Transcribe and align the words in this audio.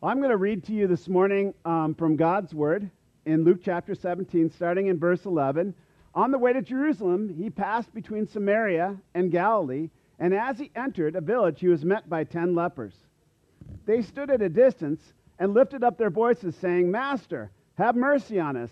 I'm 0.00 0.18
going 0.18 0.30
to 0.30 0.36
read 0.36 0.62
to 0.66 0.72
you 0.72 0.86
this 0.86 1.08
morning 1.08 1.52
um, 1.64 1.92
from 1.92 2.14
God's 2.14 2.54
Word 2.54 2.88
in 3.26 3.42
Luke 3.42 3.58
chapter 3.64 3.96
17, 3.96 4.48
starting 4.48 4.86
in 4.86 4.96
verse 4.96 5.24
11. 5.24 5.74
On 6.14 6.30
the 6.30 6.38
way 6.38 6.52
to 6.52 6.62
Jerusalem, 6.62 7.34
he 7.36 7.50
passed 7.50 7.92
between 7.92 8.28
Samaria 8.28 8.96
and 9.14 9.32
Galilee, 9.32 9.90
and 10.20 10.32
as 10.32 10.56
he 10.56 10.70
entered 10.76 11.16
a 11.16 11.20
village, 11.20 11.58
he 11.58 11.66
was 11.66 11.84
met 11.84 12.08
by 12.08 12.22
ten 12.22 12.54
lepers. 12.54 12.94
They 13.86 14.02
stood 14.02 14.30
at 14.30 14.40
a 14.40 14.48
distance 14.48 15.00
and 15.40 15.52
lifted 15.52 15.82
up 15.82 15.98
their 15.98 16.10
voices, 16.10 16.54
saying, 16.54 16.88
Master, 16.88 17.50
have 17.74 17.96
mercy 17.96 18.38
on 18.38 18.56
us. 18.56 18.70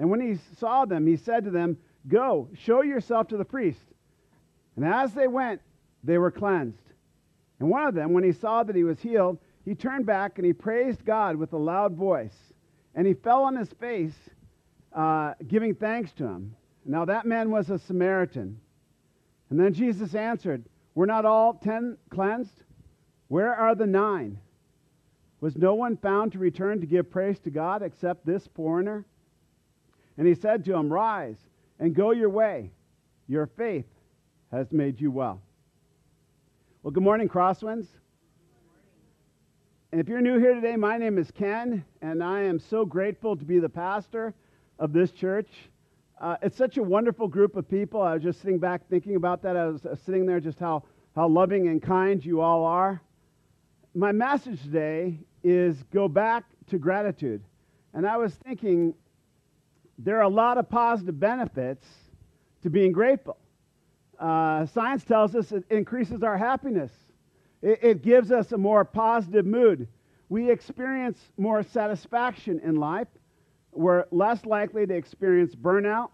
And 0.00 0.10
when 0.10 0.20
he 0.20 0.40
saw 0.58 0.86
them, 0.86 1.06
he 1.06 1.16
said 1.16 1.44
to 1.44 1.52
them, 1.52 1.78
Go, 2.08 2.48
show 2.52 2.82
yourself 2.82 3.28
to 3.28 3.36
the 3.36 3.44
priest. 3.44 3.84
And 4.74 4.84
as 4.84 5.14
they 5.14 5.28
went, 5.28 5.60
they 6.02 6.18
were 6.18 6.32
cleansed. 6.32 6.82
And 7.60 7.70
one 7.70 7.86
of 7.86 7.94
them, 7.94 8.12
when 8.12 8.24
he 8.24 8.32
saw 8.32 8.64
that 8.64 8.74
he 8.74 8.82
was 8.82 8.98
healed, 8.98 9.38
he 9.64 9.74
turned 9.74 10.06
back 10.06 10.38
and 10.38 10.46
he 10.46 10.52
praised 10.52 11.04
God 11.04 11.36
with 11.36 11.52
a 11.52 11.58
loud 11.58 11.94
voice. 11.94 12.36
And 12.94 13.06
he 13.06 13.14
fell 13.14 13.44
on 13.44 13.56
his 13.56 13.72
face, 13.80 14.14
uh, 14.92 15.34
giving 15.48 15.74
thanks 15.74 16.12
to 16.12 16.24
him. 16.24 16.54
Now 16.84 17.04
that 17.06 17.26
man 17.26 17.50
was 17.50 17.70
a 17.70 17.78
Samaritan. 17.78 18.60
And 19.50 19.58
then 19.58 19.72
Jesus 19.72 20.14
answered, 20.14 20.64
Were 20.94 21.06
not 21.06 21.24
all 21.24 21.54
ten 21.54 21.96
cleansed? 22.10 22.62
Where 23.28 23.54
are 23.54 23.74
the 23.74 23.86
nine? 23.86 24.38
Was 25.40 25.56
no 25.56 25.74
one 25.74 25.96
found 25.96 26.32
to 26.32 26.38
return 26.38 26.80
to 26.80 26.86
give 26.86 27.10
praise 27.10 27.38
to 27.40 27.50
God 27.50 27.82
except 27.82 28.24
this 28.24 28.48
foreigner? 28.54 29.04
And 30.16 30.26
he 30.26 30.34
said 30.34 30.64
to 30.64 30.74
him, 30.74 30.92
Rise 30.92 31.38
and 31.78 31.94
go 31.94 32.12
your 32.12 32.28
way. 32.28 32.70
Your 33.26 33.46
faith 33.46 33.86
has 34.52 34.70
made 34.72 35.00
you 35.00 35.10
well. 35.10 35.40
Well, 36.82 36.92
good 36.92 37.02
morning, 37.02 37.28
Crosswinds. 37.28 37.86
And 39.94 40.00
if 40.00 40.08
you're 40.08 40.20
new 40.20 40.40
here 40.40 40.56
today, 40.56 40.74
my 40.74 40.98
name 40.98 41.18
is 41.18 41.30
Ken, 41.30 41.84
and 42.02 42.20
I 42.20 42.40
am 42.40 42.58
so 42.58 42.84
grateful 42.84 43.36
to 43.36 43.44
be 43.44 43.60
the 43.60 43.68
pastor 43.68 44.34
of 44.80 44.92
this 44.92 45.12
church. 45.12 45.48
Uh, 46.20 46.36
it's 46.42 46.56
such 46.56 46.78
a 46.78 46.82
wonderful 46.82 47.28
group 47.28 47.54
of 47.54 47.68
people. 47.68 48.02
I 48.02 48.14
was 48.14 48.22
just 48.24 48.40
sitting 48.40 48.58
back 48.58 48.88
thinking 48.90 49.14
about 49.14 49.40
that. 49.42 49.56
I 49.56 49.66
was 49.66 49.86
uh, 49.86 49.94
sitting 50.04 50.26
there 50.26 50.40
just 50.40 50.58
how, 50.58 50.82
how 51.14 51.28
loving 51.28 51.68
and 51.68 51.80
kind 51.80 52.24
you 52.24 52.40
all 52.40 52.64
are. 52.64 53.00
My 53.94 54.10
message 54.10 54.60
today 54.62 55.16
is 55.44 55.84
go 55.92 56.08
back 56.08 56.42
to 56.70 56.78
gratitude. 56.78 57.44
And 57.92 58.04
I 58.04 58.16
was 58.16 58.34
thinking 58.34 58.94
there 59.96 60.18
are 60.18 60.22
a 60.22 60.28
lot 60.28 60.58
of 60.58 60.68
positive 60.68 61.20
benefits 61.20 61.86
to 62.64 62.68
being 62.68 62.90
grateful. 62.90 63.36
Uh, 64.18 64.66
science 64.66 65.04
tells 65.04 65.36
us 65.36 65.52
it 65.52 65.62
increases 65.70 66.24
our 66.24 66.36
happiness. 66.36 66.90
It, 67.64 67.78
it 67.82 68.02
gives 68.02 68.30
us 68.30 68.52
a 68.52 68.58
more 68.58 68.84
positive 68.84 69.46
mood. 69.46 69.88
We 70.28 70.50
experience 70.50 71.18
more 71.36 71.62
satisfaction 71.62 72.60
in 72.62 72.76
life. 72.76 73.08
We're 73.72 74.04
less 74.10 74.44
likely 74.44 74.86
to 74.86 74.94
experience 74.94 75.54
burnout. 75.54 76.10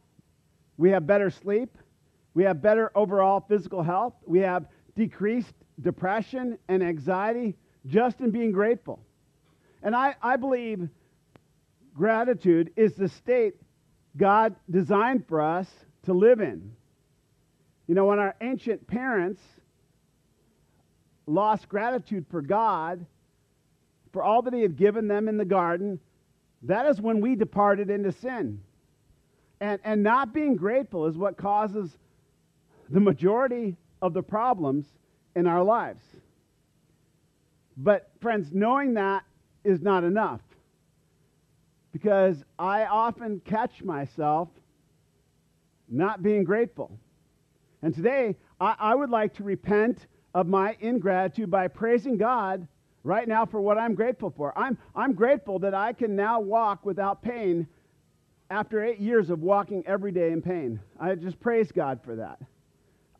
We 0.78 0.90
have 0.90 1.06
better 1.06 1.28
sleep. 1.28 1.76
We 2.32 2.44
have 2.44 2.62
better 2.62 2.92
overall 2.94 3.44
physical 3.46 3.82
health. 3.82 4.14
We 4.24 4.38
have 4.40 4.66
decreased 4.96 5.54
depression 5.80 6.56
and 6.68 6.82
anxiety 6.82 7.56
just 7.86 8.20
in 8.20 8.30
being 8.30 8.52
grateful. 8.52 9.00
And 9.82 9.94
I, 9.96 10.14
I 10.22 10.36
believe 10.36 10.88
gratitude 11.94 12.70
is 12.76 12.94
the 12.94 13.08
state 13.08 13.54
God 14.16 14.54
designed 14.70 15.26
for 15.26 15.40
us 15.40 15.68
to 16.04 16.12
live 16.12 16.40
in. 16.40 16.72
You 17.88 17.94
know, 17.94 18.04
when 18.04 18.20
our 18.20 18.36
ancient 18.40 18.86
parents 18.86 19.40
lost 21.30 21.68
gratitude 21.68 22.26
for 22.30 22.42
God, 22.42 23.04
for 24.12 24.22
all 24.22 24.42
that 24.42 24.54
He 24.54 24.62
had 24.62 24.76
given 24.76 25.08
them 25.08 25.28
in 25.28 25.36
the 25.36 25.44
garden, 25.44 26.00
that 26.62 26.86
is 26.86 27.00
when 27.00 27.20
we 27.20 27.36
departed 27.36 27.90
into 27.90 28.12
sin. 28.12 28.60
And, 29.60 29.80
and 29.84 30.02
not 30.02 30.32
being 30.32 30.56
grateful 30.56 31.06
is 31.06 31.16
what 31.16 31.36
causes 31.36 31.96
the 32.88 33.00
majority 33.00 33.76
of 34.02 34.14
the 34.14 34.22
problems 34.22 34.86
in 35.36 35.46
our 35.46 35.62
lives. 35.62 36.02
But, 37.76 38.10
friends, 38.20 38.48
knowing 38.52 38.94
that 38.94 39.22
is 39.64 39.80
not 39.80 40.04
enough. 40.04 40.40
Because 41.92 42.44
I 42.58 42.84
often 42.86 43.40
catch 43.44 43.82
myself 43.82 44.48
not 45.88 46.22
being 46.22 46.44
grateful. 46.44 46.98
And 47.82 47.94
today, 47.94 48.36
I, 48.60 48.76
I 48.78 48.94
would 48.94 49.10
like 49.10 49.34
to 49.34 49.42
repent 49.42 50.06
of 50.34 50.46
my 50.46 50.76
ingratitude 50.80 51.50
by 51.50 51.68
praising 51.68 52.16
God 52.16 52.66
right 53.02 53.26
now 53.26 53.46
for 53.46 53.60
what 53.60 53.78
I'm 53.78 53.94
grateful 53.94 54.30
for. 54.30 54.56
I'm, 54.58 54.78
I'm 54.94 55.14
grateful 55.14 55.58
that 55.60 55.74
I 55.74 55.92
can 55.92 56.14
now 56.14 56.40
walk 56.40 56.84
without 56.84 57.22
pain 57.22 57.66
after 58.50 58.84
eight 58.84 58.98
years 58.98 59.30
of 59.30 59.40
walking 59.40 59.82
every 59.86 60.12
day 60.12 60.32
in 60.32 60.42
pain. 60.42 60.80
I 60.98 61.14
just 61.14 61.40
praise 61.40 61.72
God 61.72 62.00
for 62.04 62.16
that. 62.16 62.38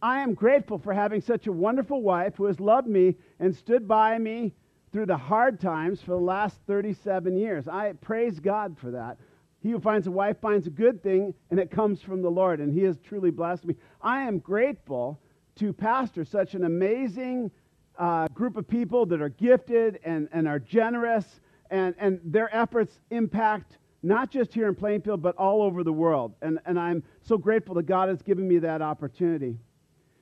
I 0.03 0.21
am 0.21 0.35
grateful 0.35 0.79
for 0.79 0.93
having 0.93 1.21
such 1.21 1.47
a 1.47 1.53
wonderful 1.53 2.03
wife 2.03 2.35
who 2.37 2.47
has 2.47 2.59
loved 2.59 2.89
me 2.89 3.17
and 3.39 3.55
stood 3.55 3.87
by 3.87 4.19
me 4.19 4.55
through 4.93 5.07
the 5.07 5.17
hard 5.17 5.61
times 5.61 6.01
for 6.01 6.13
the 6.13 6.17
last 6.17 6.59
37 6.67 7.37
years. 7.37 7.69
I 7.69 7.93
praise 8.01 8.41
God 8.41 8.77
for 8.79 8.91
that. 8.93 9.19
He 9.63 9.71
who 9.71 9.79
finds 9.79 10.07
a 10.07 10.11
wife 10.11 10.41
finds 10.41 10.67
a 10.67 10.71
good 10.71 11.03
thing, 11.03 11.35
and 11.51 11.61
it 11.61 11.71
comes 11.71 12.01
from 12.01 12.23
the 12.23 12.31
Lord, 12.31 12.61
and 12.61 12.73
He 12.73 12.83
has 12.85 12.99
truly 12.99 13.31
blessed 13.31 13.67
me. 13.67 13.77
I 14.01 14.23
am 14.23 14.39
grateful 14.39 15.21
to 15.61 15.75
pastor 15.75 16.25
such 16.25 16.55
an 16.55 16.65
amazing 16.65 17.51
uh, 17.99 18.27
group 18.29 18.57
of 18.57 18.67
people 18.67 19.05
that 19.05 19.21
are 19.21 19.29
gifted 19.29 20.01
and, 20.05 20.27
and 20.33 20.49
are 20.49 20.59
generous, 20.59 21.41
and, 21.71 21.95
and 21.99 22.19
their 22.25 22.55
efforts 22.57 22.99
impact 23.11 23.77
not 24.03 24.31
just 24.31 24.55
here 24.55 24.69
in 24.69 24.75
Plainfield, 24.75 25.21
but 25.21 25.37
all 25.37 25.61
over 25.61 25.85
the 25.85 25.93
world. 25.93 26.33
And, 26.41 26.59
and 26.65 26.81
I'm 26.81 27.03
so 27.21 27.37
grateful 27.37 27.75
that 27.75 27.83
God 27.83 28.09
has 28.09 28.23
given 28.23 28.49
me 28.49 28.59
that 28.61 28.81
opportunity. 28.81 29.59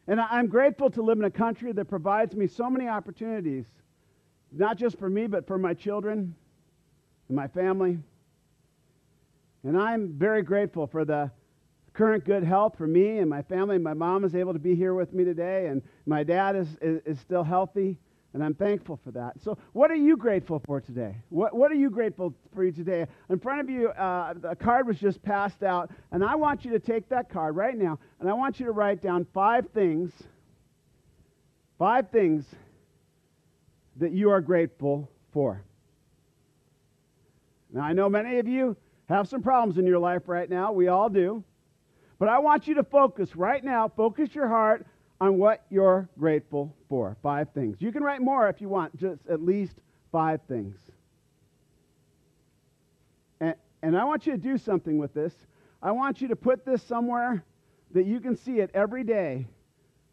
And 0.08 0.20
I'm 0.20 0.48
grateful 0.48 0.90
to 0.90 1.02
live 1.02 1.18
in 1.18 1.24
a 1.24 1.30
country 1.30 1.70
that 1.70 1.84
provides 1.84 2.34
me 2.34 2.48
so 2.48 2.68
many 2.68 2.88
opportunities, 2.88 3.66
not 4.50 4.76
just 4.76 4.98
for 4.98 5.08
me, 5.08 5.28
but 5.28 5.46
for 5.46 5.56
my 5.56 5.72
children 5.72 6.34
and 7.28 7.36
my 7.36 7.46
family. 7.46 7.98
And 9.62 9.78
I'm 9.78 10.14
very 10.14 10.42
grateful 10.42 10.88
for 10.88 11.04
the 11.04 11.30
current 11.94 12.24
good 12.24 12.44
health 12.44 12.76
for 12.76 12.86
me 12.86 13.18
and 13.18 13.28
my 13.28 13.42
family. 13.42 13.78
My 13.78 13.94
mom 13.94 14.24
is 14.24 14.34
able 14.34 14.52
to 14.52 14.58
be 14.58 14.74
here 14.74 14.94
with 14.94 15.12
me 15.12 15.24
today, 15.24 15.66
and 15.66 15.82
my 16.06 16.22
dad 16.22 16.56
is, 16.56 16.68
is, 16.80 17.00
is, 17.04 17.20
still 17.20 17.42
healthy, 17.42 17.98
and 18.34 18.44
I'm 18.44 18.54
thankful 18.54 18.98
for 19.02 19.10
that. 19.12 19.34
So, 19.42 19.58
what 19.72 19.90
are 19.90 19.96
you 19.96 20.16
grateful 20.16 20.60
for 20.64 20.80
today? 20.80 21.16
What, 21.30 21.54
what 21.54 21.72
are 21.72 21.76
you 21.76 21.90
grateful 21.90 22.34
for 22.54 22.64
you 22.64 22.72
today? 22.72 23.06
In 23.30 23.38
front 23.38 23.60
of 23.60 23.70
you, 23.70 23.88
uh, 23.88 24.34
a 24.44 24.56
card 24.56 24.86
was 24.86 24.98
just 24.98 25.22
passed 25.22 25.62
out, 25.62 25.90
and 26.12 26.24
I 26.24 26.34
want 26.36 26.64
you 26.64 26.70
to 26.72 26.78
take 26.78 27.08
that 27.08 27.30
card 27.30 27.56
right 27.56 27.76
now, 27.76 27.98
and 28.20 28.28
I 28.28 28.32
want 28.32 28.60
you 28.60 28.66
to 28.66 28.72
write 28.72 29.02
down 29.02 29.26
five 29.34 29.68
things, 29.74 30.12
five 31.78 32.10
things 32.10 32.44
that 33.96 34.12
you 34.12 34.30
are 34.30 34.40
grateful 34.40 35.10
for. 35.32 35.62
Now, 37.72 37.82
I 37.82 37.92
know 37.92 38.08
many 38.08 38.38
of 38.38 38.48
you 38.48 38.76
have 39.08 39.28
some 39.28 39.42
problems 39.42 39.78
in 39.78 39.86
your 39.86 39.98
life 39.98 40.22
right 40.26 40.48
now. 40.48 40.72
We 40.72 40.88
all 40.88 41.08
do. 41.08 41.42
But 42.18 42.28
I 42.28 42.38
want 42.38 42.66
you 42.66 42.74
to 42.74 42.84
focus 42.84 43.36
right 43.36 43.62
now, 43.62 43.88
focus 43.88 44.34
your 44.34 44.48
heart 44.48 44.86
on 45.20 45.38
what 45.38 45.64
you're 45.70 46.08
grateful 46.18 46.74
for. 46.88 47.16
Five 47.22 47.50
things. 47.50 47.76
You 47.80 47.92
can 47.92 48.02
write 48.02 48.20
more 48.20 48.48
if 48.48 48.60
you 48.60 48.68
want, 48.68 48.96
just 48.96 49.20
at 49.28 49.42
least 49.42 49.76
five 50.10 50.40
things. 50.48 50.76
And, 53.40 53.54
and 53.82 53.96
I 53.96 54.04
want 54.04 54.26
you 54.26 54.32
to 54.32 54.38
do 54.38 54.58
something 54.58 54.98
with 54.98 55.14
this. 55.14 55.34
I 55.82 55.92
want 55.92 56.20
you 56.20 56.28
to 56.28 56.36
put 56.36 56.64
this 56.64 56.82
somewhere 56.82 57.44
that 57.92 58.04
you 58.04 58.20
can 58.20 58.36
see 58.36 58.58
it 58.58 58.70
every 58.74 59.04
day 59.04 59.46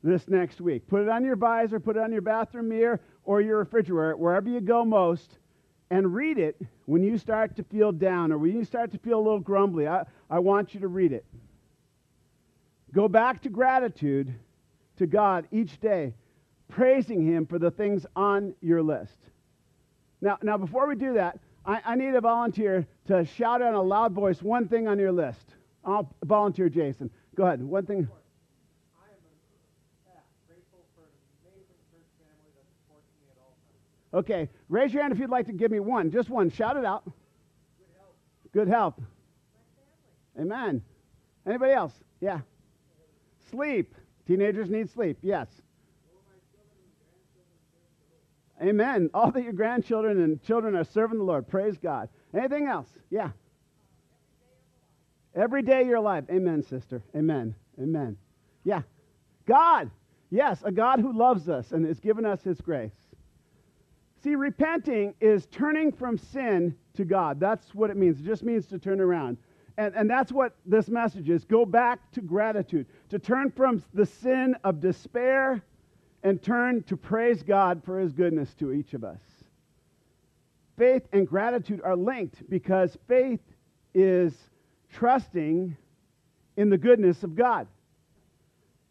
this 0.04 0.28
next 0.28 0.62
week. 0.62 0.88
Put 0.88 1.02
it 1.02 1.10
on 1.10 1.24
your 1.24 1.36
visor, 1.36 1.80
put 1.80 1.98
it 1.98 2.04
on 2.04 2.12
your 2.12 2.22
bathroom 2.22 2.70
mirror 2.70 3.00
or 3.24 3.42
your 3.42 3.58
refrigerator, 3.58 4.16
wherever 4.16 4.48
you 4.48 4.62
go 4.62 4.86
most, 4.86 5.40
and 5.90 6.14
read 6.14 6.38
it 6.38 6.60
when 6.86 7.04
you 7.04 7.18
start 7.18 7.56
to 7.56 7.64
feel 7.64 7.92
down 7.92 8.32
or 8.32 8.38
when 8.38 8.56
you 8.56 8.64
start 8.64 8.92
to 8.92 9.00
feel 9.00 9.18
a 9.18 9.24
little 9.24 9.40
grumbly. 9.40 9.88
I, 9.88 10.04
I 10.30 10.40
want 10.40 10.76
you 10.76 10.80
to 10.82 10.88
read 10.88 11.12
it. 11.12 11.26
Go 12.96 13.10
back 13.10 13.42
to 13.42 13.50
gratitude 13.50 14.34
to 14.96 15.06
God 15.06 15.50
each 15.52 15.82
day, 15.82 16.14
praising 16.70 17.26
Him 17.28 17.46
for 17.46 17.60
the 17.60 17.70
things 17.70 18.06
on 18.16 18.56
your 18.62 18.82
list. 18.82 19.18
Now, 20.22 20.38
now 20.42 20.58
before 20.58 20.88
we 20.88 20.96
do 20.96 21.16
that, 21.16 21.38
I, 21.66 21.82
I 21.86 21.96
need 21.96 22.16
a 22.16 22.22
volunteer 22.22 22.88
to 23.08 23.26
shout 23.26 23.62
out 23.62 23.68
in 23.68 23.74
a 23.74 23.82
loud 23.82 24.14
voice 24.14 24.42
one 24.42 24.70
thing 24.70 24.88
on 24.88 24.98
your 24.98 25.12
list. 25.12 25.56
I'll 25.84 26.10
volunteer 26.24 26.70
Jason. 26.70 27.10
Go 27.36 27.44
ahead. 27.44 27.62
One 27.62 27.86
thing. 27.86 28.08
I 28.98 29.12
am 29.12 29.18
grateful 30.48 30.80
for 30.96 31.04
a 31.04 31.44
faithful 31.44 31.76
church 31.92 32.08
family 32.18 32.52
that 32.56 32.64
supports 32.80 33.10
me 33.20 33.28
at 33.30 33.38
all 33.42 33.58
times. 33.68 34.24
Okay, 34.24 34.50
raise 34.70 34.94
your 34.94 35.02
hand 35.02 35.12
if 35.12 35.20
you'd 35.20 35.30
like 35.30 35.48
to 35.48 35.54
give 35.54 35.70
me 35.70 35.82
one. 35.82 36.12
Just 36.12 36.30
one. 36.30 36.50
Shout 36.50 36.78
it 36.78 36.86
out. 36.86 37.04
Good 37.04 37.90
health. 37.98 38.14
Good 38.54 38.68
health. 38.70 38.94
Amen. 40.40 40.82
Anybody 41.46 41.74
else? 41.74 41.92
Yeah. 42.22 42.40
Sleep. 43.50 43.94
Teenagers 44.28 44.70
need 44.70 44.90
sleep, 44.90 45.18
yes. 45.22 45.48
Amen. 48.62 49.10
All 49.14 49.32
that 49.32 49.44
your 49.44 49.54
grandchildren 49.54 50.22
and 50.22 50.42
children 50.44 50.76
are 50.76 50.84
serving 50.84 51.18
the 51.18 51.24
Lord. 51.24 51.48
Praise 51.48 51.78
God. 51.78 52.10
Anything 52.34 52.68
else? 52.68 52.88
Yeah. 53.10 53.32
Every 55.36 55.62
day 55.62 55.82
of 55.82 55.88
your 55.88 56.00
life. 56.00 56.24
Amen, 56.32 56.64
sister. 56.64 57.02
Amen. 57.16 57.54
Amen. 57.80 58.18
Yeah. 58.64 58.82
God. 59.46 59.92
Yes, 60.32 60.62
a 60.64 60.72
God 60.72 61.00
who 61.00 61.14
loves 61.14 61.50
us 61.50 61.72
and 61.72 61.86
has 61.86 62.00
given 62.00 62.26
us 62.26 62.42
his 62.44 62.60
grace. 62.62 62.92
See, 64.24 64.36
repenting 64.36 65.14
is 65.22 65.46
turning 65.48 65.92
from 65.92 66.18
sin 66.18 66.76
to 66.96 67.06
God. 67.06 67.40
That's 67.40 67.76
what 67.76 67.90
it 67.90 67.98
means. 67.98 68.20
It 68.20 68.26
just 68.26 68.44
means 68.44 68.66
to 68.68 68.80
turn 68.80 69.00
around. 69.00 69.38
And, 69.78 69.94
and 69.96 70.10
that's 70.10 70.32
what 70.32 70.56
this 70.66 70.88
message 70.88 71.30
is 71.30 71.44
go 71.44 71.66
back 71.66 72.12
to 72.14 72.22
gratitude, 72.22 72.86
to 73.10 73.20
turn 73.20 73.52
from 73.52 73.84
the 73.94 74.06
sin 74.06 74.56
of 74.64 74.80
despair 74.80 75.62
and 76.24 76.42
turn 76.42 76.82
to 76.84 76.98
praise 76.98 77.44
God 77.44 77.84
for 77.84 78.00
his 78.00 78.14
goodness 78.14 78.54
to 78.56 78.72
each 78.72 78.94
of 78.94 79.04
us. 79.04 79.20
Faith 80.78 81.04
and 81.14 81.28
gratitude 81.28 81.82
are 81.84 81.96
linked 81.96 82.50
because 82.50 82.98
faith 83.08 83.42
is 83.94 84.34
trusting 84.92 85.76
in 86.58 86.70
the 86.70 86.78
goodness 86.78 87.24
of 87.24 87.36
God. 87.36 87.68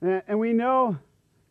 And, 0.01 0.23
and 0.29 0.39
we 0.39 0.53
know 0.53 0.99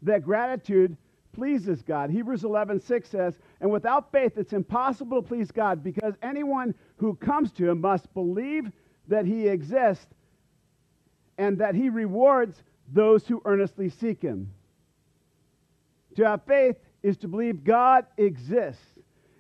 that 0.03 0.24
gratitude 0.24 0.95
pleases 1.33 1.81
God. 1.81 2.12
Hebrews 2.12 2.44
11:6 2.44 3.09
says, 3.09 3.39
"And 3.59 3.71
without 3.71 4.12
faith 4.12 4.38
it's 4.38 4.53
impossible 4.53 5.21
to 5.21 5.27
please 5.27 5.51
God 5.51 5.83
because 5.83 6.13
anyone 6.21 6.75
who 6.97 7.15
comes 7.15 7.51
to 7.53 7.69
him 7.69 7.81
must 7.81 8.13
believe 8.13 8.71
that 9.07 9.25
he 9.25 9.47
exists 9.47 10.07
and 11.38 11.57
that 11.57 11.75
he 11.75 11.89
rewards 11.89 12.63
those 12.91 13.27
who 13.27 13.41
earnestly 13.45 13.89
seek 13.89 14.21
him." 14.21 14.53
To 16.15 16.27
have 16.27 16.44
faith 16.44 16.77
is 17.01 17.17
to 17.17 17.27
believe 17.27 17.63
God 17.63 18.05
exists 18.17 19.00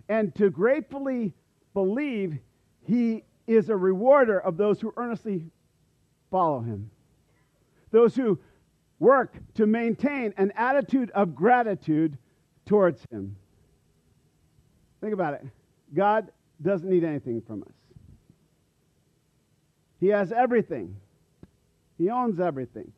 and 0.09 0.33
to 0.35 0.49
gratefully 0.49 1.33
believe 1.73 2.39
he 2.81 3.23
is 3.47 3.69
a 3.69 3.77
rewarder 3.77 4.39
of 4.39 4.57
those 4.57 4.81
who 4.81 4.93
earnestly 4.97 5.49
follow 6.29 6.61
him. 6.61 6.89
Those 7.91 8.15
who 8.15 8.39
work 8.99 9.37
to 9.55 9.67
maintain 9.67 10.33
an 10.37 10.51
attitude 10.55 11.11
of 11.11 11.35
gratitude 11.35 12.17
towards 12.65 13.05
him. 13.11 13.35
Think 15.01 15.13
about 15.13 15.35
it. 15.35 15.45
God 15.93 16.31
doesn't 16.61 16.89
need 16.89 17.03
anything 17.03 17.41
from 17.41 17.63
us. 17.63 17.82
He 20.03 20.09
has 20.09 20.33
everything. 20.33 20.97
He 21.97 22.09
owns 22.09 22.37
everything. 22.37 22.91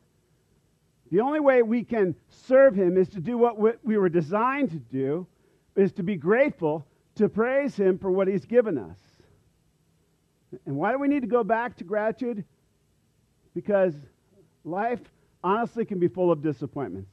The 1.11 1.19
only 1.19 1.39
way 1.39 1.61
we 1.61 1.83
can 1.83 2.15
serve 2.29 2.73
him 2.73 2.97
is 2.97 3.09
to 3.09 3.19
do 3.19 3.37
what 3.37 3.59
we 3.85 3.95
were 3.99 4.09
designed 4.09 4.71
to 4.71 4.79
do, 4.79 5.27
is 5.75 5.91
to 5.93 6.03
be 6.03 6.15
grateful, 6.15 6.87
to 7.17 7.29
praise 7.29 7.75
him 7.75 7.99
for 7.99 8.09
what 8.09 8.27
he's 8.27 8.45
given 8.45 8.79
us. 8.79 8.97
And 10.65 10.77
why 10.77 10.93
do 10.93 10.97
we 10.97 11.07
need 11.07 11.21
to 11.21 11.27
go 11.27 11.43
back 11.43 11.77
to 11.77 11.83
gratitude? 11.83 12.43
Because 13.53 13.93
life 14.63 15.01
honestly 15.43 15.85
can 15.85 15.99
be 15.99 16.07
full 16.07 16.31
of 16.31 16.41
disappointments. 16.41 17.11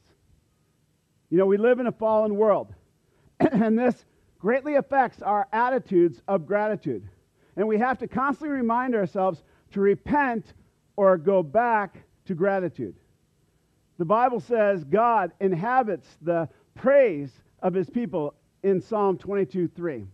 You 1.29 1.37
know, 1.37 1.45
we 1.45 1.57
live 1.57 1.79
in 1.79 1.85
a 1.85 1.91
fallen 1.91 2.35
world, 2.35 2.73
and 3.39 3.77
this 3.77 4.05
greatly 4.39 4.73
affects 4.73 5.21
our 5.21 5.47
attitudes 5.53 6.19
of 6.27 6.47
gratitude. 6.47 7.07
And 7.55 7.67
we 7.67 7.77
have 7.77 7.99
to 7.99 8.07
constantly 8.07 8.57
remind 8.57 8.95
ourselves 8.95 9.43
to 9.73 9.81
repent 9.81 10.53
or 10.95 11.17
go 11.17 11.43
back 11.43 11.97
to 12.25 12.33
gratitude. 12.33 12.95
The 13.97 14.05
Bible 14.05 14.39
says 14.39 14.83
God 14.83 15.31
inhabits 15.39 16.07
the 16.21 16.49
praise 16.75 17.31
of 17.61 17.73
his 17.73 17.89
people 17.89 18.33
in 18.63 18.81
Psalm 18.81 19.17
22 19.17 19.67
3. 19.67 20.07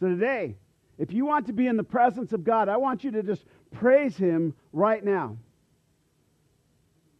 So 0.00 0.08
today, 0.08 0.56
if 0.98 1.12
you 1.12 1.24
want 1.26 1.46
to 1.46 1.52
be 1.52 1.66
in 1.66 1.76
the 1.76 1.84
presence 1.84 2.32
of 2.32 2.44
God, 2.44 2.68
I 2.68 2.76
want 2.76 3.04
you 3.04 3.10
to 3.12 3.22
just 3.22 3.44
praise 3.70 4.16
him 4.16 4.54
right 4.72 5.04
now. 5.04 5.36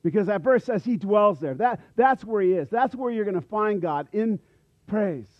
Because 0.03 0.27
that 0.27 0.43
verse 0.43 0.65
says 0.65 0.85
he 0.85 0.97
dwells 0.97 1.39
there. 1.39 1.55
That, 1.55 1.81
that's 1.97 2.25
where 2.25 2.43
he 2.43 2.53
is. 2.53 2.69
That's 2.69 2.95
where 2.95 3.13
you're 3.13 3.25
going 3.25 3.41
to 3.41 3.41
find 3.41 3.81
God 3.81 4.09
in 4.13 4.41
praise. 4.89 5.31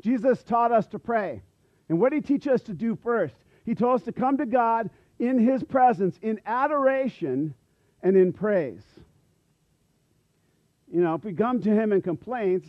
Jesus 0.00 0.42
taught 0.42 0.72
us 0.72 0.86
to 0.88 0.98
pray. 0.98 1.42
And 1.88 2.00
what 2.00 2.12
did 2.12 2.26
he 2.26 2.34
teach 2.34 2.46
us 2.46 2.62
to 2.62 2.72
do 2.72 2.96
first? 3.02 3.34
He 3.64 3.74
told 3.74 4.00
us 4.00 4.04
to 4.04 4.12
come 4.12 4.38
to 4.38 4.46
God 4.46 4.90
in 5.18 5.38
his 5.38 5.62
presence, 5.62 6.18
in 6.22 6.40
adoration 6.46 7.54
and 8.02 8.16
in 8.16 8.32
praise. 8.32 8.82
You 10.92 11.00
know, 11.00 11.14
if 11.14 11.24
we 11.24 11.32
come 11.32 11.60
to 11.62 11.70
him 11.70 11.92
in 11.92 12.02
complaints, 12.02 12.68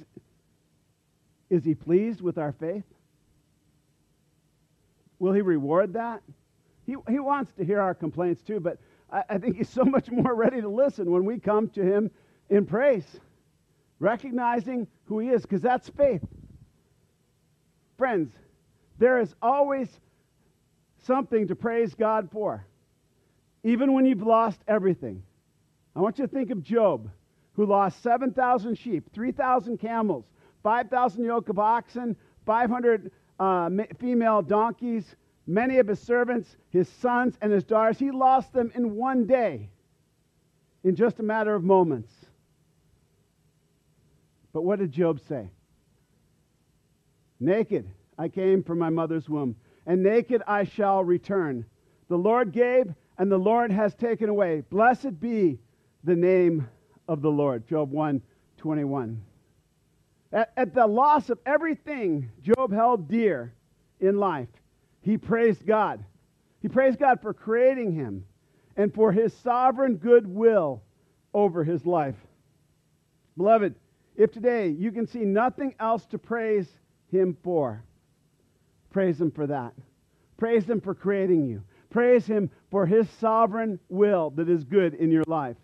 is 1.50 1.64
he 1.64 1.76
pleased 1.76 2.22
with 2.22 2.38
our 2.38 2.52
faith? 2.54 2.84
Will 5.20 5.34
he 5.34 5.42
reward 5.42 5.94
that? 5.94 6.22
He, 6.86 6.96
he 7.10 7.20
wants 7.20 7.52
to 7.54 7.66
hear 7.66 7.80
our 7.80 7.94
complaints 7.94 8.42
too, 8.42 8.60
but 8.60 8.78
I, 9.12 9.24
I 9.30 9.38
think 9.38 9.58
he's 9.58 9.70
so 9.70 9.84
much 9.86 10.10
more 10.10 10.36
ready 10.36 10.62
to 10.62 10.70
listen 10.70 11.12
when 11.12 11.26
we 11.26 11.40
come 11.40 11.70
to 11.70 11.84
him 11.84 12.12
in 12.50 12.66
praise, 12.66 13.06
recognizing 14.00 14.88
who 15.06 15.20
he 15.20 15.30
is, 15.30 15.42
because 15.42 15.62
that's 15.62 15.90
faith. 15.90 16.24
Friends, 17.98 18.34
there 18.98 19.20
is 19.20 19.36
always 19.42 20.00
something 21.06 21.48
to 21.48 21.56
praise 21.56 21.94
God 21.94 22.30
for, 22.31 22.66
even 23.63 23.94
when 23.94 24.06
you've 24.06 24.22
lost 24.22 24.60
everything. 24.68 25.24
I 25.96 26.02
want 26.02 26.19
you 26.19 26.28
to 26.28 26.31
think 26.31 26.52
of 26.52 26.62
Job, 26.62 27.10
who 27.54 27.66
lost 27.66 28.02
7,000 28.04 28.78
sheep, 28.78 29.12
3,000 29.13 29.78
camels, 29.78 30.25
5,000 30.63 31.24
yoke 31.24 31.50
of 31.50 31.60
oxen, 31.60 32.16
500 32.46 33.12
uh, 33.40 33.69
female 34.00 34.42
donkeys, 34.42 35.16
many 35.48 35.78
of 35.78 35.88
his 35.88 36.00
servants, 36.00 36.57
his 36.69 36.90
sons, 36.90 37.38
and 37.42 37.51
his 37.51 37.63
daughters. 37.63 37.98
He 37.98 38.12
lost 38.12 38.51
them 38.54 38.72
in 38.75 38.96
one 38.96 39.25
day, 39.25 39.69
in 40.84 40.96
just 40.96 41.19
a 41.19 41.24
matter 41.24 41.56
of 41.56 41.63
moments. 41.63 42.12
But 44.54 44.63
what 44.63 44.80
did 44.80 44.92
Job 44.92 45.19
say? 45.28 45.50
Naked 47.40 47.90
I 48.18 48.30
came 48.30 48.63
from 48.63 48.80
my 48.80 48.90
mother's 48.90 49.30
womb, 49.30 49.56
and 49.86 50.04
naked 50.04 50.42
I 50.48 50.64
shall 50.64 51.04
return. 51.04 51.66
The 52.08 52.18
Lord 52.18 52.52
gave, 52.52 52.94
and 53.18 53.32
the 53.32 53.38
Lord 53.38 53.72
has 53.72 53.96
taken 53.96 54.30
away. 54.30 54.62
Blessed 54.70 55.20
be 55.20 55.60
the 56.04 56.16
name 56.16 56.68
of 57.08 57.22
the 57.22 57.32
Lord. 57.32 57.68
Job 57.68 57.92
1 57.92 58.22
21. 58.58 59.22
At, 60.32 60.52
at 60.58 60.74
the 60.74 60.88
loss 60.88 61.30
of 61.30 61.40
everything 61.46 62.32
Job 62.42 62.74
held 62.74 63.08
dear 63.08 63.54
in 64.00 64.18
life, 64.18 64.50
he 65.02 65.18
praised 65.18 65.65
God. 65.65 66.04
He 66.62 66.68
praised 66.68 67.00
God 67.00 67.22
for 67.22 67.34
creating 67.34 67.94
him 67.94 68.25
and 68.75 68.94
for 68.94 69.12
his 69.12 69.34
sovereign 69.38 69.98
goodwill 69.98 70.82
over 71.34 71.63
his 71.63 71.86
life. 71.86 72.15
Beloved, 73.38 73.75
if 74.15 74.32
today 74.32 74.70
you 74.70 74.92
can 74.92 75.06
see 75.06 75.25
nothing 75.25 75.75
else 75.80 76.06
to 76.08 76.18
praise 76.18 76.68
him 77.12 77.38
for, 77.44 77.84
praise 78.96 79.20
him 79.20 79.30
for 79.30 79.46
that. 79.46 79.74
Praise 80.38 80.64
him 80.64 80.80
for 80.80 80.96
creating 80.96 81.46
you. 81.46 81.62
Praise 81.90 82.25
him 82.25 82.50
for 82.72 82.86
his 82.86 83.10
sovereign 83.20 83.78
will 83.90 84.30
that 84.30 84.48
is 84.48 84.64
good 84.64 84.94
in 84.94 85.12
your 85.12 85.25
life. 85.28 85.58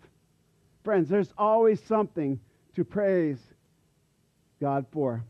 Friends, 0.83 1.07
there's 1.07 1.31
always 1.37 1.81
something 1.81 2.37
to 2.75 2.83
praise 2.83 3.37
God 4.59 4.85
for, 4.91 5.23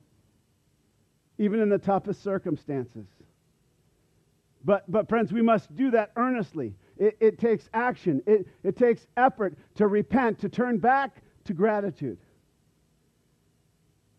even 1.38 1.60
in 1.60 1.70
the 1.70 1.78
toughest 1.78 2.24
circumstances. 2.24 3.06
But, 4.66 4.92
but 4.92 5.08
friends, 5.08 5.32
we 5.32 5.44
must 5.44 5.76
do 5.76 5.92
that 5.92 6.12
earnestly. 6.16 6.74
It, 6.98 7.18
it 7.20 7.38
takes 7.38 7.70
action, 7.72 8.24
it, 8.26 8.48
it 8.64 8.78
takes 8.78 9.06
effort 9.16 9.56
to 9.76 9.86
repent, 9.86 10.40
to 10.40 10.50
turn 10.50 10.80
back 10.80 11.22
to 11.44 11.54
gratitude. 11.54 12.18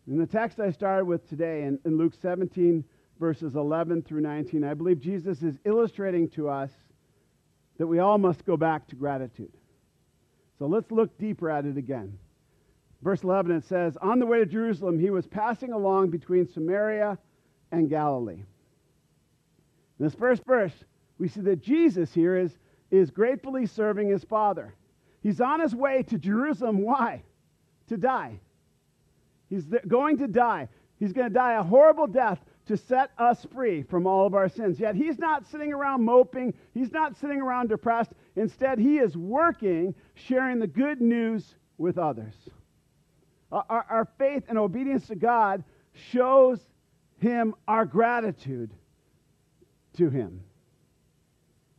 In 0.07 0.17
the 0.17 0.25
text 0.25 0.61
I 0.61 0.71
started 0.71 1.03
with 1.03 1.27
today, 1.27 1.63
in, 1.63 1.79
in 1.83 1.97
Luke 1.97 2.13
17, 2.21 2.85
verses 3.19 3.55
11 3.55 4.03
through 4.03 4.21
19, 4.21 4.63
I 4.63 4.73
believe 4.73 4.99
Jesus 4.99 5.41
is 5.41 5.57
illustrating 5.65 6.29
to 6.31 6.49
us 6.49 6.71
that 7.77 7.87
we 7.87 7.99
all 7.99 8.17
must 8.17 8.45
go 8.45 8.57
back 8.57 8.87
to 8.87 8.95
gratitude. 8.95 9.51
So 10.59 10.67
let's 10.67 10.91
look 10.91 11.17
deeper 11.17 11.49
at 11.49 11.65
it 11.65 11.77
again. 11.77 12.17
Verse 13.01 13.23
11, 13.23 13.51
it 13.51 13.65
says, 13.65 13.97
On 14.01 14.19
the 14.19 14.25
way 14.25 14.39
to 14.39 14.45
Jerusalem, 14.45 14.99
he 14.99 15.09
was 15.09 15.27
passing 15.27 15.73
along 15.73 16.09
between 16.09 16.47
Samaria 16.47 17.17
and 17.71 17.89
Galilee. 17.89 18.43
In 19.99 20.05
this 20.05 20.15
first 20.15 20.45
verse, 20.45 20.73
we 21.17 21.27
see 21.27 21.41
that 21.41 21.61
Jesus 21.61 22.13
here 22.13 22.37
is, 22.37 22.57
is 22.91 23.11
gratefully 23.11 23.65
serving 23.65 24.09
his 24.09 24.23
Father. 24.23 24.73
He's 25.21 25.41
on 25.41 25.59
his 25.59 25.75
way 25.75 26.03
to 26.03 26.17
Jerusalem. 26.17 26.81
Why? 26.81 27.23
To 27.89 27.97
die. 27.97 28.39
He's 29.49 29.65
going 29.87 30.17
to 30.19 30.27
die. 30.27 30.69
He's 30.99 31.13
going 31.13 31.27
to 31.27 31.33
die 31.33 31.53
a 31.53 31.63
horrible 31.63 32.07
death 32.07 32.39
to 32.65 32.77
set 32.77 33.11
us 33.17 33.45
free 33.53 33.83
from 33.83 34.07
all 34.07 34.25
of 34.25 34.33
our 34.33 34.47
sins. 34.47 34.79
Yet 34.79 34.95
he's 34.95 35.19
not 35.19 35.45
sitting 35.47 35.73
around 35.73 36.03
moping. 36.03 36.53
He's 36.73 36.91
not 36.91 37.17
sitting 37.17 37.41
around 37.41 37.69
depressed. 37.69 38.11
Instead, 38.35 38.79
he 38.79 38.99
is 38.99 39.17
working, 39.17 39.93
sharing 40.13 40.59
the 40.59 40.67
good 40.67 41.01
news 41.01 41.55
with 41.77 41.97
others. 41.97 42.33
Our, 43.51 43.85
our 43.89 44.07
faith 44.17 44.43
and 44.47 44.57
obedience 44.57 45.07
to 45.07 45.15
God 45.15 45.63
shows 46.11 46.59
him 47.19 47.53
our 47.67 47.85
gratitude 47.85 48.71
to 49.97 50.09
him. 50.09 50.41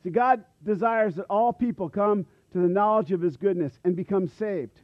See, 0.02 0.10
God 0.10 0.44
desires 0.64 1.16
that 1.16 1.26
all 1.30 1.52
people 1.52 1.88
come 1.88 2.26
to 2.52 2.58
the 2.58 2.68
knowledge 2.68 3.10
of 3.10 3.20
his 3.20 3.36
goodness 3.36 3.72
and 3.84 3.96
become 3.96 4.28
saved. 4.28 4.78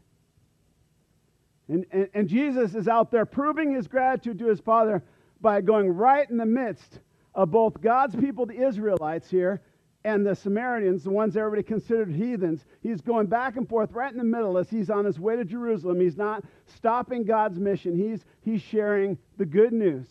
And, 1.68 1.86
and, 1.92 2.08
and, 2.14 2.28
Jesus 2.28 2.74
is 2.74 2.88
out 2.88 3.12
there 3.12 3.24
proving 3.24 3.72
his 3.72 3.86
gratitude 3.86 4.40
to 4.40 4.48
his 4.48 4.58
Father 4.58 5.04
by 5.40 5.60
going 5.60 5.90
right 5.90 6.28
in 6.28 6.36
the 6.36 6.46
midst 6.46 7.00
of 7.34 7.50
both 7.50 7.80
God's 7.80 8.16
people, 8.16 8.46
the 8.46 8.66
Israelites 8.66 9.30
here, 9.30 9.60
and 10.04 10.26
the 10.26 10.34
Samaritans, 10.34 11.04
the 11.04 11.10
ones 11.10 11.36
everybody 11.36 11.62
considered 11.62 12.10
heathens. 12.10 12.64
He's 12.82 13.00
going 13.00 13.26
back 13.26 13.56
and 13.56 13.68
forth 13.68 13.92
right 13.92 14.10
in 14.10 14.18
the 14.18 14.24
middle 14.24 14.56
as 14.56 14.70
he's 14.70 14.88
on 14.88 15.04
his 15.04 15.20
way 15.20 15.36
to 15.36 15.44
Jerusalem. 15.44 16.00
He's 16.00 16.16
not 16.16 16.42
stopping 16.66 17.24
God's 17.24 17.58
mission, 17.58 17.94
he's, 17.96 18.24
he's 18.42 18.62
sharing 18.62 19.18
the 19.36 19.44
good 19.44 19.72
news. 19.72 20.06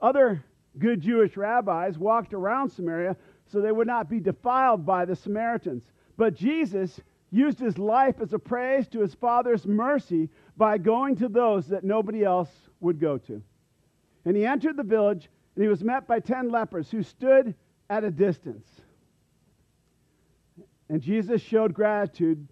Other 0.00 0.44
good 0.78 1.00
Jewish 1.00 1.36
rabbis 1.36 1.98
walked 1.98 2.34
around 2.34 2.70
Samaria 2.70 3.16
so 3.46 3.60
they 3.60 3.72
would 3.72 3.86
not 3.86 4.08
be 4.08 4.20
defiled 4.20 4.84
by 4.84 5.04
the 5.04 5.16
Samaritans. 5.16 5.82
But 6.16 6.34
Jesus 6.34 7.00
used 7.30 7.58
his 7.58 7.78
life 7.78 8.16
as 8.20 8.32
a 8.32 8.38
praise 8.38 8.86
to 8.88 9.00
his 9.00 9.14
Father's 9.14 9.66
mercy 9.66 10.28
by 10.56 10.78
going 10.78 11.16
to 11.16 11.28
those 11.28 11.66
that 11.68 11.84
nobody 11.84 12.24
else 12.24 12.50
would 12.80 13.00
go 13.00 13.18
to. 13.18 13.42
And 14.26 14.36
he 14.36 14.44
entered 14.44 14.76
the 14.76 14.82
village, 14.82 15.30
and 15.54 15.62
he 15.62 15.68
was 15.68 15.82
met 15.82 16.06
by 16.06 16.20
ten 16.20 16.50
lepers 16.50 16.90
who 16.90 17.02
stood 17.02 17.54
at 17.88 18.04
a 18.04 18.10
distance. 18.10 18.68
And 20.90 21.00
Jesus 21.00 21.40
showed 21.40 21.72
gratitude 21.72 22.46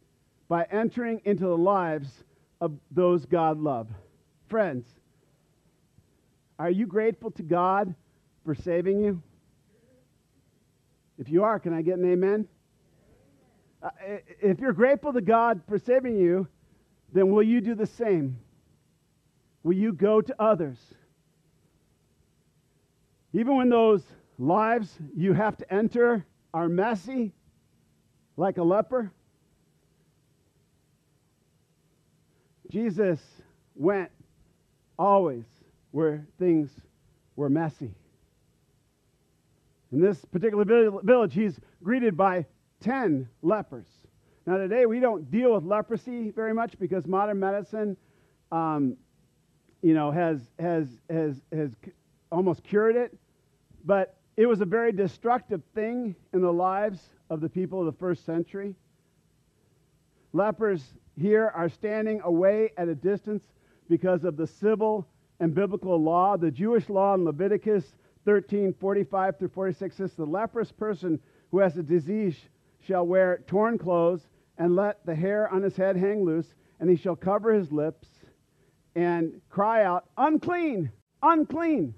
by 0.49 0.67
entering 0.71 1.21
into 1.25 1.45
the 1.45 1.57
lives 1.57 2.25
of 2.61 2.73
those 2.91 3.27
God 3.27 3.59
loved. 3.59 3.93
Friends, 4.49 4.87
are 6.59 6.71
you 6.71 6.87
grateful 6.87 7.33
to 7.33 7.43
God 7.43 7.95
for 8.45 8.55
saving 8.55 9.01
you? 9.01 9.21
If 11.19 11.29
you 11.29 11.43
are, 11.43 11.59
can 11.59 11.75
I 11.75 11.83
get 11.83 11.99
an 11.99 12.11
amen? 12.11 12.47
Uh, 13.83 13.91
if 14.41 14.61
you're 14.61 14.73
grateful 14.73 15.13
to 15.13 15.21
God 15.21 15.61
for 15.69 15.79
saving 15.79 16.17
you, 16.17 16.47
then 17.13 17.31
will 17.31 17.43
you 17.43 17.61
do 17.61 17.75
the 17.75 17.87
same? 17.87 18.39
Will 19.65 19.75
you 19.75 19.93
go 19.93 20.21
to 20.21 20.35
others? 20.41 20.79
Even 23.35 23.57
when 23.57 23.69
those 23.69 24.03
lives 24.39 24.97
you 25.17 25.33
have 25.33 25.57
to 25.57 25.75
enter 25.75 26.25
are 26.55 26.69
messy, 26.69 27.33
like 28.37 28.59
a 28.59 28.63
leper, 28.63 29.11
Jesus 32.71 33.21
went 33.75 34.11
always 34.97 35.45
where 35.91 36.25
things 36.39 36.71
were 37.35 37.49
messy. 37.49 37.91
In 39.91 40.01
this 40.01 40.25
particular 40.25 40.65
village, 41.03 41.35
he's 41.35 41.59
greeted 41.83 42.17
by 42.17 42.47
10 42.81 43.29
lepers. 43.43 43.87
Now, 44.47 44.59
today 44.59 44.87
we 44.87 45.01
don't 45.01 45.29
deal 45.31 45.55
with 45.55 45.65
leprosy 45.65 46.31
very 46.31 46.55
much 46.55 46.79
because 46.79 47.07
modern 47.07 47.41
medicine, 47.41 47.97
um, 48.53 48.97
you 49.83 49.95
know, 49.95 50.13
has, 50.13 50.41
has, 50.59 50.87
has, 51.11 51.41
has 51.53 51.71
almost 52.31 52.63
cured 52.63 52.97
it. 52.97 53.17
But 53.85 54.17
it 54.37 54.47
was 54.47 54.61
a 54.61 54.67
very 54.67 54.93
destructive 54.93 55.63
thing 55.75 56.17
in 56.33 56.41
the 56.41 56.53
lives 56.53 57.01
of 57.31 57.41
the 57.41 57.49
people 57.49 57.81
of 57.81 57.87
the 57.87 57.99
first 57.99 58.25
century. 58.25 58.75
Lepers 60.33 60.83
here 61.17 61.53
are 61.55 61.69
standing 61.69 62.21
away 62.23 62.73
at 62.77 62.89
a 62.89 62.95
distance 62.95 63.45
because 63.89 64.25
of 64.25 64.37
the 64.37 64.47
civil 64.47 65.07
and 65.41 65.55
biblical 65.55 66.01
law. 66.01 66.37
The 66.37 66.51
Jewish 66.51 66.89
law 66.89 67.15
in 67.15 67.25
Leviticus 67.25 67.85
13, 68.25 68.75
45 68.75 69.39
through 69.39 69.49
46 69.49 69.97
says, 69.97 70.13
The 70.15 70.25
leprous 70.25 70.73
person 70.73 71.21
who 71.51 71.59
has 71.59 71.77
a 71.77 71.83
disease 71.83 72.37
shall 72.81 73.07
wear 73.07 73.43
torn 73.47 73.79
clothes 73.79 74.27
and 74.59 74.75
let 74.75 75.05
the 75.07 75.15
hair 75.15 75.53
on 75.53 75.63
his 75.63 75.77
head 75.77 75.97
hang 75.97 76.25
loose, 76.25 76.55
and 76.81 76.89
he 76.89 76.97
shall 76.97 77.17
cover 77.17 77.53
his 77.53 77.71
lips 77.71 78.09
and 78.95 79.41
cry 79.51 79.85
out, 79.85 80.07
Unclean, 80.17 80.91
unclean. 81.23 81.95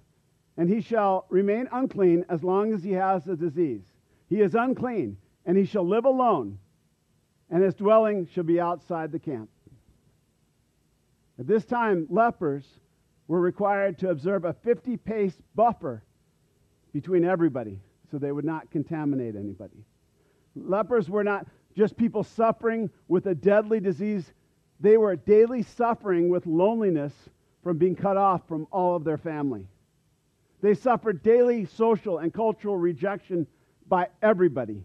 And 0.57 0.69
he 0.69 0.81
shall 0.81 1.27
remain 1.29 1.69
unclean 1.73 2.25
as 2.29 2.43
long 2.43 2.73
as 2.73 2.83
he 2.83 2.93
has 2.93 3.25
the 3.25 3.37
disease. 3.37 3.83
He 4.29 4.41
is 4.41 4.55
unclean, 4.55 5.19
and 5.45 5.57
he 5.57 5.65
shall 5.65 5.87
live 5.87 6.05
alone, 6.05 6.59
and 7.51 7.63
his 7.63 7.75
dwelling 7.75 8.27
shall 8.27 8.45
be 8.45 8.61
outside 8.61 9.13
the 9.13 9.19
camp. 9.19 9.51
At 11.39 11.47
this 11.47 11.65
time, 11.65 12.07
lepers 12.09 12.65
were 13.29 13.41
required 13.41 13.99
to 13.99 14.11
observe 14.11 14.45
a 14.45 14.53
50 14.53 14.97
pace 14.97 15.37
buffer 15.55 16.03
between 16.93 17.25
everybody 17.25 17.81
so 18.11 18.19
they 18.19 18.33
would 18.33 18.45
not 18.45 18.71
contaminate 18.71 19.37
anybody. 19.37 19.85
Lepers 20.55 21.11
were 21.11 21.25
not 21.25 21.47
just 21.77 21.97
people 21.97 22.25
suffering 22.25 22.89
with 23.09 23.27
a 23.27 23.35
deadly 23.35 23.81
disease, 23.81 24.33
they 24.81 24.97
were 24.97 25.17
daily 25.17 25.63
suffering 25.63 26.29
with 26.29 26.47
loneliness 26.47 27.13
from 27.63 27.77
being 27.79 27.95
cut 27.95 28.17
off 28.17 28.47
from 28.49 28.67
all 28.71 28.97
of 28.97 29.05
their 29.05 29.19
family. 29.19 29.67
They 30.61 30.75
suffered 30.75 31.23
daily 31.23 31.67
social 31.67 32.19
and 32.19 32.33
cultural 32.33 32.77
rejection 32.77 33.47
by 33.89 34.09
everybody. 34.23 34.83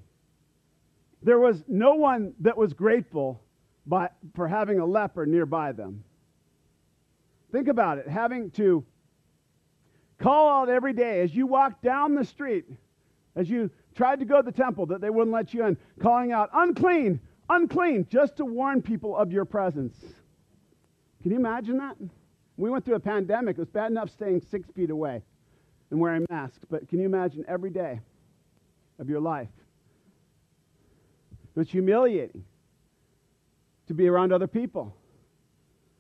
There 1.23 1.39
was 1.39 1.63
no 1.67 1.95
one 1.95 2.33
that 2.39 2.57
was 2.57 2.73
grateful 2.73 3.41
by, 3.85 4.09
for 4.35 4.47
having 4.47 4.79
a 4.79 4.85
leper 4.85 5.25
nearby 5.25 5.71
them. 5.71 6.03
Think 7.51 7.67
about 7.67 7.97
it 7.97 8.07
having 8.07 8.51
to 8.51 8.85
Call 10.21 10.49
out 10.49 10.69
every 10.69 10.93
day 10.93 11.21
as 11.21 11.33
you 11.33 11.47
walk 11.47 11.81
down 11.81 12.13
the 12.13 12.23
street, 12.23 12.65
as 13.35 13.49
you 13.49 13.71
tried 13.95 14.19
to 14.19 14.25
go 14.25 14.37
to 14.37 14.43
the 14.43 14.51
temple 14.51 14.85
that 14.85 15.01
they 15.01 15.09
wouldn't 15.09 15.33
let 15.33 15.53
you 15.53 15.65
in, 15.65 15.75
calling 15.99 16.31
out, 16.31 16.49
unclean, 16.53 17.19
unclean, 17.49 18.05
just 18.07 18.37
to 18.37 18.45
warn 18.45 18.83
people 18.83 19.17
of 19.17 19.31
your 19.31 19.45
presence. 19.45 19.97
Can 21.23 21.31
you 21.31 21.37
imagine 21.37 21.77
that? 21.79 21.97
We 22.55 22.69
went 22.69 22.85
through 22.85 22.95
a 22.95 22.99
pandemic. 22.99 23.57
It 23.57 23.61
was 23.61 23.69
bad 23.69 23.89
enough 23.89 24.11
staying 24.11 24.41
six 24.41 24.69
feet 24.71 24.91
away 24.91 25.23
and 25.91 25.99
wearing 25.99 26.25
masks, 26.29 26.65
but 26.69 26.87
can 26.89 26.99
you 26.99 27.05
imagine 27.05 27.45
every 27.47 27.69
day 27.69 27.99
of 28.99 29.09
your 29.09 29.19
life? 29.19 29.49
It 31.55 31.59
was 31.59 31.69
humiliating 31.69 32.43
to 33.87 33.93
be 33.93 34.07
around 34.07 34.31
other 34.31 34.47
people. 34.47 34.95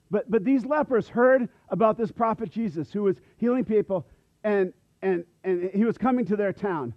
But, 0.09 0.29
but 0.31 0.43
these 0.43 0.65
lepers 0.65 1.07
heard 1.07 1.47
about 1.69 1.97
this 1.97 2.11
prophet 2.11 2.49
Jesus 2.49 2.91
who 2.91 3.03
was 3.03 3.17
healing 3.37 3.65
people, 3.65 4.05
and, 4.43 4.73
and, 5.01 5.25
and 5.43 5.69
he 5.73 5.85
was 5.85 5.97
coming 5.97 6.25
to 6.25 6.35
their 6.35 6.53
town. 6.53 6.93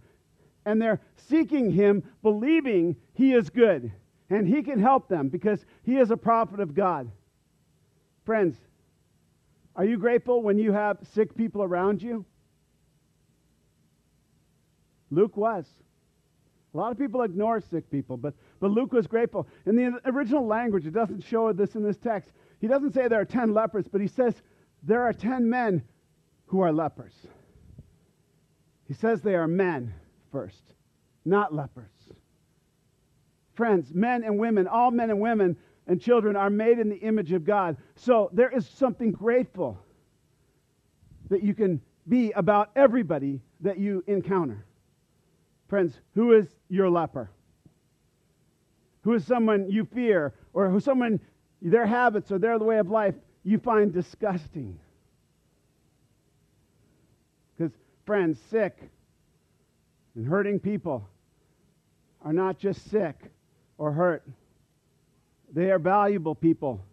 And 0.64 0.80
they're 0.80 1.00
seeking 1.16 1.70
him, 1.70 2.02
believing 2.22 2.96
he 3.12 3.34
is 3.34 3.50
good 3.50 3.92
and 4.30 4.46
he 4.48 4.62
can 4.62 4.78
help 4.78 5.08
them 5.08 5.28
because 5.28 5.64
he 5.82 5.96
is 5.96 6.10
a 6.10 6.16
prophet 6.16 6.60
of 6.60 6.74
God. 6.74 7.10
Friends, 8.24 8.56
are 9.76 9.84
you 9.84 9.98
grateful 9.98 10.42
when 10.42 10.58
you 10.58 10.72
have 10.72 10.98
sick 11.12 11.36
people 11.36 11.62
around 11.62 12.02
you? 12.02 12.24
Luke 15.11 15.37
was. 15.37 15.66
A 16.73 16.76
lot 16.76 16.90
of 16.90 16.99
people 16.99 17.23
ignore 17.23 17.61
sick 17.61 17.88
people, 17.90 18.16
but, 18.16 18.34
but 18.58 18.70
Luke 18.70 18.92
was 18.92 19.06
grateful. 19.06 19.46
In 19.64 19.76
the 19.76 20.00
original 20.06 20.44
language, 20.44 20.87
it 20.87 20.92
doesn't 20.92 21.23
show 21.23 21.52
this 21.52 21.76
in 21.76 21.84
this 21.84 21.96
text, 21.96 22.32
he 22.61 22.66
doesn't 22.66 22.94
say 22.94 23.06
there 23.06 23.20
are 23.20 23.26
10 23.26 23.52
lepers, 23.54 23.87
but 23.87 24.00
he 24.00 24.08
says 24.08 24.34
there 24.82 25.02
are 25.02 25.12
10 25.12 25.49
men 25.49 25.82
who 26.46 26.61
are 26.61 26.73
lepers. 26.73 27.14
He 28.87 28.94
says 28.94 29.20
they 29.20 29.34
are 29.34 29.46
men 29.46 29.94
first, 30.32 30.62
not 31.25 31.54
lepers. 31.54 31.90
Friends, 33.54 33.92
men 33.94 34.25
and 34.25 34.38
women, 34.38 34.66
all 34.66 34.90
men 34.90 35.11
and 35.11 35.20
women 35.20 35.56
and 35.87 36.00
children 36.00 36.37
are 36.37 36.50
made 36.50 36.78
in 36.78 36.88
the 36.88 36.96
image 36.96 37.32
of 37.32 37.44
God. 37.44 37.76
So 37.94 38.30
there 38.32 38.50
is 38.50 38.66
something 38.66 39.12
grateful 39.12 39.78
that 41.30 41.42
you 41.42 41.54
can 41.54 41.80
be 42.08 42.32
about 42.32 42.70
everybody 42.75 43.40
that 43.61 43.78
you 43.78 44.02
encounter. 44.06 44.64
Friends, 45.68 45.99
who 46.14 46.33
is 46.33 46.47
your 46.68 46.90
leper? 46.90 47.30
Who 49.02 49.12
is 49.14 49.26
someone 49.26 49.71
you 49.71 49.85
fear 49.85 50.33
or 50.52 50.71
who 50.71 50.80
someone 50.80 51.21
their 51.64 51.87
habits 51.87 52.30
or 52.30 52.38
their 52.38 52.59
way 52.59 52.78
of 52.78 52.90
life 52.90 53.14
you 53.42 53.59
find 53.59 53.92
disgusting. 53.92 54.78
Because, 57.56 57.73
friends, 58.04 58.38
sick 58.50 58.78
and 60.14 60.26
hurting 60.26 60.61
people 60.61 61.09
are 62.23 62.33
not 62.33 62.59
just 62.59 62.90
sick 62.90 63.16
or 63.78 63.92
hurt, 63.92 64.23
they 65.52 65.71
are 65.71 65.78
valuable 65.78 66.35
people 66.35 66.85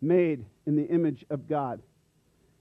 made 0.00 0.44
in 0.66 0.76
the 0.76 0.86
image 0.86 1.24
of 1.30 1.48
God. 1.48 1.80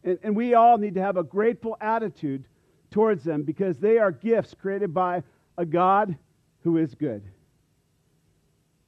And, 0.04 0.18
and 0.24 0.36
we 0.36 0.54
all 0.54 0.78
need 0.78 0.96
to 0.96 1.02
have 1.02 1.18
a 1.18 1.24
grateful 1.24 1.78
attitude 1.80 2.46
towards 2.92 3.24
them 3.24 3.44
because 3.44 3.78
they 3.78 3.98
are 3.98 4.12
gifts 4.12 4.54
created 4.54 4.94
by 4.94 5.24
a 5.58 5.66
God 5.66 6.18
who 6.64 6.78
is 6.78 6.96
good. 6.96 7.24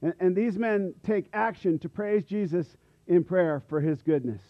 And, 0.01 0.13
and 0.19 0.35
these 0.35 0.57
men 0.57 0.93
take 1.03 1.25
action 1.33 1.79
to 1.79 1.89
praise 1.89 2.23
Jesus 2.23 2.77
in 3.07 3.23
prayer 3.23 3.61
for 3.67 3.81
his 3.81 4.01
goodness. 4.01 4.41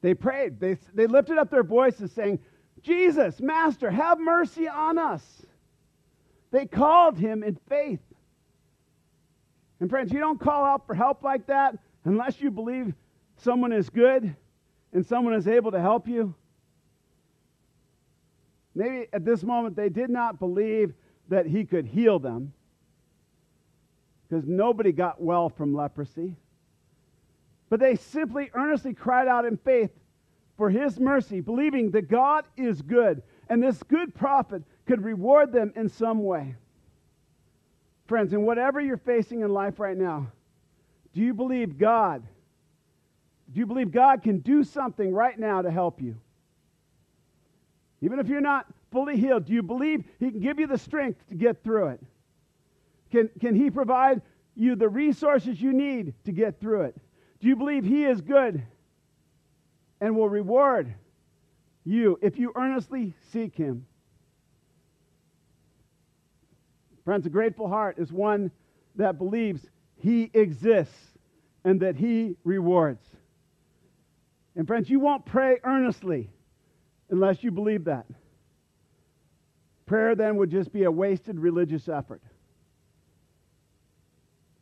They 0.00 0.14
prayed. 0.14 0.60
They, 0.60 0.76
they 0.94 1.06
lifted 1.06 1.38
up 1.38 1.50
their 1.50 1.62
voices 1.62 2.12
saying, 2.12 2.38
Jesus, 2.82 3.40
Master, 3.40 3.90
have 3.90 4.20
mercy 4.20 4.68
on 4.68 4.98
us. 4.98 5.24
They 6.50 6.66
called 6.66 7.18
him 7.18 7.42
in 7.42 7.58
faith. 7.68 8.00
And 9.80 9.90
friends, 9.90 10.12
you 10.12 10.20
don't 10.20 10.38
call 10.38 10.64
out 10.64 10.86
for 10.86 10.94
help 10.94 11.22
like 11.22 11.46
that 11.46 11.76
unless 12.04 12.40
you 12.40 12.50
believe 12.50 12.94
someone 13.36 13.72
is 13.72 13.90
good 13.90 14.36
and 14.92 15.04
someone 15.04 15.34
is 15.34 15.48
able 15.48 15.72
to 15.72 15.80
help 15.80 16.06
you. 16.06 16.34
Maybe 18.74 19.06
at 19.12 19.24
this 19.24 19.42
moment 19.42 19.76
they 19.76 19.88
did 19.88 20.10
not 20.10 20.38
believe 20.38 20.94
that 21.28 21.46
he 21.46 21.64
could 21.64 21.86
heal 21.86 22.18
them 22.18 22.52
because 24.28 24.46
nobody 24.46 24.92
got 24.92 25.20
well 25.20 25.48
from 25.48 25.74
leprosy. 25.74 26.36
But 27.70 27.80
they 27.80 27.96
simply 27.96 28.50
earnestly 28.54 28.94
cried 28.94 29.28
out 29.28 29.44
in 29.44 29.56
faith 29.56 29.90
for 30.56 30.70
his 30.70 30.98
mercy, 31.00 31.40
believing 31.40 31.90
that 31.92 32.08
God 32.08 32.44
is 32.56 32.82
good 32.82 33.22
and 33.48 33.62
this 33.62 33.82
good 33.84 34.14
prophet 34.14 34.62
could 34.86 35.02
reward 35.04 35.52
them 35.52 35.72
in 35.76 35.88
some 35.88 36.22
way. 36.22 36.54
Friends, 38.06 38.32
in 38.32 38.42
whatever 38.42 38.80
you're 38.80 38.96
facing 38.96 39.40
in 39.40 39.52
life 39.52 39.80
right 39.80 39.96
now, 39.96 40.30
do 41.14 41.20
you 41.20 41.32
believe 41.32 41.78
God? 41.78 42.22
Do 43.52 43.60
you 43.60 43.66
believe 43.66 43.92
God 43.92 44.22
can 44.22 44.38
do 44.38 44.64
something 44.64 45.12
right 45.12 45.38
now 45.38 45.62
to 45.62 45.70
help 45.70 46.00
you? 46.02 46.16
Even 48.04 48.18
if 48.18 48.28
you're 48.28 48.42
not 48.42 48.66
fully 48.92 49.16
healed, 49.16 49.46
do 49.46 49.54
you 49.54 49.62
believe 49.62 50.04
He 50.20 50.30
can 50.30 50.40
give 50.40 50.58
you 50.58 50.66
the 50.66 50.76
strength 50.76 51.26
to 51.30 51.34
get 51.34 51.64
through 51.64 51.88
it? 51.88 52.00
Can, 53.10 53.30
can 53.40 53.54
He 53.54 53.70
provide 53.70 54.20
you 54.54 54.76
the 54.76 54.90
resources 54.90 55.58
you 55.58 55.72
need 55.72 56.12
to 56.26 56.32
get 56.32 56.60
through 56.60 56.82
it? 56.82 56.96
Do 57.40 57.48
you 57.48 57.56
believe 57.56 57.82
He 57.82 58.04
is 58.04 58.20
good 58.20 58.62
and 60.02 60.14
will 60.14 60.28
reward 60.28 60.94
you 61.86 62.18
if 62.20 62.38
you 62.38 62.52
earnestly 62.54 63.14
seek 63.32 63.56
Him? 63.56 63.86
Friends, 67.06 67.24
a 67.24 67.30
grateful 67.30 67.68
heart 67.68 67.98
is 67.98 68.12
one 68.12 68.50
that 68.96 69.16
believes 69.16 69.66
He 69.96 70.30
exists 70.34 71.16
and 71.64 71.80
that 71.80 71.96
He 71.96 72.36
rewards. 72.44 73.06
And 74.56 74.66
friends, 74.66 74.90
you 74.90 75.00
won't 75.00 75.24
pray 75.24 75.56
earnestly 75.64 76.28
unless 77.14 77.44
you 77.44 77.52
believe 77.52 77.84
that. 77.84 78.06
Prayer 79.86 80.16
then 80.16 80.36
would 80.36 80.50
just 80.50 80.72
be 80.72 80.82
a 80.82 80.90
wasted 80.90 81.38
religious 81.38 81.88
effort. 81.88 82.20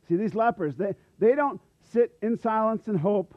See, 0.06 0.16
these 0.16 0.34
lepers, 0.34 0.76
they, 0.76 0.94
they 1.18 1.34
don't 1.34 1.58
sit 1.92 2.12
in 2.20 2.36
silence 2.36 2.88
and 2.88 2.98
hope. 2.98 3.34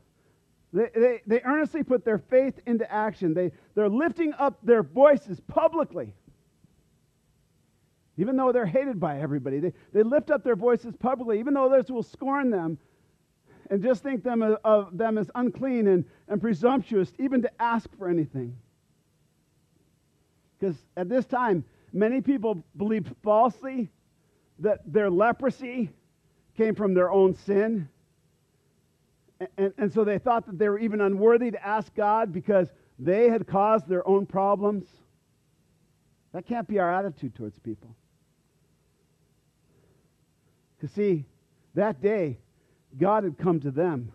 They, 0.74 0.90
they, 0.94 1.22
they 1.26 1.42
earnestly 1.46 1.82
put 1.82 2.04
their 2.04 2.18
faith 2.18 2.60
into 2.66 2.92
action. 2.92 3.34
They, 3.34 3.52
they're 3.74 3.88
lifting 3.88 4.34
up 4.34 4.60
their 4.64 4.84
voices 4.84 5.40
publicly. 5.48 6.14
Even 8.18 8.36
though 8.36 8.52
they're 8.52 8.66
hated 8.66 9.00
by 9.00 9.22
everybody, 9.22 9.60
they, 9.60 9.74
they 9.94 10.04
lift 10.04 10.30
up 10.30 10.44
their 10.44 10.58
voices 10.58 10.94
publicly, 10.98 11.40
even 11.40 11.54
though 11.54 11.68
others 11.68 11.90
will 11.90 12.04
scorn 12.04 12.50
them 12.50 12.78
and 13.70 13.82
just 13.82 14.04
think 14.04 14.26
them 14.26 14.42
of, 14.42 14.58
of 14.66 14.98
them 14.98 15.18
as 15.18 15.32
unclean 15.36 15.88
and, 15.88 16.04
and 16.28 16.42
presumptuous, 16.42 17.14
even 17.18 17.42
to 17.44 17.62
ask 17.62 17.90
for 17.98 18.10
anything. 18.10 18.58
Because 20.60 20.76
at 20.96 21.10
this 21.10 21.26
time, 21.26 21.64
many 21.94 22.22
people 22.22 22.64
believed 22.78 23.14
falsely 23.24 23.90
that 24.60 24.80
their 24.86 25.10
leprosy 25.10 25.90
came 26.58 26.76
from 26.76 26.94
their 26.94 27.12
own 27.12 27.36
sin. 27.36 27.90
And, 29.40 29.50
and, 29.58 29.74
and, 29.78 29.94
so 29.94 30.06
they 30.06 30.18
thought 30.18 30.46
that 30.46 30.58
they 30.58 30.70
were 30.70 30.80
even 30.80 31.02
unworthy 31.02 31.52
to 31.52 31.66
ask 31.66 31.94
God 31.94 32.32
because 32.32 32.70
they 32.98 33.30
had 33.30 33.46
caused 33.46 33.88
their 33.88 34.08
own 34.08 34.26
problems. 34.26 34.86
That 36.32 36.46
can't 36.46 36.68
be 36.68 36.80
our 36.80 36.94
attitude 36.94 37.36
towards 37.36 37.60
people. 37.60 37.96
To 40.80 40.88
see, 40.88 41.26
that 41.74 42.02
day, 42.02 42.38
God 42.98 43.26
had 43.26 43.38
come 43.38 43.60
to 43.62 43.72
them. 43.72 44.12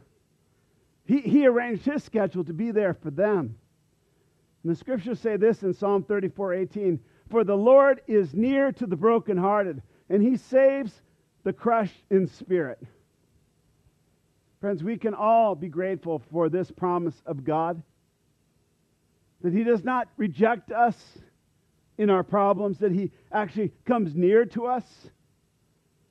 He, 1.04 1.20
he 1.20 1.46
arranged 1.46 1.84
his 1.84 2.04
schedule 2.04 2.44
to 2.44 2.52
be 2.52 2.70
there 2.70 2.94
for 2.94 3.10
them. 3.10 3.56
And 4.62 4.72
the 4.72 4.76
scriptures 4.76 5.18
say 5.20 5.36
this 5.36 5.62
in 5.62 5.72
Psalm 5.72 6.04
34 6.04 6.54
18 6.54 7.00
For 7.30 7.44
the 7.44 7.56
Lord 7.56 8.00
is 8.06 8.34
near 8.34 8.72
to 8.72 8.86
the 8.86 8.96
brokenhearted, 8.96 9.82
and 10.08 10.22
he 10.22 10.36
saves 10.36 10.92
the 11.44 11.52
crushed 11.52 12.02
in 12.10 12.26
spirit. 12.26 12.78
Friends, 14.60 14.84
we 14.84 14.98
can 14.98 15.14
all 15.14 15.54
be 15.54 15.68
grateful 15.68 16.20
for 16.30 16.50
this 16.50 16.70
promise 16.70 17.22
of 17.24 17.44
God 17.44 17.82
that 19.42 19.54
he 19.54 19.64
does 19.64 19.84
not 19.84 20.08
reject 20.18 20.70
us 20.70 20.96
in 21.96 22.10
our 22.10 22.22
problems, 22.22 22.78
that 22.78 22.92
he 22.92 23.10
actually 23.32 23.72
comes 23.86 24.14
near 24.14 24.44
to 24.44 24.66
us. 24.66 24.84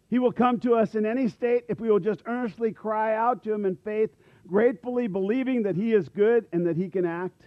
He 0.10 0.18
will 0.18 0.32
come 0.32 0.60
to 0.62 0.74
us 0.74 0.96
in 0.96 1.06
any 1.06 1.28
state 1.28 1.66
if 1.70 1.80
we 1.80 1.92
will 1.92 2.00
just 2.00 2.24
earnestly 2.26 2.72
cry 2.72 3.16
out 3.16 3.44
to 3.44 3.54
him 3.54 3.66
in 3.66 3.76
faith, 3.76 4.10
gratefully 4.48 5.08
believing 5.08 5.64
that 5.64 5.76
he 5.76 5.94
is 5.94 6.10
good 6.10 6.46
and 6.52 6.66
that 6.66 6.78
he 6.78 6.90
can 6.90 7.06
act. 7.06 7.44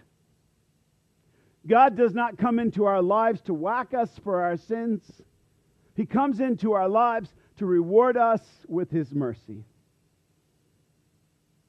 God 1.67 1.95
does 1.95 2.13
not 2.13 2.37
come 2.37 2.59
into 2.59 2.85
our 2.85 3.01
lives 3.01 3.41
to 3.41 3.53
whack 3.53 3.93
us 3.93 4.09
for 4.23 4.41
our 4.41 4.57
sins. 4.57 5.21
He 5.95 6.05
comes 6.05 6.39
into 6.39 6.73
our 6.73 6.89
lives 6.89 7.33
to 7.57 7.65
reward 7.65 8.17
us 8.17 8.41
with 8.67 8.91
his 8.91 9.13
mercy. 9.13 9.63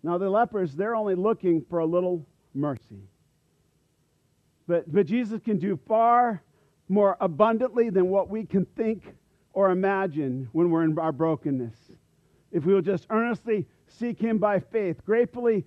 Now, 0.02 0.18
the 0.18 0.28
lepers, 0.28 0.74
they're 0.74 0.96
only 0.96 1.14
looking 1.14 1.64
for 1.70 1.78
a 1.78 1.86
little 1.86 2.26
mercy. 2.54 3.08
But, 4.66 4.92
but 4.92 5.06
Jesus 5.06 5.40
can 5.42 5.58
do 5.58 5.78
far 5.86 6.42
more 6.88 7.16
abundantly 7.20 7.90
than 7.90 8.08
what 8.08 8.28
we 8.28 8.44
can 8.44 8.66
think 8.76 9.02
or 9.52 9.70
imagine 9.70 10.48
when 10.52 10.70
we're 10.70 10.84
in 10.84 10.98
our 10.98 11.12
brokenness. 11.12 11.76
If 12.50 12.64
we 12.64 12.74
will 12.74 12.82
just 12.82 13.06
earnestly 13.10 13.66
seek 13.86 14.20
him 14.20 14.38
by 14.38 14.60
faith, 14.60 15.04
gratefully 15.04 15.64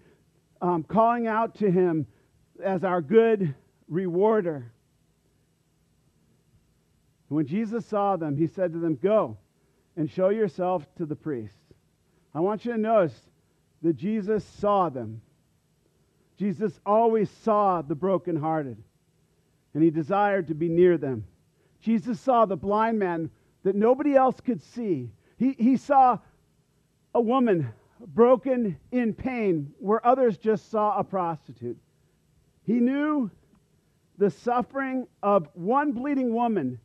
um, 0.61 0.83
calling 0.83 1.27
out 1.27 1.55
to 1.55 1.71
him 1.71 2.05
as 2.63 2.83
our 2.83 3.01
good 3.01 3.55
rewarder. 3.87 4.71
When 7.29 7.45
Jesus 7.45 7.85
saw 7.85 8.15
them, 8.15 8.37
he 8.37 8.47
said 8.47 8.73
to 8.73 8.79
them, 8.79 8.95
Go 8.95 9.37
and 9.95 10.09
show 10.09 10.29
yourself 10.29 10.85
to 10.95 11.05
the 11.05 11.15
priest. 11.15 11.55
I 12.33 12.39
want 12.39 12.65
you 12.65 12.71
to 12.73 12.77
notice 12.77 13.19
that 13.81 13.97
Jesus 13.97 14.45
saw 14.59 14.89
them. 14.89 15.21
Jesus 16.37 16.79
always 16.85 17.29
saw 17.29 17.81
the 17.81 17.95
brokenhearted, 17.95 18.77
and 19.73 19.83
he 19.83 19.89
desired 19.89 20.47
to 20.47 20.53
be 20.53 20.69
near 20.69 20.97
them. 20.97 21.25
Jesus 21.81 22.19
saw 22.19 22.45
the 22.45 22.55
blind 22.55 22.99
man 22.99 23.29
that 23.63 23.75
nobody 23.75 24.15
else 24.15 24.39
could 24.39 24.61
see. 24.61 25.09
He, 25.37 25.55
he 25.57 25.77
saw 25.77 26.19
a 27.13 27.21
woman 27.21 27.69
broken 27.99 28.77
in 28.91 29.13
pain 29.13 29.73
where 29.79 30.05
others 30.05 30.37
just 30.37 30.69
saw 30.69 30.97
a 30.97 31.03
prostitute. 31.03 31.77
He 32.63 32.73
knew 32.73 33.31
the 34.17 34.29
suffering 34.29 35.07
of 35.21 35.47
one 35.53 35.91
bleeding 35.91 36.33
woman 36.33 36.79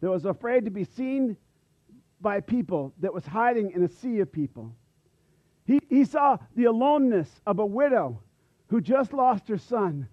that 0.00 0.10
was 0.10 0.24
afraid 0.24 0.64
to 0.64 0.70
be 0.70 0.84
seen 0.84 1.36
by 2.20 2.40
people, 2.40 2.92
that 3.00 3.12
was 3.12 3.26
hiding 3.26 3.72
in 3.72 3.82
a 3.82 3.88
sea 3.88 4.20
of 4.20 4.32
people. 4.32 4.74
He, 5.64 5.80
he 5.88 6.04
saw 6.04 6.38
the 6.56 6.64
aloneness 6.64 7.28
of 7.46 7.58
a 7.58 7.66
widow 7.66 8.20
who 8.68 8.80
just 8.80 9.12
lost 9.12 9.48
her 9.48 9.58
son 9.58 10.08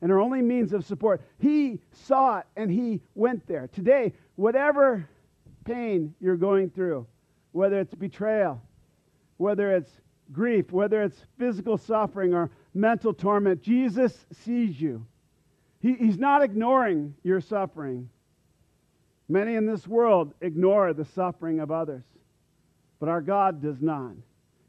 and 0.00 0.10
her 0.10 0.20
only 0.20 0.42
means 0.42 0.72
of 0.72 0.84
support. 0.84 1.22
He 1.38 1.80
saw 1.92 2.38
it 2.38 2.46
and 2.56 2.70
he 2.70 3.00
went 3.14 3.46
there. 3.46 3.68
Today, 3.68 4.12
whatever 4.36 5.08
pain 5.64 6.14
you're 6.20 6.36
going 6.36 6.70
through, 6.70 7.06
whether 7.52 7.78
it's 7.78 7.94
betrayal, 7.94 8.60
whether 9.36 9.74
it's 9.74 9.90
grief, 10.32 10.72
whether 10.72 11.02
it's 11.02 11.24
physical 11.38 11.78
suffering 11.78 12.34
or 12.34 12.50
mental 12.74 13.12
torment, 13.12 13.62
Jesus 13.62 14.26
sees 14.44 14.80
you. 14.80 15.06
He, 15.80 15.94
he's 15.94 16.18
not 16.18 16.42
ignoring 16.42 17.14
your 17.22 17.40
suffering. 17.40 18.08
Many 19.28 19.54
in 19.54 19.66
this 19.66 19.86
world 19.86 20.34
ignore 20.40 20.92
the 20.92 21.04
suffering 21.04 21.60
of 21.60 21.70
others, 21.70 22.04
but 23.00 23.08
our 23.08 23.20
God 23.20 23.62
does 23.62 23.80
not. 23.80 24.12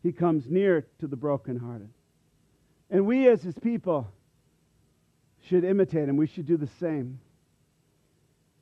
He 0.02 0.12
comes 0.12 0.50
near 0.50 0.88
to 1.00 1.08
the 1.08 1.16
brokenhearted. 1.16 1.90
And 2.90 3.06
we, 3.06 3.28
as 3.28 3.42
his 3.42 3.58
people, 3.58 4.12
should 5.42 5.64
imitate 5.64 6.10
him. 6.10 6.18
We 6.18 6.28
should 6.28 6.46
do 6.46 6.58
the 6.58 6.68
same. 6.80 7.20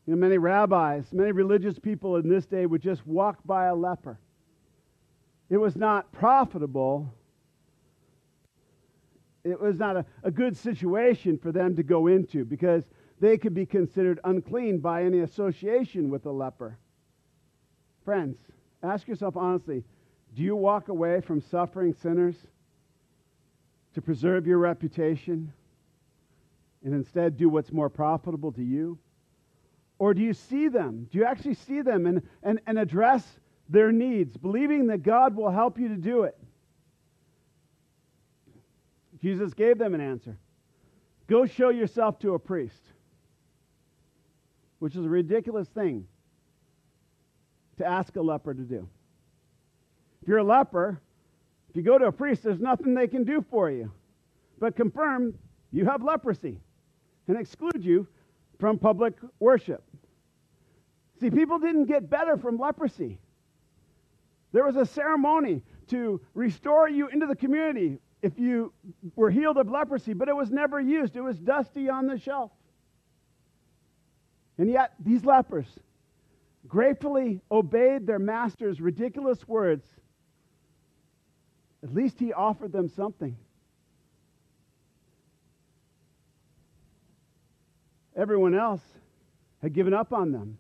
You 0.06 0.16
know, 0.16 0.20
many 0.20 0.38
rabbis, 0.38 1.12
many 1.12 1.32
religious 1.32 1.78
people 1.78 2.16
in 2.18 2.28
this 2.28 2.46
day 2.46 2.66
would 2.66 2.82
just 2.82 3.06
walk 3.06 3.40
by 3.46 3.66
a 3.66 3.76
leper. 3.76 4.20
It 5.50 5.58
was 5.58 5.76
not 5.76 6.12
profitable. 6.12 7.14
It 9.44 9.60
was 9.60 9.78
not 9.78 9.98
a, 9.98 10.06
a 10.24 10.32
good 10.32 10.56
situation 10.56 11.38
for 11.38 11.52
them 11.52 11.76
to 11.76 11.84
go 11.84 12.08
into 12.08 12.46
because 12.46 12.84
they 13.20 13.38
could 13.38 13.54
be 13.54 13.66
considered 13.66 14.20
unclean 14.24 14.80
by 14.80 15.04
any 15.04 15.20
association 15.20 16.10
with 16.10 16.26
a 16.26 16.32
leper. 16.32 16.78
Friends, 18.04 18.40
ask 18.84 19.08
yourself 19.08 19.38
honestly 19.38 19.84
do 20.34 20.44
you 20.44 20.56
walk 20.56 20.88
away 20.88 21.20
from 21.20 21.42
suffering 21.42 21.94
sinners 21.94 22.36
to 23.94 24.02
preserve 24.02 24.48
your 24.48 24.60
reputation 24.60 25.52
and 26.84 26.94
instead 26.94 27.38
do 27.38 27.50
what's 27.50 27.72
more 27.72 27.90
profitable 27.90 28.52
to 28.54 28.64
you? 28.64 28.98
Or 30.00 30.14
do 30.14 30.22
you 30.22 30.34
see 30.34 30.68
them? 30.68 31.08
Do 31.12 31.20
you 31.20 31.26
actually 31.26 31.54
see 31.56 31.82
them 31.82 32.06
and, 32.06 32.22
and, 32.42 32.60
and 32.66 32.80
address 32.80 33.40
their 33.70 33.92
needs, 33.92 34.36
believing 34.36 34.88
that 34.88 35.04
God 35.04 35.36
will 35.36 35.52
help 35.52 35.78
you 35.78 35.90
to 35.90 35.96
do 35.96 36.24
it? 36.24 36.38
Jesus 39.22 39.54
gave 39.54 39.78
them 39.78 39.94
an 39.94 40.02
answer 40.02 40.38
Go 41.28 41.46
show 41.46 41.70
yourself 41.70 42.20
to 42.20 42.34
a 42.34 42.40
priest, 42.40 42.82
which 44.80 44.96
is 44.96 45.06
a 45.06 45.10
ridiculous 45.10 45.68
thing 45.70 46.06
to 47.78 47.86
ask 47.86 48.16
a 48.16 48.22
leper 48.22 48.54
to 48.54 48.62
do. 48.62 48.88
If 50.22 50.28
you're 50.28 50.40
a 50.40 50.44
leper, 50.44 51.00
if 51.70 51.76
you 51.76 51.84
go 51.84 51.98
to 51.98 52.06
a 52.06 52.12
priest, 52.12 52.44
there's 52.44 52.60
nothing 52.60 52.94
they 52.94 53.08
can 53.08 53.24
do 53.24 53.46
for 53.50 53.72
you 53.72 53.92
but 54.62 54.76
confirm 54.76 55.34
you 55.72 55.86
have 55.86 56.04
leprosy 56.04 56.62
and 57.28 57.38
exclude 57.38 57.84
you 57.84 58.08
from 58.60 58.78
public 58.78 59.16
worship. 59.40 59.84
See, 61.20 61.32
people 61.32 61.58
didn't 61.58 61.86
get 61.86 62.10
better 62.10 62.38
from 62.38 62.58
leprosy. 62.58 63.20
There 64.54 64.64
was 64.64 64.76
a 64.76 64.86
ceremony 64.86 65.64
to 65.88 66.22
restore 66.36 66.88
you 66.88 67.08
into 67.08 67.26
the 67.26 67.36
community 67.36 67.98
if 68.22 68.38
you 68.38 68.72
were 69.16 69.32
healed 69.32 69.58
of 69.58 69.70
leprosy, 69.70 70.14
but 70.14 70.28
it 70.28 70.36
was 70.36 70.52
never 70.52 70.80
used. 70.80 71.16
It 71.16 71.22
was 71.22 71.38
dusty 71.40 71.90
on 71.90 72.08
the 72.08 72.20
shelf. 72.20 72.52
And 74.58 74.70
yet, 74.70 74.94
these 75.00 75.26
lepers 75.26 75.68
gratefully 76.68 77.42
obeyed 77.52 78.06
their 78.06 78.20
master's 78.20 78.80
ridiculous 78.80 79.48
words. 79.48 79.86
At 81.84 81.94
least 81.94 82.20
he 82.20 82.32
offered 82.32 82.72
them 82.72 82.88
something. 82.90 83.36
Everyone 88.16 88.54
else 88.54 88.82
had 89.64 89.74
given 89.74 89.94
up 89.94 90.14
on 90.14 90.32
them. 90.32 90.60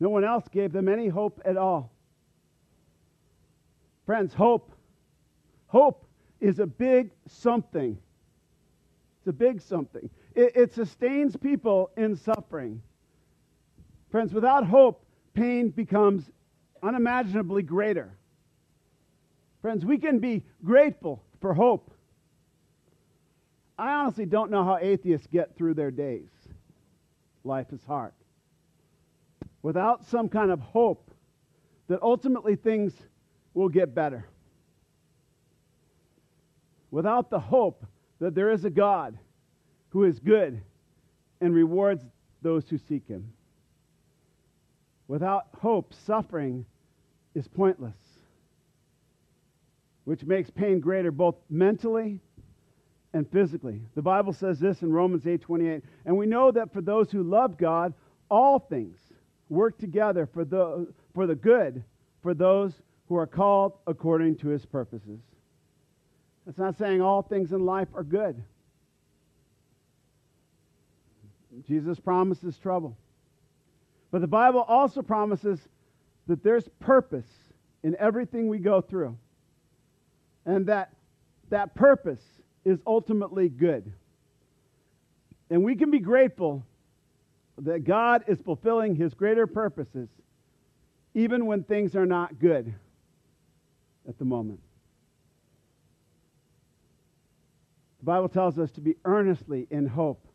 No 0.00 0.08
one 0.08 0.24
else 0.24 0.44
gave 0.48 0.72
them 0.72 0.88
any 0.88 1.08
hope 1.08 1.40
at 1.44 1.56
all. 1.56 1.92
Friends, 4.06 4.34
hope. 4.34 4.72
Hope 5.68 6.07
is 6.40 6.58
a 6.58 6.66
big 6.66 7.10
something. 7.26 7.98
It's 9.18 9.28
a 9.28 9.32
big 9.32 9.60
something. 9.60 10.08
It, 10.34 10.52
it, 10.54 10.74
sustains 10.74 11.36
people 11.36 11.90
in 11.96 12.16
suffering. 12.16 12.80
Friends, 14.10 14.32
without 14.32 14.66
hope, 14.66 15.04
pain 15.34 15.70
becomes 15.70 16.30
unimaginably 16.82 17.62
greater. 17.62 18.16
Friends, 19.60 19.84
we 19.84 19.98
can 19.98 20.20
be 20.20 20.44
grateful 20.64 21.22
for 21.40 21.52
hope. 21.52 21.92
I 23.76 23.94
honestly 23.94 24.26
don't 24.26 24.50
know 24.50 24.64
how 24.64 24.78
atheists 24.78 25.26
get 25.26 25.56
through 25.56 25.74
their 25.74 25.90
days. 25.90 26.30
Life 27.44 27.72
is 27.72 27.84
hard. 27.84 28.12
Without 29.62 30.06
some 30.06 30.28
kind 30.28 30.50
of 30.50 30.60
hope 30.60 31.10
that 31.88 32.00
ultimately 32.02 32.54
things 32.54 32.92
will 33.54 33.68
get 33.68 33.94
better 33.94 34.28
without 36.90 37.30
the 37.30 37.40
hope 37.40 37.84
that 38.20 38.34
there 38.34 38.50
is 38.50 38.64
a 38.64 38.70
God 38.70 39.18
who 39.90 40.04
is 40.04 40.18
good 40.18 40.60
and 41.40 41.54
rewards 41.54 42.04
those 42.42 42.68
who 42.68 42.78
seek 42.78 43.06
him. 43.06 43.32
Without 45.06 45.46
hope, 45.60 45.94
suffering 46.06 46.66
is 47.34 47.48
pointless, 47.48 47.96
which 50.04 50.24
makes 50.24 50.50
pain 50.50 50.80
greater 50.80 51.10
both 51.10 51.36
mentally 51.48 52.20
and 53.14 53.30
physically. 53.30 53.80
The 53.94 54.02
Bible 54.02 54.32
says 54.32 54.58
this 54.58 54.82
in 54.82 54.92
Romans 54.92 55.24
8:28, 55.24 55.82
and 56.04 56.16
we 56.16 56.26
know 56.26 56.50
that 56.50 56.72
for 56.72 56.82
those 56.82 57.10
who 57.10 57.22
love 57.22 57.56
God, 57.56 57.94
all 58.30 58.58
things 58.58 58.98
work 59.48 59.78
together 59.78 60.26
for 60.26 60.44
the, 60.44 60.92
for 61.14 61.26
the 61.26 61.34
good 61.34 61.82
for 62.22 62.34
those 62.34 62.82
who 63.08 63.16
are 63.16 63.26
called 63.26 63.78
according 63.86 64.36
to 64.36 64.48
his 64.48 64.66
purposes. 64.66 65.20
It's 66.48 66.58
not 66.58 66.78
saying 66.78 67.02
all 67.02 67.20
things 67.22 67.52
in 67.52 67.64
life 67.64 67.88
are 67.94 68.02
good. 68.02 68.42
Jesus 71.66 72.00
promises 72.00 72.56
trouble. 72.56 72.96
But 74.10 74.22
the 74.22 74.28
Bible 74.28 74.60
also 74.60 75.02
promises 75.02 75.60
that 76.26 76.42
there's 76.42 76.66
purpose 76.80 77.28
in 77.82 77.96
everything 77.98 78.48
we 78.48 78.58
go 78.58 78.80
through. 78.80 79.16
And 80.46 80.66
that 80.66 80.92
that 81.50 81.74
purpose 81.74 82.22
is 82.64 82.78
ultimately 82.86 83.48
good. 83.48 83.92
And 85.50 85.64
we 85.64 85.76
can 85.76 85.90
be 85.90 85.98
grateful 85.98 86.64
that 87.58 87.84
God 87.84 88.24
is 88.26 88.38
fulfilling 88.40 88.94
his 88.94 89.14
greater 89.14 89.46
purposes 89.46 90.08
even 91.14 91.46
when 91.46 91.64
things 91.64 91.96
are 91.96 92.06
not 92.06 92.38
good 92.38 92.72
at 94.08 94.18
the 94.18 94.24
moment. 94.24 94.60
The 97.97 97.97
Bible 98.08 98.30
tells 98.30 98.58
us 98.58 98.70
to 98.70 98.80
be 98.80 98.96
earnestly 99.04 99.66
in 99.70 99.86
hope 99.86 100.26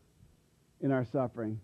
in 0.80 0.92
our 0.92 1.04
suffering. 1.04 1.58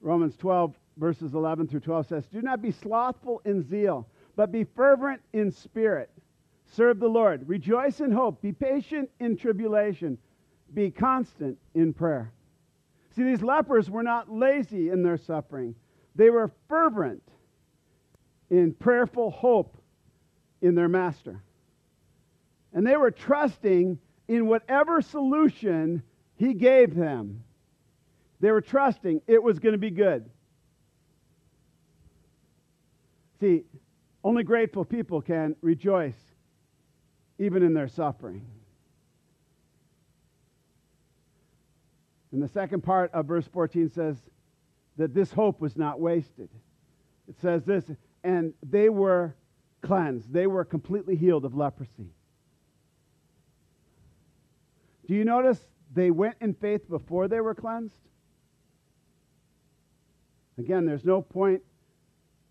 Romans 0.00 0.36
12, 0.36 0.76
verses 0.96 1.34
11 1.34 1.66
through 1.66 1.80
12 1.80 2.06
says, 2.06 2.24
Do 2.28 2.40
not 2.40 2.62
be 2.62 2.70
slothful 2.70 3.42
in 3.44 3.68
zeal, 3.68 4.06
but 4.36 4.52
be 4.52 4.62
fervent 4.62 5.20
in 5.32 5.50
spirit. 5.50 6.08
Serve 6.70 7.00
the 7.00 7.08
Lord. 7.08 7.48
Rejoice 7.48 7.98
in 7.98 8.12
hope. 8.12 8.40
Be 8.42 8.52
patient 8.52 9.10
in 9.18 9.36
tribulation. 9.36 10.18
Be 10.72 10.92
constant 10.92 11.58
in 11.74 11.92
prayer. 11.92 12.32
See, 13.16 13.24
these 13.24 13.42
lepers 13.42 13.90
were 13.90 14.04
not 14.04 14.32
lazy 14.32 14.90
in 14.90 15.02
their 15.02 15.16
suffering, 15.18 15.74
they 16.14 16.30
were 16.30 16.52
fervent 16.68 17.24
in 18.50 18.72
prayerful 18.72 19.32
hope 19.32 19.76
in 20.60 20.76
their 20.76 20.88
master. 20.88 21.42
And 22.72 22.86
they 22.86 22.96
were 22.96 23.10
trusting 23.10 23.98
in 24.28 24.46
whatever 24.46 25.00
solution 25.00 26.02
he 26.36 26.54
gave 26.54 26.94
them. 26.94 27.44
They 28.40 28.50
were 28.50 28.60
trusting 28.60 29.22
it 29.26 29.42
was 29.42 29.58
going 29.58 29.72
to 29.72 29.78
be 29.78 29.90
good. 29.90 30.28
See, 33.40 33.64
only 34.24 34.44
grateful 34.44 34.84
people 34.84 35.20
can 35.20 35.56
rejoice 35.62 36.14
even 37.38 37.62
in 37.62 37.74
their 37.74 37.88
suffering. 37.88 38.46
And 42.30 42.42
the 42.42 42.48
second 42.48 42.82
part 42.82 43.12
of 43.12 43.26
verse 43.26 43.46
14 43.46 43.90
says 43.90 44.16
that 44.96 45.12
this 45.12 45.30
hope 45.32 45.60
was 45.60 45.76
not 45.76 46.00
wasted. 46.00 46.48
It 47.28 47.36
says 47.40 47.64
this, 47.64 47.84
and 48.24 48.54
they 48.62 48.88
were 48.88 49.34
cleansed, 49.82 50.32
they 50.32 50.46
were 50.46 50.64
completely 50.64 51.16
healed 51.16 51.44
of 51.44 51.54
leprosy. 51.54 52.10
Do 55.12 55.18
you 55.18 55.26
notice 55.26 55.58
they 55.92 56.10
went 56.10 56.36
in 56.40 56.54
faith 56.54 56.88
before 56.88 57.28
they 57.28 57.42
were 57.42 57.54
cleansed? 57.54 58.00
Again, 60.56 60.86
there's 60.86 61.04
no 61.04 61.20
point 61.20 61.60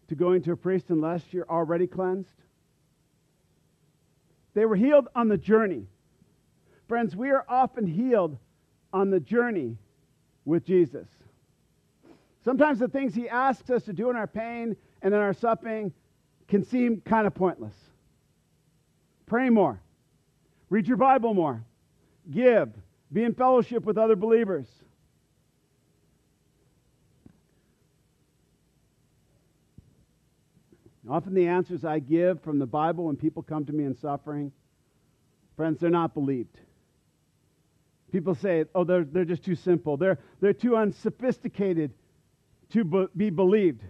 to 0.10 0.13
going 0.13 0.43
to 0.43 0.52
a 0.52 0.56
priest 0.56 0.91
unless 0.91 1.24
you're 1.32 1.50
already 1.50 1.88
cleansed. 1.88 2.30
They 4.54 4.67
were 4.67 4.76
healed 4.76 5.08
on 5.15 5.28
the 5.28 5.39
journey. 5.39 5.88
Friends, 6.88 7.15
we 7.15 7.32
are 7.32 7.43
often 7.50 7.88
healed 7.88 8.38
on 8.93 9.10
the 9.10 9.19
journey 9.19 9.80
with 10.45 10.63
Jesus. 10.63 11.08
Sometimes 12.45 12.78
the 12.78 12.89
things 12.89 13.15
he 13.15 13.28
asks 13.28 13.71
us 13.71 13.86
to 13.86 13.93
do 13.93 14.12
in 14.12 14.15
our 14.15 14.28
pain 14.28 14.76
and 15.02 15.15
in 15.15 15.19
our 15.19 15.34
suffering 15.34 15.91
can 16.47 16.63
seem 16.63 17.02
kind 17.02 17.26
of 17.26 17.34
pointless. 17.34 17.74
Pray 19.26 19.50
more. 19.50 19.82
Read 20.69 20.88
your 20.88 20.97
Bible 20.97 21.34
more 21.34 21.65
give, 22.32 22.70
be 23.12 23.24
in 23.24 23.34
fellowship 23.34 23.84
with 23.84 23.98
other 23.98 24.15
believers. 24.15 24.67
Often 31.10 31.34
the 31.34 31.48
answers 31.48 31.84
I 31.84 32.00
give 32.00 32.41
from 32.41 32.60
the 32.60 32.65
Bible 32.65 33.06
when 33.06 33.15
people 33.17 33.44
come 33.44 33.65
to 33.65 33.74
me 33.74 33.84
in 33.84 33.96
suffering, 33.96 34.52
friends, 35.58 35.80
they're 35.80 35.89
not 35.89 36.13
believed. 36.13 36.58
People 38.12 38.36
say, 38.36 38.65
oh, 38.76 38.84
they're, 38.84 39.04
they're 39.04 39.26
just 39.26 39.44
too 39.44 39.56
simple. 39.56 39.98
They're, 39.98 40.20
they're 40.39 40.54
too 40.54 40.76
unsophisticated 40.76 41.91
to 42.72 43.10
be 43.15 43.30
believed. 43.30 43.82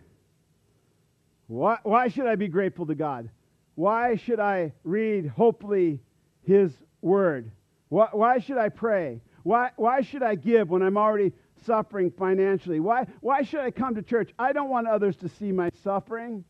Why, 1.48 1.78
why 1.84 2.08
should 2.08 2.28
I 2.28 2.36
be 2.36 2.48
grateful 2.48 2.86
to 2.86 2.96
God? 2.96 3.30
Why 3.76 4.16
should 4.16 4.40
I 4.40 4.74
read, 4.84 5.28
hopefully, 5.28 6.00
His 6.44 6.72
Word? 7.02 7.52
Why, 7.92 8.08
why 8.14 8.40
should 8.40 8.58
I 8.58 8.70
pray? 8.70 9.20
Why, 9.44 9.72
why 9.76 10.00
should 10.00 10.24
I 10.24 10.36
give 10.36 10.70
when 10.70 10.82
I'm 10.82 10.96
already 10.96 11.34
suffering 11.66 12.10
financially? 12.10 12.80
Why, 12.80 13.06
why 13.20 13.42
should 13.42 13.60
I 13.60 13.70
come 13.70 13.96
to 13.96 14.02
church? 14.02 14.32
I 14.40 14.54
don't 14.54 14.70
want 14.70 14.88
others 14.88 15.18
to 15.18 15.28
see 15.28 15.52
my 15.52 15.70
suffering. 15.84 16.46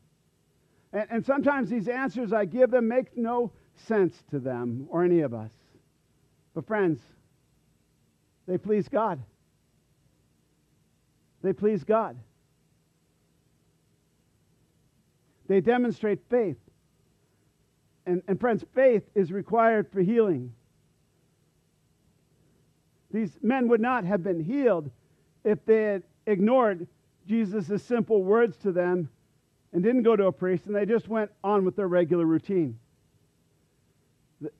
And, 0.92 1.06
and 1.10 1.26
sometimes 1.26 1.68
these 1.68 1.88
answers 1.88 2.32
I 2.32 2.44
give 2.44 2.70
them 2.70 2.86
make 2.86 3.16
no 3.16 3.50
sense 3.74 4.22
to 4.30 4.38
them 4.38 4.86
or 4.88 5.02
any 5.02 5.22
of 5.22 5.34
us. 5.34 5.50
But, 6.54 6.64
friends, 6.64 7.00
they 8.46 8.56
please 8.56 8.88
God. 8.88 9.20
They 11.42 11.52
please 11.52 11.82
God. 11.82 12.16
They 15.48 15.60
demonstrate 15.60 16.20
faith. 16.30 16.58
And, 18.06 18.22
and 18.28 18.38
friends, 18.38 18.64
faith 18.76 19.02
is 19.16 19.32
required 19.32 19.90
for 19.90 20.02
healing. 20.02 20.52
These 23.12 23.38
men 23.42 23.68
would 23.68 23.80
not 23.80 24.04
have 24.04 24.22
been 24.22 24.40
healed 24.40 24.90
if 25.44 25.64
they 25.64 25.82
had 25.82 26.02
ignored 26.26 26.86
Jesus' 27.26 27.82
simple 27.82 28.22
words 28.22 28.56
to 28.58 28.72
them 28.72 29.08
and 29.72 29.82
didn't 29.82 30.02
go 30.02 30.16
to 30.16 30.26
a 30.26 30.32
priest 30.32 30.66
and 30.66 30.74
they 30.74 30.86
just 30.86 31.08
went 31.08 31.30
on 31.44 31.64
with 31.64 31.76
their 31.76 31.88
regular 31.88 32.24
routine. 32.24 32.78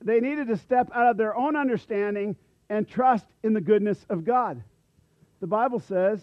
They 0.01 0.19
needed 0.19 0.47
to 0.47 0.57
step 0.57 0.89
out 0.93 1.07
of 1.07 1.17
their 1.17 1.35
own 1.35 1.55
understanding 1.55 2.35
and 2.69 2.87
trust 2.87 3.25
in 3.43 3.53
the 3.53 3.61
goodness 3.61 4.05
of 4.09 4.23
God. 4.23 4.63
The 5.41 5.47
Bible 5.47 5.79
says, 5.79 6.21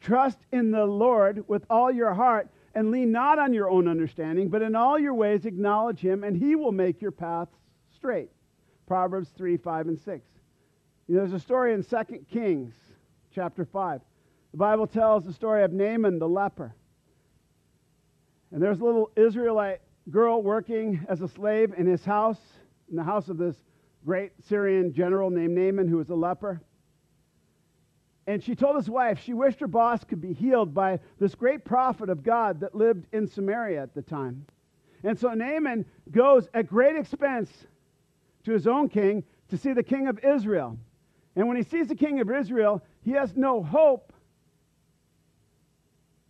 Trust 0.00 0.38
in 0.52 0.70
the 0.70 0.84
Lord 0.84 1.44
with 1.48 1.64
all 1.68 1.90
your 1.90 2.14
heart 2.14 2.48
and 2.74 2.90
lean 2.90 3.10
not 3.10 3.38
on 3.38 3.52
your 3.52 3.70
own 3.70 3.88
understanding, 3.88 4.48
but 4.48 4.62
in 4.62 4.74
all 4.74 4.98
your 4.98 5.14
ways 5.14 5.46
acknowledge 5.46 6.00
him, 6.00 6.24
and 6.24 6.36
he 6.36 6.54
will 6.54 6.72
make 6.72 7.00
your 7.00 7.10
paths 7.10 7.54
straight. 7.94 8.30
Proverbs 8.86 9.30
3, 9.36 9.56
5, 9.56 9.88
and 9.88 9.98
6. 9.98 10.26
You 11.08 11.14
know, 11.14 11.20
there's 11.20 11.34
a 11.34 11.38
story 11.38 11.72
in 11.72 11.84
2 11.84 11.96
Kings 12.32 12.74
chapter 13.32 13.64
5. 13.64 14.00
The 14.50 14.56
Bible 14.56 14.88
tells 14.88 15.24
the 15.24 15.32
story 15.32 15.62
of 15.62 15.72
Naaman 15.72 16.18
the 16.18 16.28
leper. 16.28 16.74
And 18.50 18.60
there's 18.60 18.80
a 18.80 18.84
little 18.84 19.10
Israelite 19.14 19.80
girl 20.10 20.42
working 20.42 21.06
as 21.08 21.20
a 21.20 21.28
slave 21.28 21.74
in 21.76 21.86
his 21.86 22.04
house, 22.04 22.40
in 22.90 22.96
the 22.96 23.04
house 23.04 23.28
of 23.28 23.38
this 23.38 23.54
great 24.04 24.32
Syrian 24.48 24.92
general 24.92 25.30
named 25.30 25.54
Naaman, 25.54 25.86
who 25.86 25.98
was 25.98 26.10
a 26.10 26.14
leper. 26.14 26.60
And 28.26 28.42
she 28.42 28.56
told 28.56 28.74
his 28.74 28.90
wife 28.90 29.20
she 29.20 29.32
wished 29.32 29.60
her 29.60 29.68
boss 29.68 30.02
could 30.02 30.20
be 30.20 30.32
healed 30.32 30.74
by 30.74 30.98
this 31.20 31.36
great 31.36 31.64
prophet 31.64 32.10
of 32.10 32.24
God 32.24 32.58
that 32.60 32.74
lived 32.74 33.06
in 33.12 33.28
Samaria 33.28 33.80
at 33.80 33.94
the 33.94 34.02
time. 34.02 34.44
And 35.04 35.16
so 35.16 35.32
Naaman 35.34 35.84
goes 36.10 36.48
at 36.52 36.66
great 36.66 36.96
expense 36.96 37.48
to 38.42 38.52
his 38.52 38.66
own 38.66 38.88
king 38.88 39.22
to 39.50 39.56
see 39.56 39.72
the 39.72 39.84
king 39.84 40.08
of 40.08 40.18
Israel. 40.24 40.76
And 41.36 41.46
when 41.46 41.56
he 41.56 41.62
sees 41.62 41.86
the 41.86 41.94
king 41.94 42.20
of 42.20 42.30
Israel, 42.30 42.82
he 43.02 43.12
has 43.12 43.36
no 43.36 43.62
hope. 43.62 44.12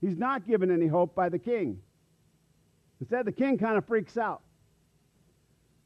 He's 0.00 0.18
not 0.18 0.46
given 0.46 0.70
any 0.70 0.86
hope 0.86 1.14
by 1.14 1.28
the 1.28 1.38
king. 1.38 1.80
Instead, 3.00 3.24
the 3.24 3.32
king 3.32 3.56
kind 3.56 3.78
of 3.78 3.86
freaks 3.86 4.18
out. 4.18 4.42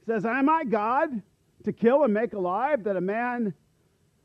He 0.00 0.06
says, 0.06 0.24
Am 0.24 0.48
I 0.48 0.64
God 0.64 1.22
to 1.64 1.72
kill 1.72 2.04
and 2.04 2.14
make 2.14 2.32
alive 2.32 2.84
that 2.84 2.96
a 2.96 3.00
man 3.00 3.54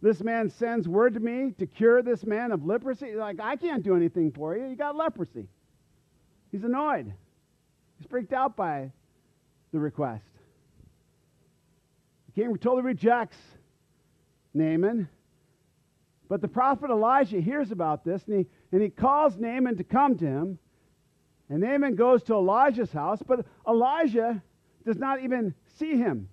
this 0.01 0.21
man 0.21 0.51
sends 0.51 0.88
word 0.88 1.15
to 1.15 1.19
me 1.19 1.51
to 1.58 1.65
cure 1.65 2.03
this 2.03 2.23
man 2.25 2.51
of 2.51 2.63
leprosy. 2.63 3.15
Like, 3.15 3.39
I 3.39 3.55
can't 3.55 3.81
do 3.81 3.95
anything 3.95 4.31
for 4.31 4.55
you. 4.55 4.67
You 4.67 4.75
got 4.75 4.95
leprosy. 4.95 5.47
He's 6.51 6.63
annoyed. 6.63 7.12
He's 7.97 8.08
freaked 8.08 8.31
out 8.31 8.55
by 8.55 8.91
the 9.73 9.79
request. 9.79 10.23
The 12.27 12.41
king 12.41 12.55
totally 12.58 12.84
rejects 12.84 13.38
Naaman. 14.56 15.10
But 16.28 16.41
the 16.41 16.48
prophet 16.48 16.89
Elijah 16.89 17.39
hears 17.39 17.72
about 17.72 18.04
this 18.04 18.24
and 18.28 18.39
he, 18.39 18.48
and 18.72 18.82
he 18.82 18.89
calls 18.89 19.38
Naaman 19.38 19.78
to 19.78 19.84
come 19.84 20.18
to 20.18 20.26
him. 20.26 20.60
And 21.50 21.60
Naaman 21.60 21.96
goes 21.96 22.24
to 22.24 22.34
Elijah's 22.34 22.91
house, 22.91 23.22
but 23.26 23.46
Elijah 23.68 24.41
does 24.86 24.98
not 24.98 25.22
even 25.22 25.54
see 25.78 25.98
him. 25.98 26.30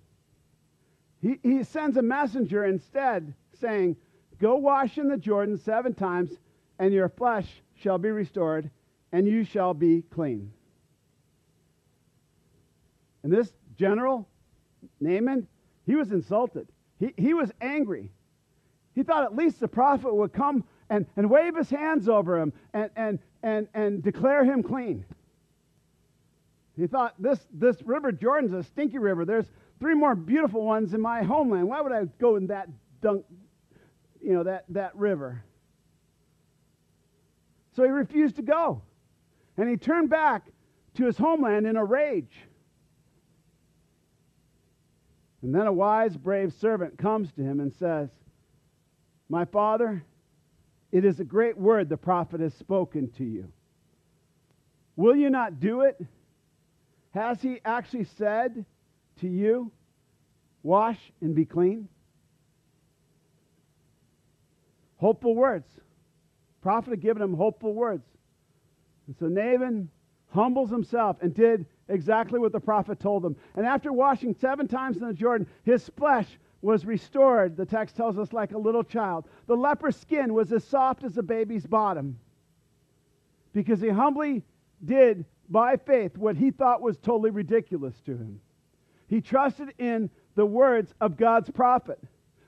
He, 1.21 1.39
he 1.43 1.63
sends 1.63 1.97
a 1.97 2.01
messenger 2.01 2.65
instead 2.65 3.33
saying, 3.59 3.95
Go 4.39 4.55
wash 4.55 4.97
in 4.97 5.07
the 5.07 5.17
Jordan 5.17 5.57
seven 5.57 5.93
times, 5.93 6.31
and 6.79 6.91
your 6.93 7.09
flesh 7.09 7.47
shall 7.75 7.97
be 7.97 8.09
restored, 8.09 8.69
and 9.11 9.27
you 9.27 9.43
shall 9.43 9.73
be 9.73 10.01
clean. 10.01 10.51
And 13.21 13.31
this 13.31 13.53
general, 13.77 14.27
Naaman, 14.99 15.47
he 15.85 15.95
was 15.95 16.11
insulted. 16.11 16.67
He, 16.99 17.13
he 17.17 17.33
was 17.33 17.51
angry. 17.61 18.11
He 18.95 19.03
thought 19.03 19.23
at 19.23 19.35
least 19.35 19.59
the 19.59 19.67
prophet 19.67 20.13
would 20.13 20.33
come 20.33 20.63
and, 20.89 21.05
and 21.15 21.29
wave 21.29 21.55
his 21.55 21.69
hands 21.69 22.07
over 22.07 22.39
him 22.39 22.53
and, 22.73 22.89
and, 22.95 23.19
and, 23.41 23.67
and 23.73 24.03
declare 24.03 24.43
him 24.43 24.63
clean. 24.63 25.05
He 26.75 26.87
thought 26.87 27.13
this, 27.19 27.39
this 27.53 27.81
river 27.83 28.11
Jordan's 28.11 28.53
a 28.53 28.63
stinky 28.63 28.97
river. 28.97 29.25
There's 29.25 29.45
three 29.79 29.95
more 29.95 30.15
beautiful 30.15 30.63
ones 30.63 30.93
in 30.93 31.01
my 31.01 31.23
homeland. 31.23 31.67
Why 31.67 31.81
would 31.81 31.91
I 31.91 32.05
go 32.19 32.35
in 32.35 32.47
that 32.47 32.69
dunk, 33.03 33.25
you 34.21 34.33
know, 34.33 34.43
that, 34.43 34.65
that 34.69 34.95
river. 34.95 35.43
So 37.75 37.83
he 37.83 37.89
refused 37.89 38.37
to 38.37 38.41
go. 38.41 38.81
And 39.57 39.69
he 39.69 39.77
turned 39.77 40.09
back 40.09 40.47
to 40.95 41.05
his 41.05 41.17
homeland 41.17 41.67
in 41.67 41.75
a 41.75 41.85
rage. 41.85 42.33
And 45.43 45.53
then 45.53 45.67
a 45.67 45.73
wise, 45.73 46.15
brave 46.15 46.53
servant 46.53 46.97
comes 46.97 47.29
to 47.33 47.41
him 47.41 47.59
and 47.59 47.73
says, 47.73 48.09
My 49.27 49.43
father, 49.43 50.03
it 50.91 51.03
is 51.03 51.19
a 51.19 51.25
great 51.25 51.57
word 51.57 51.89
the 51.89 51.97
prophet 51.97 52.39
has 52.39 52.53
spoken 52.53 53.11
to 53.17 53.25
you. 53.25 53.51
Will 54.95 55.15
you 55.15 55.29
not 55.29 55.59
do 55.59 55.81
it? 55.81 55.99
Has 57.11 57.41
he 57.41 57.59
actually 57.65 58.05
said 58.17 58.65
to 59.19 59.27
you, 59.27 59.69
Wash 60.63 60.99
and 61.19 61.35
be 61.35 61.43
clean? 61.43 61.89
Hopeful 64.95 65.35
words. 65.35 65.67
Prophet 66.61 66.91
had 66.91 67.01
given 67.01 67.21
him 67.21 67.33
hopeful 67.33 67.73
words. 67.73 68.05
And 69.07 69.15
so 69.19 69.25
Naaman 69.25 69.89
humbles 70.29 70.69
himself 70.69 71.17
and 71.21 71.33
did 71.33 71.65
exactly 71.89 72.39
what 72.39 72.51
the 72.51 72.59
prophet 72.59 72.99
told 72.99 73.23
them. 73.23 73.35
And 73.55 73.65
after 73.65 73.91
washing 73.91 74.33
seven 74.33 74.67
times 74.67 74.97
in 74.97 75.07
the 75.07 75.13
Jordan, 75.13 75.47
his 75.63 75.89
flesh 75.97 76.27
was 76.61 76.85
restored, 76.85 77.57
the 77.57 77.65
text 77.65 77.95
tells 77.95 78.17
us, 78.17 78.31
like 78.31 78.53
a 78.53 78.57
little 78.57 78.83
child. 78.83 79.25
The 79.47 79.55
leper's 79.55 79.97
skin 79.97 80.33
was 80.33 80.53
as 80.53 80.63
soft 80.63 81.03
as 81.03 81.17
a 81.17 81.23
baby's 81.23 81.65
bottom 81.65 82.17
because 83.53 83.81
he 83.81 83.89
humbly 83.89 84.43
did, 84.83 85.25
by 85.49 85.75
faith, 85.75 86.17
what 86.17 86.35
he 86.37 86.51
thought 86.51 86.81
was 86.81 86.97
totally 86.97 87.29
ridiculous 87.29 87.99
to 88.05 88.11
him. 88.11 88.39
He 89.07 89.21
trusted 89.21 89.73
in 89.77 90.09
the 90.35 90.45
words 90.45 90.93
of 91.01 91.17
God's 91.17 91.51
prophet. 91.51 91.99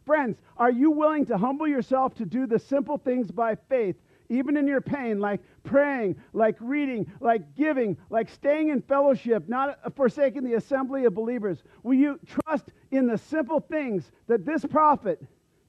Friends, 0.06 0.38
are 0.58 0.72
you 0.72 0.92
willing 0.92 1.26
to 1.26 1.38
humble 1.38 1.68
yourself 1.68 2.16
to 2.16 2.26
do 2.26 2.48
the 2.48 2.60
simple 2.60 2.98
things 2.98 3.32
by 3.32 3.56
faith, 3.70 3.96
even 4.30 4.58
in 4.58 4.68
your 4.68 4.82
pain, 4.82 5.20
like 5.20 5.42
praying, 5.64 6.16
like 6.34 6.56
reading, 6.60 7.12
like 7.20 7.56
giving, 7.56 7.98
like 8.10 8.30
staying 8.30 8.70
in 8.70 8.82
fellowship, 8.82 9.48
not 9.48 9.96
forsaking 9.96 10.44
the 10.44 10.56
assembly 10.56 11.06
of 11.06 11.14
believers? 11.14 11.64
Will 11.84 11.96
you 11.96 12.20
trust 12.28 12.66
in 12.92 13.08
the 13.08 13.18
simple 13.18 13.60
things 13.60 14.12
that 14.28 14.46
this 14.46 14.66
prophet 14.66 15.22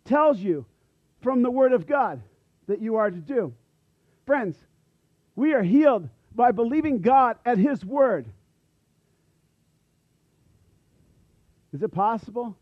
tells 0.04 0.38
you 0.38 0.64
from 1.20 1.42
the 1.42 1.50
Word 1.50 1.72
of 1.72 1.86
God 1.86 2.22
that 2.66 2.80
you 2.80 2.96
are 2.96 3.10
to 3.10 3.16
do? 3.16 3.52
Friends, 4.24 4.56
we 5.34 5.52
are 5.52 5.62
healed 5.62 6.08
by 6.34 6.52
believing 6.52 7.00
God 7.00 7.36
at 7.44 7.58
His 7.58 7.84
Word. 7.84 8.26
Is 11.72 11.82
it 11.82 11.92
possible 11.92 12.56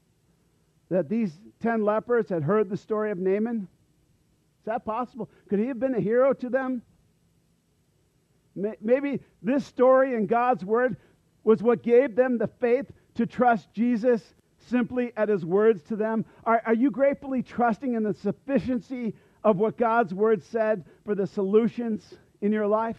that 0.91 1.09
these 1.09 1.33
10 1.61 1.85
lepers 1.85 2.29
had 2.29 2.43
heard 2.43 2.69
the 2.69 2.77
story 2.77 3.11
of 3.11 3.19
Naaman? 3.19 3.69
Is 4.65 4.67
that 4.67 4.87
possible? 4.87 5.29
Could 5.51 5.59
he 5.59 5.67
have 5.67 5.79
been 5.79 5.95
a 5.95 6.01
hero 6.01 6.33
to 6.33 6.49
them? 6.49 6.81
Maybe 8.81 9.21
this 9.43 9.67
story 9.67 10.15
in 10.15 10.27
God's 10.27 10.65
word 10.65 10.97
was 11.43 11.63
what 11.63 11.83
gave 11.83 12.17
them 12.17 12.39
the 12.39 12.47
faith 12.47 12.91
to 13.17 13.27
trust 13.27 13.71
Jesus 13.75 14.23
simply 14.59 15.13
at 15.17 15.29
his 15.29 15.45
words 15.45 15.83
to 15.85 15.97
them. 15.97 16.25
Are, 16.45 16.63
are 16.65 16.75
you 16.75 16.91
gratefully 16.91 17.43
trusting 17.43 17.93
in 17.95 18.03
the 18.03 18.15
sufficiency 18.15 19.15
of 19.43 19.59
what 19.59 19.77
God's 19.77 20.15
word 20.15 20.43
said 20.43 20.85
for 21.05 21.15
the 21.15 21.27
solutions 21.27 22.15
in 22.41 22.51
your 22.51 22.67
life? 22.67 22.99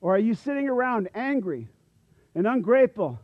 Or 0.00 0.14
are 0.14 0.20
you 0.20 0.32
sitting 0.32 0.68
around 0.68 1.10
angry 1.14 1.68
and 2.34 2.46
ungrateful 2.46 3.20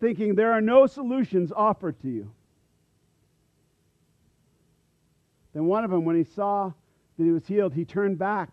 thinking 0.00 0.34
there 0.34 0.52
are 0.52 0.60
no 0.60 0.86
solutions 0.86 1.52
offered 1.54 2.00
to 2.00 2.08
you. 2.08 2.30
Then 5.58 5.66
one 5.66 5.82
of 5.82 5.90
them, 5.90 6.04
when 6.04 6.14
he 6.14 6.22
saw 6.22 6.72
that 7.16 7.24
he 7.24 7.32
was 7.32 7.44
healed, 7.44 7.74
he 7.74 7.84
turned 7.84 8.16
back. 8.16 8.50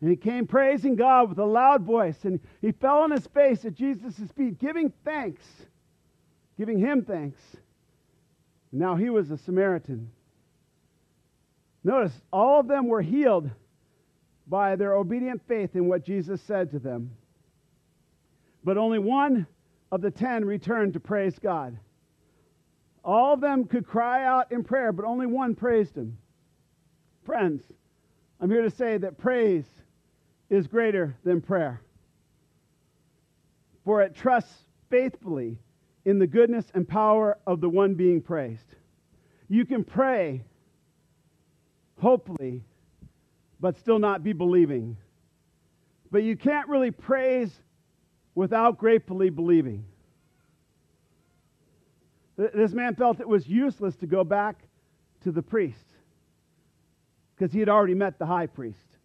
And 0.00 0.08
he 0.08 0.14
came 0.14 0.46
praising 0.46 0.94
God 0.94 1.28
with 1.28 1.40
a 1.40 1.44
loud 1.44 1.82
voice, 1.82 2.24
and 2.24 2.38
he 2.60 2.70
fell 2.70 2.98
on 2.98 3.10
his 3.10 3.26
face 3.26 3.64
at 3.64 3.74
Jesus' 3.74 4.30
feet, 4.36 4.60
giving 4.60 4.92
thanks, 5.04 5.44
giving 6.56 6.78
him 6.78 7.04
thanks. 7.04 7.40
Now 8.70 8.94
he 8.94 9.10
was 9.10 9.32
a 9.32 9.38
Samaritan. 9.38 10.12
Notice, 11.82 12.12
all 12.32 12.60
of 12.60 12.68
them 12.68 12.86
were 12.86 13.02
healed 13.02 13.50
by 14.46 14.76
their 14.76 14.94
obedient 14.94 15.42
faith 15.48 15.74
in 15.74 15.88
what 15.88 16.04
Jesus 16.04 16.40
said 16.42 16.70
to 16.70 16.78
them. 16.78 17.10
But 18.62 18.78
only 18.78 19.00
one 19.00 19.48
of 19.90 20.00
the 20.00 20.12
ten 20.12 20.44
returned 20.44 20.92
to 20.92 21.00
praise 21.00 21.40
God. 21.40 21.76
All 23.04 23.34
of 23.34 23.40
them 23.40 23.64
could 23.64 23.86
cry 23.86 24.24
out 24.24 24.52
in 24.52 24.62
prayer, 24.62 24.92
but 24.92 25.04
only 25.04 25.26
one 25.26 25.54
praised 25.54 25.96
him. 25.96 26.18
Friends, 27.24 27.62
I'm 28.40 28.50
here 28.50 28.62
to 28.62 28.70
say 28.70 28.98
that 28.98 29.18
praise 29.18 29.64
is 30.48 30.66
greater 30.66 31.16
than 31.24 31.40
prayer. 31.40 31.80
For 33.84 34.02
it 34.02 34.14
trusts 34.14 34.64
faithfully 34.90 35.58
in 36.04 36.18
the 36.18 36.26
goodness 36.26 36.66
and 36.74 36.86
power 36.86 37.38
of 37.46 37.60
the 37.60 37.68
one 37.68 37.94
being 37.94 38.20
praised. 38.20 38.74
You 39.48 39.64
can 39.64 39.84
pray, 39.84 40.42
hopefully, 42.00 42.62
but 43.60 43.78
still 43.78 43.98
not 43.98 44.22
be 44.22 44.32
believing. 44.32 44.96
But 46.10 46.22
you 46.22 46.36
can't 46.36 46.68
really 46.68 46.90
praise 46.90 47.50
without 48.34 48.78
gratefully 48.78 49.30
believing. 49.30 49.84
This 52.40 52.72
man 52.72 52.94
felt 52.94 53.20
it 53.20 53.28
was 53.28 53.46
useless 53.46 53.96
to 53.96 54.06
go 54.06 54.24
back 54.24 54.62
to 55.22 55.30
the 55.30 55.42
priest 55.42 55.84
because 57.34 57.52
he 57.52 57.60
had 57.60 57.68
already 57.68 57.94
met 57.94 58.18
the 58.18 58.24
high 58.24 58.46
priest. 58.46 58.96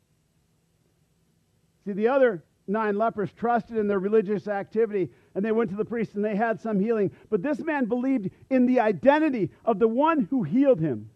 See, 1.84 1.92
the 1.92 2.08
other 2.08 2.46
nine 2.66 2.98
lepers 2.98 3.34
trusted 3.34 3.76
in 3.76 3.88
their 3.88 4.00
religious 4.00 4.48
activity 4.48 5.10
and 5.36 5.44
they 5.44 5.52
went 5.52 5.70
to 5.72 5.76
the 5.76 5.84
priest 5.84 6.16
and 6.16 6.24
they 6.24 6.36
had 6.36 6.62
some 6.62 6.80
healing. 6.80 7.12
But 7.30 7.44
this 7.44 7.60
man 7.60 7.86
believed 7.86 8.30
in 8.50 8.66
the 8.66 8.80
identity 8.80 9.52
of 9.66 9.80
the 9.80 9.88
one 9.88 10.28
who 10.30 10.44
healed 10.44 10.80
him. 10.80 11.10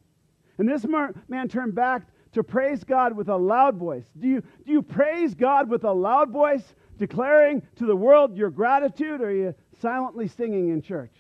And 0.57 0.67
this 0.67 0.85
man 1.29 1.47
turned 1.47 1.73
back 1.73 2.03
to 2.33 2.43
praise 2.43 2.83
God 2.83 3.15
with 3.15 3.29
a 3.29 3.37
loud 3.37 3.77
voice. 3.77 4.05
Do 4.19 4.27
you, 4.27 4.41
do 4.65 4.73
you 4.73 4.81
praise 4.81 5.33
God 5.33 5.69
with 5.69 5.85
a 5.85 5.91
loud 5.93 6.31
voice, 6.31 6.75
declaring 6.97 7.61
to 7.77 7.85
the 7.85 7.95
world 7.95 8.35
your 8.35 8.49
gratitude, 8.49 9.21
or 9.21 9.27
are 9.27 9.31
you 9.31 9.55
silently 9.81 10.27
singing 10.27 10.67
in 10.69 10.81
church? 10.81 11.15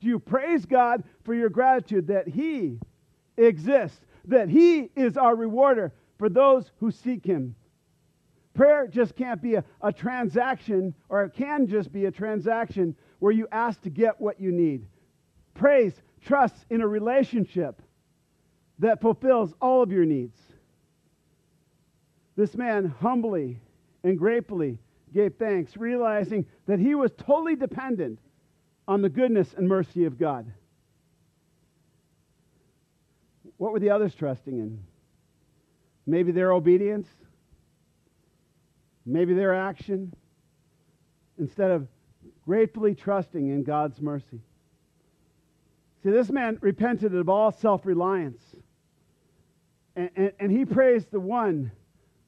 Do 0.00 0.08
you 0.08 0.18
praise 0.18 0.64
God 0.64 1.04
for 1.24 1.34
your 1.34 1.50
gratitude 1.50 2.06
that 2.08 2.26
He 2.26 2.78
exists, 3.36 4.00
that 4.26 4.48
He 4.48 4.90
is 4.96 5.16
our 5.16 5.36
rewarder 5.36 5.92
for 6.18 6.28
those 6.28 6.70
who 6.78 6.90
seek 6.90 7.24
Him? 7.24 7.54
Prayer 8.54 8.86
just 8.86 9.14
can't 9.14 9.40
be 9.40 9.54
a, 9.54 9.64
a 9.82 9.92
transaction, 9.92 10.94
or 11.08 11.24
it 11.24 11.34
can 11.34 11.66
just 11.66 11.92
be 11.92 12.06
a 12.06 12.10
transaction 12.10 12.96
where 13.20 13.32
you 13.32 13.46
ask 13.52 13.80
to 13.82 13.90
get 13.90 14.20
what 14.20 14.40
you 14.40 14.50
need. 14.50 14.86
Praise 15.54 15.92
trusts 16.24 16.64
in 16.70 16.80
a 16.80 16.88
relationship 16.88 17.80
that 18.78 19.00
fulfills 19.00 19.54
all 19.60 19.82
of 19.82 19.92
your 19.92 20.04
needs. 20.04 20.38
This 22.36 22.54
man 22.56 22.86
humbly 23.00 23.58
and 24.02 24.18
gratefully 24.18 24.78
gave 25.12 25.34
thanks, 25.34 25.76
realizing 25.76 26.46
that 26.66 26.78
he 26.78 26.94
was 26.94 27.12
totally 27.18 27.56
dependent 27.56 28.18
on 28.90 29.02
the 29.02 29.08
goodness 29.08 29.54
and 29.56 29.68
mercy 29.68 30.04
of 30.04 30.18
God. 30.18 30.52
What 33.56 33.70
were 33.70 33.78
the 33.78 33.90
others 33.90 34.16
trusting 34.16 34.52
in? 34.58 34.80
Maybe 36.08 36.32
their 36.32 36.50
obedience, 36.50 37.06
maybe 39.06 39.32
their 39.32 39.54
action, 39.54 40.12
instead 41.38 41.70
of 41.70 41.86
gratefully 42.44 42.96
trusting 42.96 43.48
in 43.48 43.62
God's 43.62 44.00
mercy. 44.00 44.40
See, 46.02 46.10
this 46.10 46.28
man 46.28 46.58
repented 46.60 47.14
of 47.14 47.28
all 47.28 47.52
self 47.52 47.86
reliance, 47.86 48.42
and, 49.94 50.10
and, 50.16 50.32
and 50.40 50.50
he 50.50 50.64
praised 50.64 51.12
the 51.12 51.20
one 51.20 51.70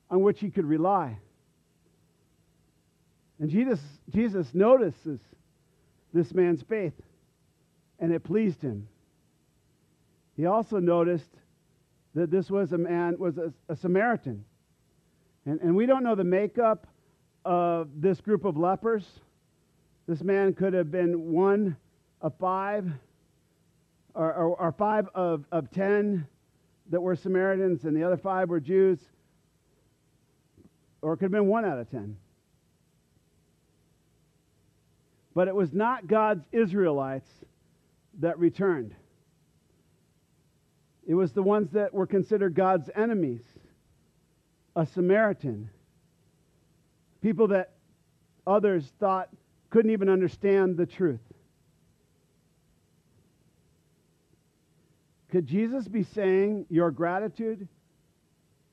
on 0.09 0.21
which 0.21 0.39
he 0.39 0.49
could 0.49 0.67
rely. 0.67 1.19
And 3.41 3.51
Jesus, 3.51 3.81
Jesus 4.11 4.55
notices 4.55 5.19
this 6.13 6.35
man's 6.35 6.63
faith, 6.63 6.95
and 7.99 8.13
it 8.13 8.23
pleased 8.25 8.61
him. 8.63 8.89
He 10.37 10.47
also 10.47 10.79
noticed 10.79 11.31
that 12.15 12.31
this 12.31 12.51
was 12.51 12.73
a 12.73 12.79
man, 12.79 13.17
was 13.19 13.39
a, 13.39 13.53
a 13.69 13.77
Samaritan. 13.77 14.45
And, 15.47 15.61
and 15.61 15.75
we 15.75 15.87
don't 15.87 16.05
know 16.05 16.15
the 16.15 16.25
makeup 16.25 16.87
of 17.45 17.89
this 17.97 18.21
group 18.21 18.45
of 18.45 18.57
lepers. 18.57 19.05
This 20.07 20.23
man 20.23 20.53
could 20.53 20.73
have 20.75 20.91
been 20.91 21.33
one 21.33 21.77
of 22.21 22.35
five, 22.39 22.91
or, 24.15 24.33
or, 24.35 24.61
or 24.61 24.73
five 24.73 25.09
of, 25.15 25.45
of 25.51 25.71
ten 25.71 26.27
that 26.91 27.01
were 27.01 27.17
Samaritans, 27.17 27.85
and 27.85 27.97
the 27.97 28.05
other 28.05 28.17
five 28.17 28.49
were 28.51 28.61
Jews. 28.61 28.99
Or 31.01 31.15
it 31.15 31.17
could 31.17 31.25
have 31.25 31.33
been 31.33 31.47
one 31.47 31.65
out 31.65 31.79
of 31.79 31.91
ten. 31.91 32.17
But 35.35 35.49
it 35.49 35.55
was 35.55 35.73
not 35.73 36.07
God's 36.07 36.45
Israelites 36.53 37.29
that 38.21 38.39
returned. 38.39 38.95
It 41.07 41.15
was 41.15 41.33
the 41.33 41.43
ones 41.43 41.71
that 41.73 41.93
were 41.93 42.07
considered 42.07 42.55
God's 42.55 42.89
enemies, 42.95 43.43
a 44.77 44.87
Samaritan, 44.87 45.71
people 47.23 47.49
that 47.49 47.73
others 48.47 48.93
thought 49.01 49.29
couldn't 49.71 49.91
even 49.91 50.09
understand 50.09 50.77
the 50.77 50.87
truth. 50.87 51.21
Could 55.31 55.47
Jesus 55.47 55.89
be 55.89 56.03
saying 56.03 56.67
your 56.69 56.91
gratitude 56.91 57.67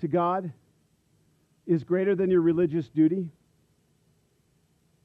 to 0.01 0.07
God 0.09 0.51
is 1.65 1.85
greater 1.85 2.15
than 2.15 2.29
your 2.29 2.41
religious 2.41 2.89
duty? 2.89 3.29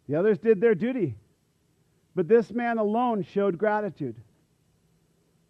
The 0.09 0.17
others 0.17 0.39
did 0.39 0.61
their 0.61 0.75
duty. 0.75 1.15
But 2.15 2.29
this 2.29 2.53
man 2.53 2.79
alone 2.79 3.23
showed 3.23 3.59
gratitude. 3.59 4.17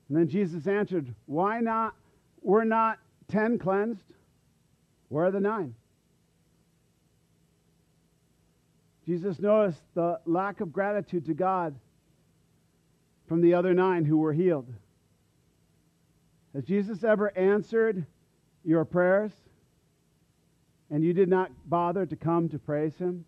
And 0.09 0.19
then 0.19 0.29
Jesus 0.29 0.67
answered, 0.67 1.15
Why 1.27 1.61
not? 1.61 1.95
We're 2.43 2.65
not 2.65 2.99
ten 3.29 3.59
cleansed. 3.59 4.05
Where 5.09 5.27
are 5.27 5.31
the 5.31 5.41
nine? 5.41 5.75
Jesus 9.07 9.39
noticed 9.39 9.83
the 9.95 10.19
lack 10.25 10.61
of 10.61 10.73
gratitude 10.73 11.27
to 11.27 11.35
God 11.35 11.75
from 13.29 13.41
the 13.41 13.55
other 13.55 13.75
nine 13.75 14.05
who 14.05 14.19
were 14.19 14.33
healed. 14.33 14.73
Has 16.55 16.65
Jesus 16.65 17.05
ever 17.05 17.37
answered 17.37 18.07
your 18.65 18.85
prayers 18.85 19.33
and 20.91 21.03
you 21.03 21.13
did 21.13 21.29
not 21.29 21.51
bother 21.67 22.07
to 22.07 22.17
come 22.17 22.49
to 22.51 22.59
praise 22.59 22.97
him? 22.97 23.25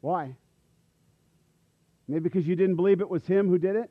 Why? 0.00 0.36
Maybe 2.10 2.24
because 2.24 2.44
you 2.44 2.56
didn't 2.56 2.74
believe 2.74 3.00
it 3.00 3.08
was 3.08 3.24
him 3.24 3.48
who 3.48 3.56
did 3.56 3.76
it. 3.76 3.88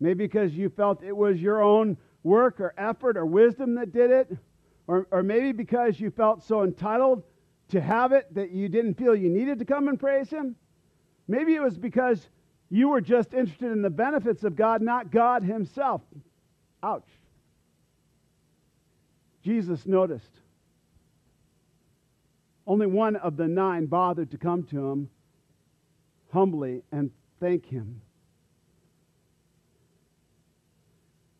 Maybe 0.00 0.24
because 0.24 0.54
you 0.54 0.70
felt 0.70 1.02
it 1.02 1.14
was 1.14 1.38
your 1.38 1.62
own 1.62 1.98
work 2.22 2.60
or 2.60 2.72
effort 2.78 3.18
or 3.18 3.26
wisdom 3.26 3.74
that 3.74 3.92
did 3.92 4.10
it. 4.10 4.38
Or, 4.86 5.06
or 5.10 5.22
maybe 5.22 5.52
because 5.52 6.00
you 6.00 6.10
felt 6.10 6.42
so 6.42 6.62
entitled 6.62 7.22
to 7.68 7.80
have 7.80 8.12
it 8.12 8.34
that 8.34 8.52
you 8.52 8.70
didn't 8.70 8.94
feel 8.94 9.14
you 9.14 9.28
needed 9.28 9.58
to 9.58 9.66
come 9.66 9.88
and 9.88 10.00
praise 10.00 10.30
him. 10.30 10.56
Maybe 11.28 11.54
it 11.54 11.62
was 11.62 11.76
because 11.76 12.26
you 12.70 12.88
were 12.88 13.02
just 13.02 13.34
interested 13.34 13.70
in 13.70 13.82
the 13.82 13.90
benefits 13.90 14.42
of 14.42 14.56
God, 14.56 14.80
not 14.80 15.10
God 15.10 15.42
himself. 15.42 16.00
Ouch. 16.82 17.08
Jesus 19.42 19.84
noticed. 19.84 20.40
Only 22.66 22.86
one 22.86 23.16
of 23.16 23.36
the 23.36 23.46
nine 23.46 23.84
bothered 23.84 24.30
to 24.30 24.38
come 24.38 24.62
to 24.64 24.88
him 24.88 25.10
humbly 26.34 26.82
and 26.90 27.12
thank 27.40 27.64
Him. 27.64 28.02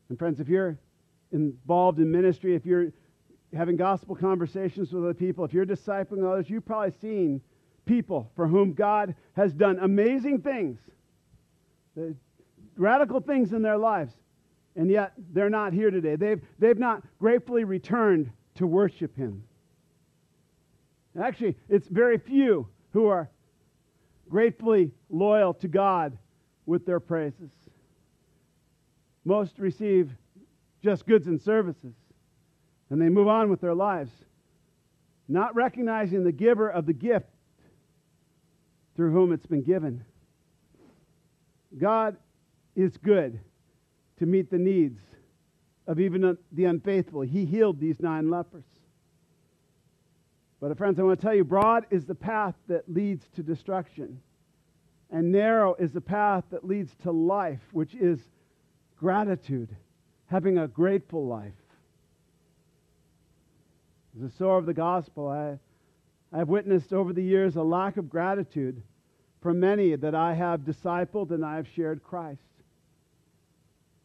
And, 0.08 0.16
friends, 0.16 0.38
if 0.38 0.48
you're 0.48 0.78
involved 1.32 1.98
in 1.98 2.10
ministry, 2.10 2.54
if 2.54 2.64
you're 2.64 2.92
having 3.52 3.76
gospel 3.76 4.14
conversations 4.14 4.92
with 4.92 5.02
other 5.02 5.12
people, 5.14 5.44
if 5.44 5.52
you're 5.52 5.66
discipling 5.66 6.24
others, 6.24 6.48
you've 6.48 6.64
probably 6.64 6.92
seen 7.00 7.40
people 7.86 8.30
for 8.36 8.46
whom 8.46 8.72
God 8.72 9.16
has 9.32 9.52
done 9.52 9.78
amazing 9.80 10.40
things, 10.42 10.78
uh, 11.98 12.14
radical 12.76 13.20
things 13.20 13.52
in 13.52 13.62
their 13.62 13.76
lives, 13.76 14.14
and 14.76 14.88
yet 14.88 15.12
they're 15.32 15.50
not 15.50 15.72
here 15.72 15.90
today. 15.90 16.14
They've, 16.14 16.40
they've 16.60 16.78
not 16.78 17.02
gratefully 17.18 17.64
returned 17.64 18.30
to 18.56 18.66
worship 18.66 19.16
Him. 19.16 19.42
Actually, 21.20 21.56
it's 21.68 21.88
very 21.88 22.18
few 22.18 22.68
who 22.92 23.06
are 23.06 23.28
gratefully 24.28 24.90
loyal 25.10 25.54
to 25.54 25.68
God 25.68 26.16
with 26.66 26.86
their 26.86 27.00
praises. 27.00 27.50
Most 29.24 29.58
receive 29.58 30.10
just 30.82 31.06
goods 31.06 31.26
and 31.26 31.40
services, 31.40 31.94
and 32.90 33.00
they 33.00 33.08
move 33.08 33.28
on 33.28 33.48
with 33.48 33.60
their 33.60 33.74
lives, 33.74 34.10
not 35.28 35.54
recognizing 35.54 36.24
the 36.24 36.32
giver 36.32 36.68
of 36.68 36.86
the 36.86 36.92
gift 36.92 37.26
through 38.96 39.12
whom 39.12 39.32
it's 39.32 39.46
been 39.46 39.62
given. 39.62 40.04
God 41.78 42.16
is 42.76 42.96
good 42.96 43.40
to 44.18 44.26
meet 44.26 44.50
the 44.50 44.58
needs 44.58 45.00
of 45.86 46.00
even 46.00 46.36
the 46.52 46.64
unfaithful. 46.64 47.22
He 47.22 47.44
healed 47.44 47.80
these 47.80 48.00
nine 48.00 48.30
lepers. 48.30 48.64
But, 50.60 50.76
friends, 50.78 50.98
I 50.98 51.02
want 51.02 51.20
to 51.20 51.26
tell 51.26 51.34
you 51.34 51.44
broad 51.44 51.86
is 51.90 52.06
the 52.06 52.14
path 52.14 52.54
that 52.68 52.92
leads 52.92 53.28
to 53.36 53.42
destruction, 53.42 54.20
and 55.10 55.30
narrow 55.30 55.74
is 55.74 55.92
the 55.92 56.00
path 56.00 56.44
that 56.50 56.64
leads 56.64 56.94
to 57.02 57.10
life, 57.10 57.60
which 57.72 57.94
is 57.94 58.20
gratitude, 58.96 59.74
having 60.26 60.58
a 60.58 60.68
grateful 60.68 61.26
life. 61.26 61.52
As 64.16 64.22
a 64.22 64.36
sower 64.36 64.58
of 64.58 64.66
the 64.66 64.74
gospel, 64.74 65.28
I, 65.28 65.58
I've 66.32 66.48
witnessed 66.48 66.92
over 66.92 67.12
the 67.12 67.22
years 67.22 67.56
a 67.56 67.62
lack 67.62 67.96
of 67.96 68.08
gratitude 68.08 68.82
from 69.42 69.60
many 69.60 69.94
that 69.96 70.14
I 70.14 70.34
have 70.34 70.60
discipled 70.60 71.30
and 71.30 71.44
I 71.44 71.56
have 71.56 71.68
shared 71.68 72.02
Christ. 72.02 72.40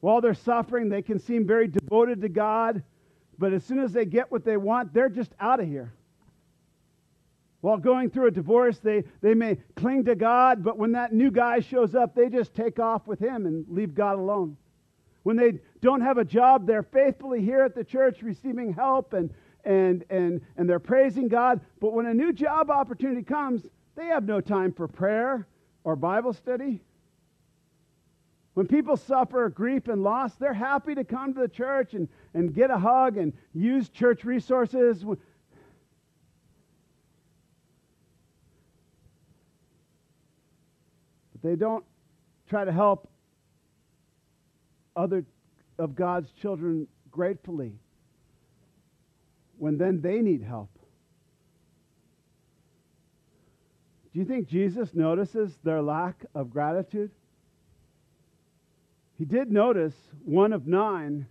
While 0.01 0.19
they're 0.19 0.33
suffering, 0.33 0.89
they 0.89 1.01
can 1.01 1.19
seem 1.19 1.45
very 1.45 1.67
devoted 1.67 2.21
to 2.21 2.29
God, 2.29 2.83
but 3.37 3.53
as 3.53 3.63
soon 3.63 3.79
as 3.79 3.93
they 3.93 4.05
get 4.05 4.31
what 4.31 4.43
they 4.43 4.57
want, 4.57 4.93
they're 4.93 5.09
just 5.09 5.31
out 5.39 5.59
of 5.59 5.67
here. 5.67 5.93
While 7.61 7.77
going 7.77 8.09
through 8.09 8.27
a 8.27 8.31
divorce, 8.31 8.79
they, 8.79 9.03
they 9.21 9.33
may 9.33 9.57
cling 9.75 10.05
to 10.05 10.15
God, 10.15 10.63
but 10.63 10.77
when 10.77 10.93
that 10.93 11.11
new 11.11 11.29
guy 11.29 11.59
shows 11.59 11.93
up, 11.93 12.15
they 12.15 12.29
just 12.29 12.53
take 12.53 12.79
off 12.79 13.05
with 13.05 13.19
him 13.19 13.45
and 13.45 13.65
leave 13.67 13.93
God 13.93 14.17
alone. 14.17 14.55
When 15.23 15.35
they 15.35 15.59
don't 15.81 16.01
have 16.01 16.17
a 16.17 16.25
job, 16.25 16.65
they're 16.65 16.83
faithfully 16.83 17.41
here 17.41 17.61
at 17.61 17.75
the 17.75 17.83
church 17.83 18.21
receiving 18.21 18.73
help 18.73 19.11
and, 19.13 19.33
and, 19.65 20.05
and, 20.09 20.41
and 20.55 20.69
they're 20.69 20.79
praising 20.79 21.27
God. 21.27 21.59
But 21.81 21.93
when 21.93 22.05
a 22.05 22.13
new 22.13 22.31
job 22.31 22.71
opportunity 22.71 23.23
comes, 23.23 23.65
they 23.95 24.05
have 24.05 24.23
no 24.23 24.39
time 24.39 24.71
for 24.71 24.87
prayer 24.87 25.45
or 25.83 25.97
Bible 25.97 26.31
study. 26.31 26.81
When 28.53 28.67
people 28.67 28.97
suffer 28.97 29.49
grief 29.49 29.87
and 29.89 30.03
loss, 30.03 30.35
they're 30.35 30.53
happy 30.53 30.95
to 30.95 31.03
come 31.03 31.33
to 31.33 31.41
the 31.41 31.47
church 31.47 31.93
and, 31.93 32.07
and 32.33 32.53
get 32.53 32.71
a 32.71 32.77
hug 32.77 33.17
and 33.17 33.33
use 33.53 33.89
church 33.89 34.23
resources. 34.23 35.05
They 41.41 41.55
don't 41.55 41.85
try 42.49 42.65
to 42.65 42.71
help 42.71 43.09
other 44.95 45.23
of 45.77 45.95
God's 45.95 46.31
children 46.33 46.87
gratefully 47.09 47.73
when 49.57 49.77
then 49.77 50.01
they 50.01 50.19
need 50.19 50.41
help. 50.41 50.69
Do 54.13 54.19
you 54.19 54.25
think 54.25 54.47
Jesus 54.47 54.93
notices 54.93 55.57
their 55.63 55.81
lack 55.81 56.25
of 56.33 56.49
gratitude? 56.49 57.11
He 59.17 59.25
did 59.25 59.51
notice 59.51 59.93
one 60.23 60.53
of 60.53 60.65
nine 60.65 61.27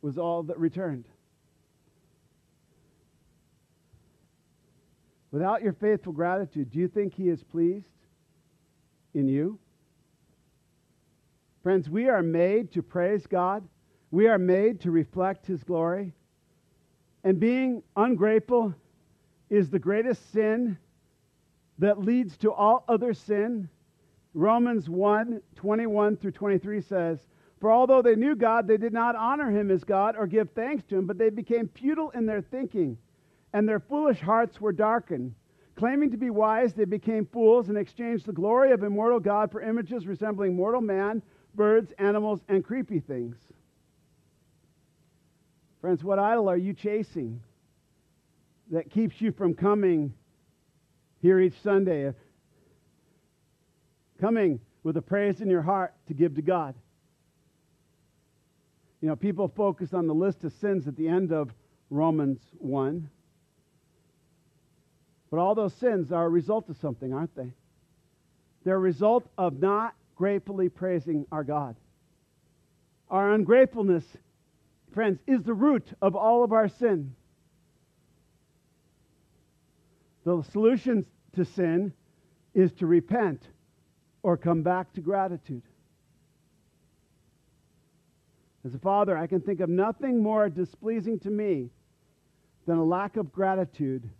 was 0.00 0.18
all 0.18 0.44
that 0.44 0.58
returned. 0.58 1.04
Without 5.30 5.62
your 5.62 5.72
faithful 5.72 6.12
gratitude, 6.12 6.70
do 6.70 6.78
you 6.78 6.88
think 6.88 7.14
He 7.14 7.28
is 7.28 7.42
pleased 7.42 7.86
in 9.14 9.28
you? 9.28 9.58
Friends, 11.62 11.88
we 11.88 12.08
are 12.08 12.22
made 12.22 12.72
to 12.72 12.82
praise 12.82 13.26
God. 13.26 13.62
We 14.10 14.26
are 14.26 14.38
made 14.38 14.80
to 14.80 14.90
reflect 14.90 15.46
His 15.46 15.62
glory. 15.62 16.12
And 17.24 17.38
being 17.38 17.82
ungrateful 17.96 18.74
is 19.48 19.70
the 19.70 19.78
greatest 19.78 20.32
sin 20.32 20.76
that 21.78 22.00
leads 22.00 22.36
to 22.38 22.52
all 22.52 22.84
other 22.88 23.14
sin. 23.14 23.68
Romans 24.34 24.88
1 24.88 25.40
21 25.54 26.16
through 26.16 26.32
23 26.32 26.80
says, 26.80 27.18
For 27.60 27.70
although 27.70 28.02
they 28.02 28.16
knew 28.16 28.34
God, 28.34 28.66
they 28.66 28.76
did 28.76 28.92
not 28.92 29.14
honor 29.14 29.50
him 29.50 29.70
as 29.70 29.84
God 29.84 30.16
or 30.16 30.26
give 30.26 30.50
thanks 30.50 30.84
to 30.84 30.96
him, 30.96 31.06
but 31.06 31.18
they 31.18 31.30
became 31.30 31.68
futile 31.68 32.10
in 32.10 32.26
their 32.26 32.42
thinking, 32.42 32.98
and 33.52 33.68
their 33.68 33.80
foolish 33.80 34.20
hearts 34.20 34.60
were 34.60 34.72
darkened. 34.72 35.34
Claiming 35.82 36.12
to 36.12 36.16
be 36.16 36.30
wise, 36.30 36.74
they 36.74 36.84
became 36.84 37.26
fools 37.26 37.68
and 37.68 37.76
exchanged 37.76 38.24
the 38.24 38.32
glory 38.32 38.70
of 38.70 38.84
immortal 38.84 39.18
God 39.18 39.50
for 39.50 39.60
images 39.60 40.06
resembling 40.06 40.54
mortal 40.54 40.80
man, 40.80 41.20
birds, 41.56 41.92
animals, 41.98 42.38
and 42.48 42.62
creepy 42.62 43.00
things. 43.00 43.36
Friends, 45.80 46.04
what 46.04 46.20
idol 46.20 46.48
are 46.48 46.56
you 46.56 46.72
chasing 46.72 47.40
that 48.70 48.92
keeps 48.92 49.20
you 49.20 49.32
from 49.32 49.54
coming 49.54 50.14
here 51.20 51.40
each 51.40 51.60
Sunday? 51.64 52.12
Coming 54.20 54.60
with 54.84 54.96
a 54.96 55.02
praise 55.02 55.40
in 55.40 55.50
your 55.50 55.62
heart 55.62 55.94
to 56.06 56.14
give 56.14 56.36
to 56.36 56.42
God. 56.42 56.76
You 59.00 59.08
know, 59.08 59.16
people 59.16 59.48
focus 59.48 59.92
on 59.92 60.06
the 60.06 60.14
list 60.14 60.44
of 60.44 60.52
sins 60.52 60.86
at 60.86 60.94
the 60.94 61.08
end 61.08 61.32
of 61.32 61.52
Romans 61.90 62.38
1. 62.58 63.10
But 65.32 65.40
all 65.40 65.54
those 65.54 65.72
sins 65.72 66.12
are 66.12 66.26
a 66.26 66.28
result 66.28 66.68
of 66.68 66.76
something, 66.76 67.14
aren't 67.14 67.34
they? 67.34 67.54
They're 68.64 68.76
a 68.76 68.78
result 68.78 69.26
of 69.38 69.60
not 69.60 69.94
gratefully 70.14 70.68
praising 70.68 71.26
our 71.32 71.42
God. 71.42 71.74
Our 73.08 73.32
ungratefulness 73.32 74.04
friends, 74.92 75.20
is 75.26 75.42
the 75.42 75.54
root 75.54 75.88
of 76.02 76.14
all 76.14 76.44
of 76.44 76.52
our 76.52 76.68
sin. 76.68 77.14
The 80.26 80.42
solution 80.52 81.06
to 81.34 81.46
sin 81.46 81.94
is 82.52 82.70
to 82.74 82.86
repent 82.86 83.42
or 84.22 84.36
come 84.36 84.62
back 84.62 84.92
to 84.92 85.00
gratitude. 85.00 85.62
As 88.66 88.74
a 88.74 88.78
father, 88.78 89.16
I 89.16 89.26
can 89.26 89.40
think 89.40 89.60
of 89.60 89.70
nothing 89.70 90.22
more 90.22 90.50
displeasing 90.50 91.18
to 91.20 91.30
me 91.30 91.70
than 92.66 92.76
a 92.76 92.84
lack 92.84 93.16
of 93.16 93.32
gratitude 93.32 94.10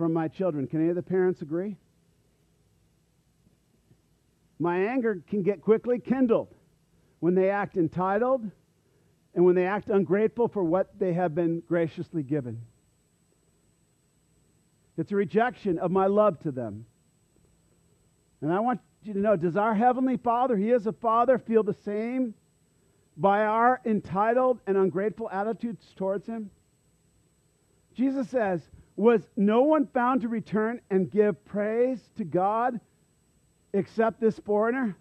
from 0.00 0.14
my 0.14 0.28
children. 0.28 0.66
Can 0.66 0.80
any 0.80 0.88
of 0.88 0.96
the 0.96 1.02
parents 1.02 1.42
agree? 1.42 1.76
My 4.58 4.78
anger 4.78 5.22
can 5.28 5.42
get 5.42 5.60
quickly 5.60 5.98
kindled 5.98 6.48
when 7.18 7.34
they 7.34 7.50
act 7.50 7.76
entitled 7.76 8.50
and 9.34 9.44
when 9.44 9.54
they 9.54 9.66
act 9.66 9.90
ungrateful 9.90 10.48
for 10.48 10.64
what 10.64 10.98
they 10.98 11.12
have 11.12 11.34
been 11.34 11.62
graciously 11.68 12.22
given. 12.22 12.62
It's 14.96 15.12
a 15.12 15.16
rejection 15.16 15.78
of 15.78 15.90
my 15.90 16.06
love 16.06 16.40
to 16.44 16.50
them. 16.50 16.86
And 18.40 18.50
I 18.50 18.60
want 18.60 18.80
you 19.02 19.12
to 19.12 19.18
know 19.18 19.36
does 19.36 19.58
our 19.58 19.74
Heavenly 19.74 20.16
Father, 20.16 20.56
He 20.56 20.70
is 20.70 20.86
a 20.86 20.92
Father, 20.92 21.36
feel 21.36 21.62
the 21.62 21.76
same 21.84 22.32
by 23.18 23.44
our 23.44 23.82
entitled 23.84 24.60
and 24.66 24.78
ungrateful 24.78 25.28
attitudes 25.28 25.92
towards 25.94 26.26
Him? 26.26 26.50
Jesus 27.94 28.30
says, 28.30 28.62
Was 29.00 29.26
no 29.34 29.62
one 29.62 29.86
found 29.86 30.20
to 30.20 30.28
return 30.28 30.82
and 30.90 31.10
give 31.10 31.42
praise 31.46 32.10
to 32.18 32.24
God 32.24 32.78
except 33.72 34.20
this 34.20 34.38
foreigner? 34.40 34.94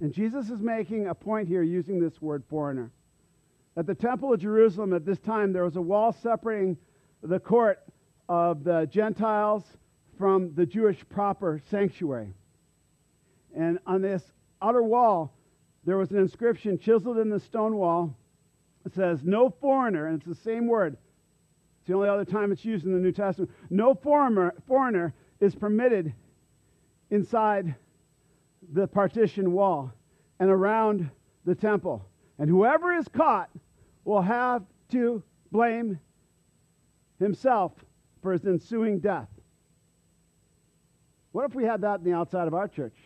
And 0.00 0.14
Jesus 0.14 0.48
is 0.48 0.62
making 0.62 1.08
a 1.08 1.14
point 1.14 1.46
here 1.46 1.62
using 1.62 2.00
this 2.00 2.22
word 2.22 2.42
foreigner. 2.48 2.90
At 3.76 3.86
the 3.86 3.94
Temple 3.94 4.32
of 4.32 4.40
Jerusalem 4.40 4.94
at 4.94 5.04
this 5.04 5.18
time, 5.18 5.52
there 5.52 5.64
was 5.64 5.76
a 5.76 5.82
wall 5.82 6.10
separating 6.10 6.78
the 7.22 7.38
court 7.38 7.82
of 8.30 8.64
the 8.64 8.88
Gentiles 8.90 9.64
from 10.16 10.54
the 10.54 10.64
Jewish 10.64 11.06
proper 11.10 11.60
sanctuary. 11.68 12.32
And 13.54 13.78
on 13.86 14.00
this 14.00 14.22
outer 14.62 14.82
wall, 14.82 15.34
there 15.84 15.98
was 15.98 16.12
an 16.12 16.16
inscription 16.16 16.78
chiseled 16.78 17.18
in 17.18 17.28
the 17.28 17.40
stone 17.40 17.76
wall. 17.76 18.16
It 18.86 18.94
says, 18.94 19.22
No 19.22 19.50
foreigner, 19.50 20.06
and 20.06 20.16
it's 20.16 20.26
the 20.26 20.42
same 20.50 20.66
word. 20.66 20.96
It's 21.86 21.90
the 21.90 21.94
only 21.94 22.08
other 22.08 22.24
time 22.24 22.50
it's 22.50 22.64
used 22.64 22.84
in 22.84 22.92
the 22.92 22.98
New 22.98 23.12
Testament. 23.12 23.48
No 23.70 23.94
foreigner, 23.94 24.52
foreigner 24.66 25.14
is 25.38 25.54
permitted 25.54 26.12
inside 27.10 27.76
the 28.72 28.88
partition 28.88 29.52
wall 29.52 29.92
and 30.40 30.50
around 30.50 31.08
the 31.44 31.54
temple. 31.54 32.04
And 32.40 32.50
whoever 32.50 32.92
is 32.92 33.06
caught 33.06 33.50
will 34.04 34.20
have 34.20 34.64
to 34.90 35.22
blame 35.52 36.00
himself 37.20 37.70
for 38.20 38.32
his 38.32 38.44
ensuing 38.46 38.98
death. 38.98 39.28
What 41.30 41.44
if 41.44 41.54
we 41.54 41.62
had 41.62 41.82
that 41.82 42.00
in 42.00 42.04
the 42.04 42.14
outside 42.14 42.48
of 42.48 42.54
our 42.54 42.66
church? 42.66 42.96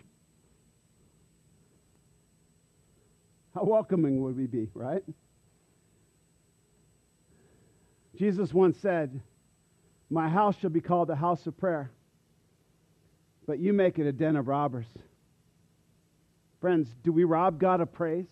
How 3.54 3.62
welcoming 3.62 4.22
would 4.22 4.38
we 4.38 4.46
be, 4.46 4.70
right? 4.72 5.04
Jesus 8.20 8.52
once 8.52 8.76
said, 8.76 9.18
My 10.10 10.28
house 10.28 10.54
shall 10.58 10.68
be 10.68 10.82
called 10.82 11.08
a 11.08 11.16
house 11.16 11.46
of 11.46 11.56
prayer, 11.56 11.90
but 13.46 13.58
you 13.58 13.72
make 13.72 13.98
it 13.98 14.06
a 14.06 14.12
den 14.12 14.36
of 14.36 14.46
robbers. 14.46 14.84
Friends, 16.60 16.94
do 17.02 17.12
we 17.12 17.24
rob 17.24 17.58
God 17.58 17.80
of 17.80 17.90
praise? 17.94 18.26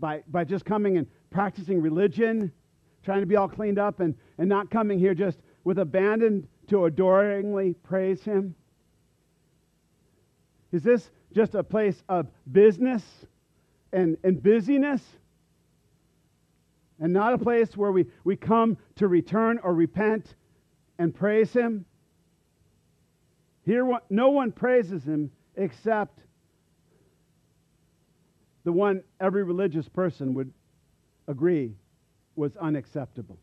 By, 0.00 0.24
by 0.26 0.42
just 0.42 0.64
coming 0.64 0.98
and 0.98 1.06
practicing 1.30 1.80
religion, 1.80 2.50
trying 3.04 3.20
to 3.20 3.26
be 3.26 3.36
all 3.36 3.48
cleaned 3.48 3.78
up, 3.78 4.00
and, 4.00 4.16
and 4.38 4.48
not 4.48 4.72
coming 4.72 4.98
here 4.98 5.14
just 5.14 5.38
with 5.62 5.78
abandon 5.78 6.48
to 6.66 6.86
adoringly 6.86 7.74
praise 7.84 8.24
Him? 8.24 8.56
Is 10.72 10.82
this 10.82 11.08
just 11.32 11.54
a 11.54 11.62
place 11.62 12.02
of 12.08 12.26
business 12.50 13.04
and, 13.92 14.16
and 14.24 14.42
busyness? 14.42 15.00
And 17.02 17.12
not 17.12 17.34
a 17.34 17.38
place 17.38 17.76
where 17.76 17.92
we, 17.92 18.06
we 18.24 18.36
come 18.36 18.78
to 18.96 19.08
return 19.08 19.58
or 19.62 19.74
repent 19.74 20.36
and 20.98 21.14
praise 21.14 21.52
Him? 21.52 21.84
Here, 23.64 23.88
no 24.10 24.30
one 24.30 24.52
praises 24.52 25.04
him 25.04 25.30
except 25.56 26.18
the 28.64 28.72
one 28.72 29.02
every 29.20 29.44
religious 29.44 29.88
person 29.88 30.34
would 30.34 30.52
agree 31.28 31.74
was 32.34 32.56
unacceptable. 32.56 33.38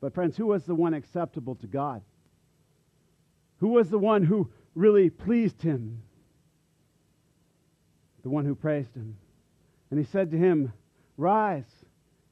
But, 0.00 0.14
friends, 0.14 0.36
who 0.36 0.46
was 0.46 0.64
the 0.64 0.74
one 0.74 0.94
acceptable 0.94 1.54
to 1.56 1.66
God? 1.66 2.02
Who 3.58 3.68
was 3.68 3.88
the 3.88 3.98
one 3.98 4.22
who 4.22 4.50
really 4.74 5.10
pleased 5.10 5.62
him? 5.62 6.02
The 8.26 8.30
one 8.30 8.44
who 8.44 8.56
praised 8.56 8.92
him. 8.96 9.16
And 9.88 10.00
he 10.00 10.04
said 10.04 10.32
to 10.32 10.36
him, 10.36 10.72
Rise 11.16 11.62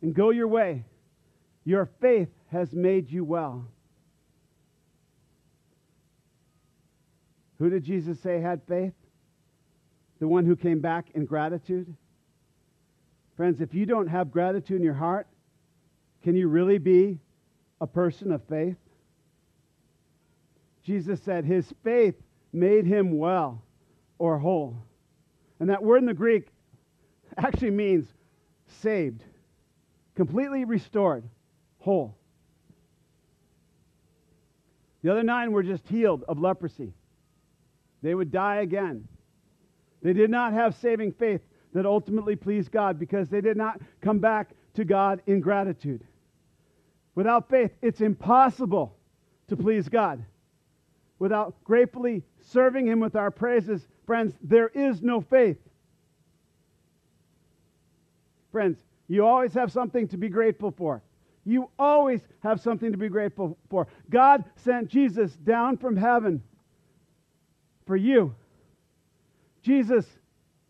and 0.03 0.13
go 0.13 0.31
your 0.31 0.49
way. 0.49 0.83
Your 1.65 1.89
faith 2.01 2.31
has 2.51 2.73
made 2.73 3.13
you 3.13 3.23
well. 3.23 3.65
Who 7.61 7.71
did 7.71 7.85
Jesus 7.85 8.19
say 8.19 8.41
had 8.41 8.63
faith? 8.67 8.95
The 10.19 10.27
one 10.27 10.45
who 10.45 10.57
came 10.57 10.81
back 10.81 11.11
in 11.15 11.27
gratitude? 11.27 11.95
Friends, 13.37 13.61
if 13.61 13.73
you 13.73 13.87
don't 13.87 14.09
have 14.09 14.33
gratitude 14.33 14.79
in 14.79 14.83
your 14.83 14.95
heart, 14.95 15.29
can 16.25 16.35
you 16.35 16.49
really 16.49 16.79
be 16.79 17.21
a 17.81 17.87
person 17.87 18.33
of 18.33 18.43
faith? 18.49 18.79
Jesus 20.83 21.23
said 21.23 21.45
his 21.45 21.73
faith 21.85 22.17
made 22.53 22.85
him 22.85 23.17
well 23.17 23.63
or 24.19 24.41
whole. 24.41 24.77
And 25.61 25.71
that 25.71 25.83
word 25.83 25.99
in 25.99 26.07
the 26.07 26.15
Greek 26.15 26.49
actually 27.37 27.71
means 27.71 28.07
saved, 28.67 29.23
completely 30.15 30.65
restored, 30.65 31.25
whole. 31.79 32.17
The 35.03 35.11
other 35.11 35.23
nine 35.23 35.53
were 35.53 35.63
just 35.63 35.87
healed 35.87 36.25
of 36.27 36.39
leprosy. 36.39 36.95
They 38.03 38.15
would 38.15 38.31
die 38.31 38.57
again. 38.57 39.07
They 40.03 40.13
did 40.13 40.31
not 40.31 40.53
have 40.53 40.75
saving 40.77 41.13
faith 41.13 41.43
that 41.73 41.87
ultimately 41.87 42.37
pleased 42.37 42.71
God 42.71 42.99
because 42.99 43.29
they 43.29 43.41
did 43.41 43.57
not 43.57 43.81
come 44.01 44.19
back 44.19 44.51
to 44.75 44.85
God 44.85 45.23
in 45.27 45.41
gratitude. 45.41 46.05
Without 47.15 47.49
faith, 47.49 47.71
it's 47.83 48.01
impossible 48.01 48.97
to 49.49 49.57
please 49.57 49.89
God. 49.89 50.25
Without 51.19 51.55
gratefully 51.65 52.23
serving 52.41 52.87
Him 52.87 53.01
with 53.01 53.17
our 53.17 53.31
praises, 53.31 53.87
friends, 54.07 54.35
there 54.43 54.69
is 54.69 55.03
no 55.03 55.21
faith. 55.21 55.59
Friends, 58.53 58.79
you 59.09 59.27
always 59.27 59.53
have 59.55 59.73
something 59.73 60.09
to 60.09 60.17
be 60.17 60.29
grateful 60.29 60.71
for. 60.71 61.03
You 61.45 61.71
always 61.79 62.21
have 62.41 62.61
something 62.61 62.93
to 62.93 62.99
be 62.99 63.09
grateful 63.09 63.59
for. 63.69 63.87
God 64.09 64.45
sent 64.57 64.89
Jesus 64.89 65.33
down 65.33 65.77
from 65.77 65.97
heaven 65.97 66.43
for 67.87 67.97
you. 67.97 68.35
Jesus 69.63 70.07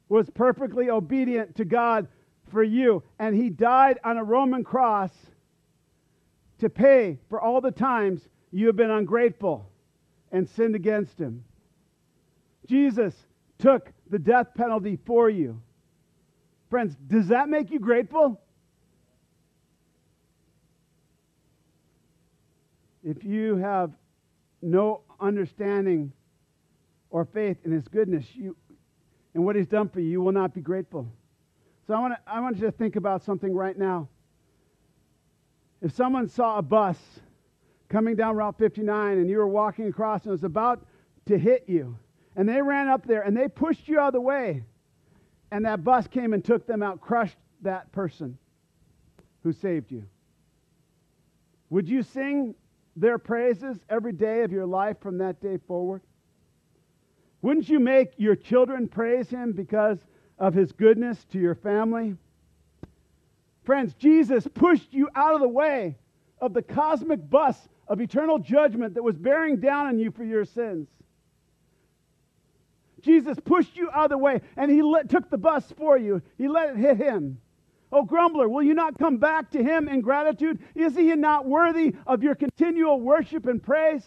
was 0.09 0.29
perfectly 0.31 0.91
obedient 0.91 1.57
to 1.57 1.65
God 1.65 2.09
for 2.51 2.63
you, 2.63 3.03
and 3.19 3.35
he 3.35 3.51
died 3.51 3.99
on 4.05 4.17
a 4.17 4.25
Roman 4.25 4.65
cross 4.65 5.13
to 6.59 6.69
pay 6.69 7.19
for 7.29 7.41
all 7.41 7.61
the 7.61 7.71
times 7.71 8.29
you 8.53 8.67
have 8.67 8.77
been 8.77 8.91
ungrateful 8.91 9.69
and 10.33 10.49
sinned 10.49 10.75
against 10.75 11.19
him. 11.19 11.45
Jesus 12.67 13.15
took 13.59 13.93
the 14.11 14.19
death 14.19 14.49
penalty 14.55 14.99
for 15.05 15.29
you. 15.29 15.61
Friends, 16.71 16.97
does 17.07 17.29
that 17.29 17.49
make 17.49 17.71
you 17.71 17.79
grateful? 17.79 18.41
If 23.03 23.23
you 23.23 23.57
have 23.57 23.93
no 24.63 25.03
understanding 25.21 26.13
or 27.11 27.27
faith 27.27 27.59
in 27.65 27.71
his 27.71 27.87
goodness 27.87 28.25
you, 28.35 28.57
and 29.35 29.45
what 29.45 29.57
he's 29.57 29.67
done 29.67 29.89
for 29.89 30.01
you, 30.01 30.09
you 30.09 30.21
will 30.23 30.33
not 30.33 30.55
be 30.55 30.61
grateful. 30.61 31.07
So 31.87 31.95
I 31.95 31.99
want, 31.99 32.15
I 32.27 32.41
want 32.41 32.57
you 32.57 32.63
to 32.63 32.73
think 32.73 32.97
about 32.97 33.23
something 33.23 33.55
right 33.55 33.77
now. 33.77 34.09
If 35.83 35.95
someone 35.95 36.29
saw 36.29 36.59
a 36.59 36.63
bus 36.63 36.97
coming 37.91 38.17
down 38.17 38.37
Route 38.37 38.57
59 38.59 39.19
and 39.19 39.29
you 39.29 39.37
were 39.37 39.47
walking 39.47 39.87
across 39.89 40.23
and 40.23 40.29
it 40.29 40.33
was 40.33 40.45
about 40.45 40.87
to 41.27 41.39
hit 41.39 41.65
you, 41.67 41.99
and 42.37 42.49
they 42.49 42.61
ran 42.63 42.89
up 42.89 43.07
there 43.07 43.23
and 43.23 43.37
they 43.37 43.49
pushed 43.49 43.89
you 43.89 43.99
out 43.99 44.09
of 44.09 44.13
the 44.15 44.21
way, 44.21 44.65
and 45.51 45.65
that 45.65 45.85
bus 45.85 46.07
came 46.07 46.33
and 46.33 46.45
took 46.45 46.67
them 46.67 46.83
out, 46.83 47.01
crushed 47.01 47.37
that 47.63 47.91
person 47.93 48.37
who 49.43 49.53
saved 49.53 49.93
you. 49.93 50.05
Would 51.71 51.89
you 51.89 52.03
sing 52.03 52.55
their 52.97 53.19
praises 53.19 53.79
every 53.89 54.13
day 54.13 54.43
of 54.43 54.53
your 54.53 54.67
life 54.67 54.99
from 55.01 55.19
that 55.19 55.41
day 55.41 55.59
forward? 55.67 56.03
Wouldn't 57.43 57.69
you 57.69 57.79
make 57.79 58.13
your 58.17 58.37
children 58.37 58.89
praise 58.89 59.29
him 59.29 59.53
because 59.53 59.99
of 60.39 60.55
his 60.55 60.73
goodness 60.73 61.25
to 61.33 61.39
your 61.39 61.55
family? 61.55 62.17
Friends, 63.65 63.95
Jesus 63.95 64.47
pushed 64.55 64.93
you 64.93 65.09
out 65.15 65.35
of 65.35 65.41
the 65.41 65.49
way 65.49 65.97
of 66.41 66.55
the 66.55 66.63
cosmic 66.63 67.29
bus 67.29 67.69
of 67.89 68.01
eternal 68.01 68.39
judgment 68.39 68.95
that 68.95 69.03
was 69.03 69.17
bearing 69.17 69.59
down 69.59 69.87
on 69.87 69.99
you 69.99 70.11
for 70.11 70.25
your 70.25 70.45
sins. 70.45 70.89
Jesus 73.05 73.39
pushed 73.45 73.77
you 73.77 73.91
out 73.91 74.05
of 74.05 74.11
the 74.11 74.19
way 74.19 74.41
and 74.57 74.71
he 74.71 74.83
let, 74.83 75.09
took 75.09 75.31
the 75.31 75.39
bus 75.39 75.65
for 75.77 75.99
you. 75.99 76.23
He 76.39 76.49
let 76.49 76.71
it 76.71 76.77
hit 76.77 76.97
him. 76.97 77.39
Oh, 77.93 78.03
grumbler, 78.03 78.49
will 78.49 78.63
you 78.63 78.75
not 78.75 78.99
come 78.99 79.19
back 79.19 79.51
to 79.53 79.63
him 79.63 79.89
in 79.89 80.01
gratitude? 80.01 80.59
Is 80.75 80.97
he 80.97 81.15
not 81.15 81.47
worthy 81.47 81.95
of 82.07 82.23
your 82.23 82.35
continual 82.35 83.01
worship 83.01 83.47
and 83.47 83.63
praise? 83.63 84.05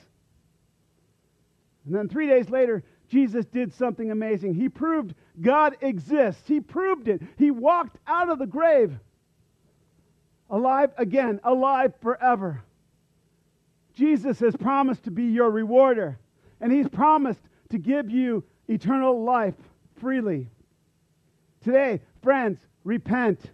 And 1.86 1.96
then 1.96 2.10
three 2.10 2.28
days 2.28 2.50
later, 2.50 2.84
Jesus 3.08 3.46
did 3.46 3.74
something 3.74 4.12
amazing. 4.12 4.56
He 4.56 4.68
proved 4.68 5.16
God 5.40 5.78
exists. 5.80 6.44
He 6.46 6.60
proved 6.60 7.08
it. 7.08 7.22
He 7.38 7.52
walked 7.52 7.98
out 8.08 8.30
of 8.30 8.40
the 8.40 8.48
grave 8.48 9.00
alive 10.50 10.92
again, 10.98 11.40
alive 11.44 11.94
forever. 12.02 12.64
Jesus 13.94 14.40
has 14.40 14.56
promised 14.56 15.04
to 15.04 15.12
be 15.12 15.26
your 15.26 15.50
rewarder, 15.50 16.20
and 16.62 16.72
He's 16.72 16.88
promised 16.88 17.42
to 17.70 17.78
give 17.78 18.10
you 18.10 18.44
eternal 18.68 19.24
life 19.24 19.56
freely. 20.00 20.50
Today, 21.64 22.02
friends, 22.22 22.60
repent. 22.84 23.52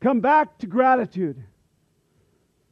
Come 0.00 0.20
back 0.20 0.58
to 0.58 0.66
gratitude. 0.66 1.42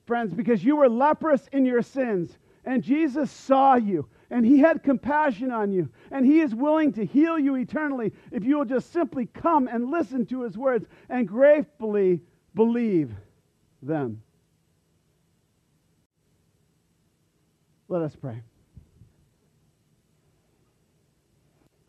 Friends, 0.06 0.32
because 0.32 0.64
you 0.64 0.76
were 0.76 0.88
leprous 0.88 1.48
in 1.52 1.64
your 1.64 1.82
sins, 1.82 2.36
and 2.64 2.82
Jesus 2.82 3.30
saw 3.30 3.74
you, 3.74 4.08
and 4.30 4.44
He 4.44 4.58
had 4.58 4.82
compassion 4.82 5.50
on 5.50 5.72
you, 5.72 5.88
and 6.10 6.24
He 6.26 6.40
is 6.40 6.54
willing 6.54 6.92
to 6.94 7.04
heal 7.04 7.38
you 7.38 7.56
eternally 7.56 8.12
if 8.30 8.44
you 8.44 8.58
will 8.58 8.64
just 8.64 8.92
simply 8.92 9.26
come 9.26 9.68
and 9.68 9.90
listen 9.90 10.26
to 10.26 10.42
His 10.42 10.56
words 10.56 10.86
and 11.08 11.26
gratefully 11.26 12.20
believe 12.54 13.10
them. 13.82 14.22
Let 17.88 18.02
us 18.02 18.16
pray. 18.16 18.42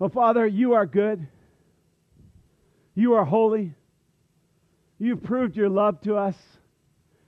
Oh, 0.03 0.09
Father, 0.09 0.45
you 0.45 0.73
are 0.73 0.85
good. 0.85 1.25
You 2.93 3.13
are 3.13 3.23
holy. 3.23 3.73
You've 4.99 5.23
proved 5.23 5.55
your 5.55 5.69
love 5.69 6.01
to 6.01 6.17
us. 6.17 6.35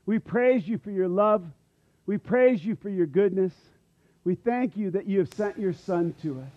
We 0.05 0.19
praise 0.19 0.67
you 0.67 0.77
for 0.77 0.91
your 0.91 1.07
love. 1.07 1.45
We 2.05 2.17
praise 2.17 2.65
you 2.65 2.75
for 2.75 2.89
your 2.89 3.05
goodness. 3.05 3.53
We 4.25 4.35
thank 4.35 4.75
you 4.75 4.91
that 4.91 5.07
you 5.07 5.19
have 5.19 5.33
sent 5.35 5.57
your 5.57 5.71
Son 5.71 6.13
to 6.21 6.41
us. 6.41 6.51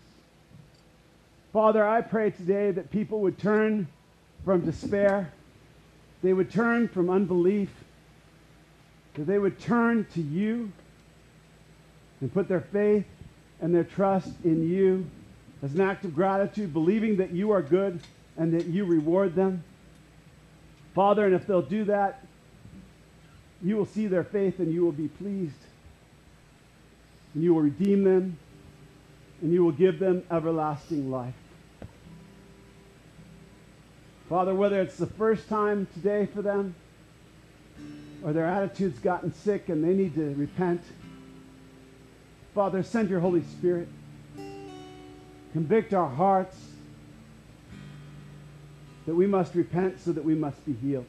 Father, 1.52 1.86
I 1.86 2.00
pray 2.00 2.32
today 2.32 2.72
that 2.72 2.90
people 2.90 3.20
would 3.20 3.38
turn 3.38 3.86
from 4.44 4.62
despair 4.62 5.32
they 6.20 6.32
would 6.32 6.50
turn 6.50 6.88
from 6.88 7.10
unbelief, 7.10 7.70
that 9.14 9.28
they 9.28 9.38
would 9.38 9.60
turn 9.60 10.04
to 10.14 10.20
you 10.20 10.72
and 12.20 12.34
put 12.34 12.48
their 12.48 12.60
faith 12.60 13.06
and 13.60 13.72
their 13.72 13.84
trust 13.84 14.32
in 14.42 14.68
you 14.68 15.08
as 15.62 15.74
an 15.74 15.80
act 15.80 16.04
of 16.04 16.14
gratitude, 16.14 16.72
believing 16.72 17.16
that 17.16 17.30
you 17.30 17.50
are 17.50 17.62
good 17.62 18.00
and 18.36 18.52
that 18.52 18.66
you 18.66 18.84
reward 18.84 19.34
them. 19.34 19.64
Father, 20.94 21.26
and 21.26 21.34
if 21.34 21.46
they'll 21.46 21.62
do 21.62 21.84
that, 21.84 22.24
you 23.62 23.76
will 23.76 23.86
see 23.86 24.06
their 24.06 24.24
faith 24.24 24.60
and 24.60 24.72
you 24.72 24.84
will 24.84 24.92
be 24.92 25.08
pleased. 25.08 25.54
And 27.34 27.42
you 27.42 27.54
will 27.54 27.62
redeem 27.62 28.04
them 28.04 28.38
and 29.42 29.52
you 29.52 29.64
will 29.64 29.72
give 29.72 29.98
them 29.98 30.24
everlasting 30.30 31.10
life. 31.10 31.34
Father, 34.28 34.54
whether 34.54 34.80
it's 34.80 34.96
the 34.96 35.06
first 35.06 35.48
time 35.48 35.86
today 35.94 36.26
for 36.26 36.42
them 36.42 36.74
or 38.22 38.32
their 38.32 38.46
attitude's 38.46 38.98
gotten 38.98 39.32
sick 39.32 39.68
and 39.68 39.82
they 39.82 39.94
need 39.94 40.14
to 40.14 40.34
repent, 40.34 40.82
Father, 42.54 42.82
send 42.82 43.08
your 43.08 43.20
Holy 43.20 43.42
Spirit. 43.42 43.88
Convict 45.58 45.92
our 45.92 46.08
hearts 46.08 46.56
that 49.06 49.14
we 49.16 49.26
must 49.26 49.56
repent 49.56 49.98
so 49.98 50.12
that 50.12 50.24
we 50.24 50.36
must 50.36 50.64
be 50.64 50.72
healed. 50.72 51.04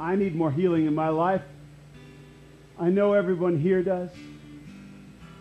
I 0.00 0.16
need 0.16 0.34
more 0.34 0.50
healing 0.50 0.86
in 0.86 0.94
my 0.94 1.10
life. 1.10 1.42
I 2.80 2.88
know 2.88 3.12
everyone 3.12 3.60
here 3.60 3.82
does. 3.82 4.08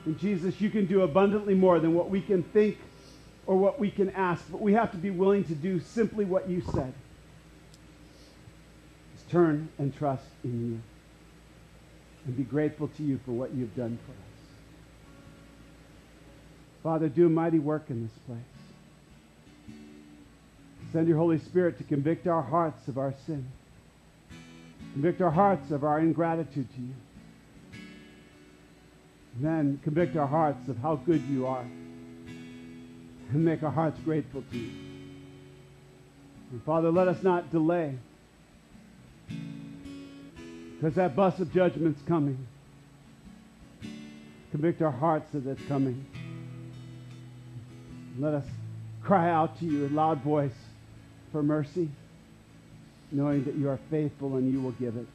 And 0.04 0.20
Jesus, 0.20 0.60
you 0.60 0.70
can 0.70 0.86
do 0.86 1.04
abundantly 1.04 1.54
more 1.54 1.80
than 1.80 1.94
what 1.94 2.10
we 2.10 2.20
can 2.20 2.44
think 2.44 2.78
or 3.46 3.56
what 3.56 3.80
we 3.80 3.90
can 3.90 4.10
ask, 4.10 4.44
but 4.52 4.60
we 4.60 4.74
have 4.74 4.92
to 4.92 4.98
be 4.98 5.12
willing 5.12 5.46
to 5.46 5.56
do 5.56 5.80
simply 5.80 6.26
what 6.26 6.50
you 6.50 6.62
said. 6.74 6.94
Just 9.16 9.30
turn 9.30 9.70
and 9.80 9.96
trust 9.96 10.26
in 10.44 10.72
you 10.72 10.82
and 12.26 12.36
be 12.36 12.44
grateful 12.44 12.90
to 12.90 13.04
you 13.04 13.18
for 13.24 13.32
what 13.32 13.54
you've 13.54 13.78
done 13.78 13.98
for 14.06 14.12
us. 14.12 14.23
Father, 16.84 17.08
do 17.08 17.30
mighty 17.30 17.60
work 17.60 17.86
in 17.90 18.04
this 18.04 18.18
place. 18.28 18.40
Send 20.92 21.08
your 21.08 21.18
Holy 21.18 21.40
Spirit 21.40 21.78
to 21.78 21.84
convict 21.86 22.28
our 22.28 22.42
hearts 22.42 22.88
of 22.90 22.98
our 22.98 23.14
sin. 23.26 23.48
Convict 24.92 25.22
our 25.22 25.32
hearts 25.32 25.72
of 25.72 25.86
our 25.86 26.00
ingratitude 26.00 26.68
to 26.76 26.82
you. 26.82 26.94
And 29.36 29.46
then 29.46 29.80
convict 29.84 30.18
our 30.18 30.28
hearts 30.28 30.68
of 30.68 30.78
how 30.78 30.98
good 30.98 31.22
you 31.24 31.48
are. 31.48 31.66
And 33.32 33.46
make 33.46 33.64
our 33.64 33.72
hearts 33.72 34.00
grateful 34.02 34.44
to 34.52 34.58
you. 34.58 34.72
And 36.52 36.62
Father, 36.64 36.92
let 36.92 37.08
us 37.08 37.24
not 37.24 37.50
delay. 37.50 37.98
Because 40.76 40.96
that 40.96 41.16
bus 41.16 41.40
of 41.40 41.52
judgment's 41.54 42.02
coming. 42.04 42.46
Convict 44.52 44.82
our 44.82 44.92
hearts 44.92 45.32
that 45.34 45.48
it's 45.48 45.66
coming. 45.68 46.06
Let 48.20 48.36
us 48.36 48.46
cry 49.02 49.30
out 49.30 49.58
to 49.60 49.66
you 49.66 49.86
in 49.86 49.96
loud 49.96 50.22
voice 50.22 50.54
for 51.32 51.42
mercy, 51.42 51.90
knowing 53.12 53.44
that 53.46 53.56
you 53.56 53.70
are 53.70 53.80
faithful 53.90 54.36
and 54.38 54.52
you 54.52 54.62
will 54.62 54.72
give 54.74 54.96
it. 54.96 55.08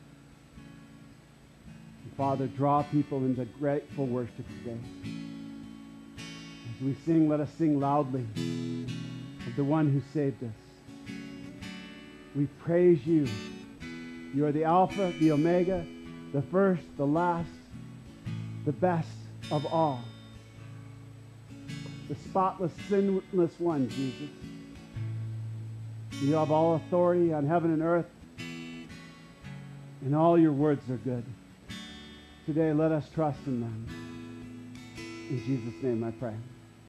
And 2.04 2.12
Father, 2.16 2.48
draw 2.48 2.82
people 2.82 3.18
into 3.18 3.44
grateful 3.44 4.06
worship 4.06 4.44
today. 4.64 4.78
As 6.74 6.84
we 6.84 6.96
sing, 7.04 7.28
let 7.28 7.38
us 7.38 7.48
sing 7.56 7.78
loudly 7.78 8.26
of 9.46 9.56
the 9.56 9.64
one 9.64 9.90
who 9.92 10.02
saved 10.12 10.42
us. 10.42 11.14
We 12.34 12.46
praise 12.64 13.06
you. 13.06 13.28
You 14.34 14.44
are 14.44 14.52
the 14.52 14.64
Alpha, 14.64 15.12
the 15.20 15.32
Omega, 15.32 15.86
the 16.32 16.42
first, 16.42 16.82
the 16.96 17.06
last, 17.06 17.48
the 18.64 18.72
best 18.72 19.08
of 19.50 19.64
all. 19.66 20.02
The 22.08 22.14
spotless, 22.14 22.72
sinless 22.88 23.52
one, 23.58 23.88
Jesus. 23.90 24.30
You 26.20 26.34
have 26.34 26.50
all 26.50 26.76
authority 26.76 27.32
on 27.32 27.46
heaven 27.46 27.72
and 27.72 27.82
earth, 27.82 28.06
and 28.38 30.16
all 30.16 30.38
your 30.38 30.52
words 30.52 30.88
are 30.90 30.96
good. 30.96 31.24
Today, 32.46 32.72
let 32.72 32.92
us 32.92 33.08
trust 33.14 33.38
in 33.46 33.60
them. 33.60 33.86
In 35.28 35.44
Jesus' 35.44 35.82
name 35.82 36.02
I 36.02 36.10
pray. 36.12 36.34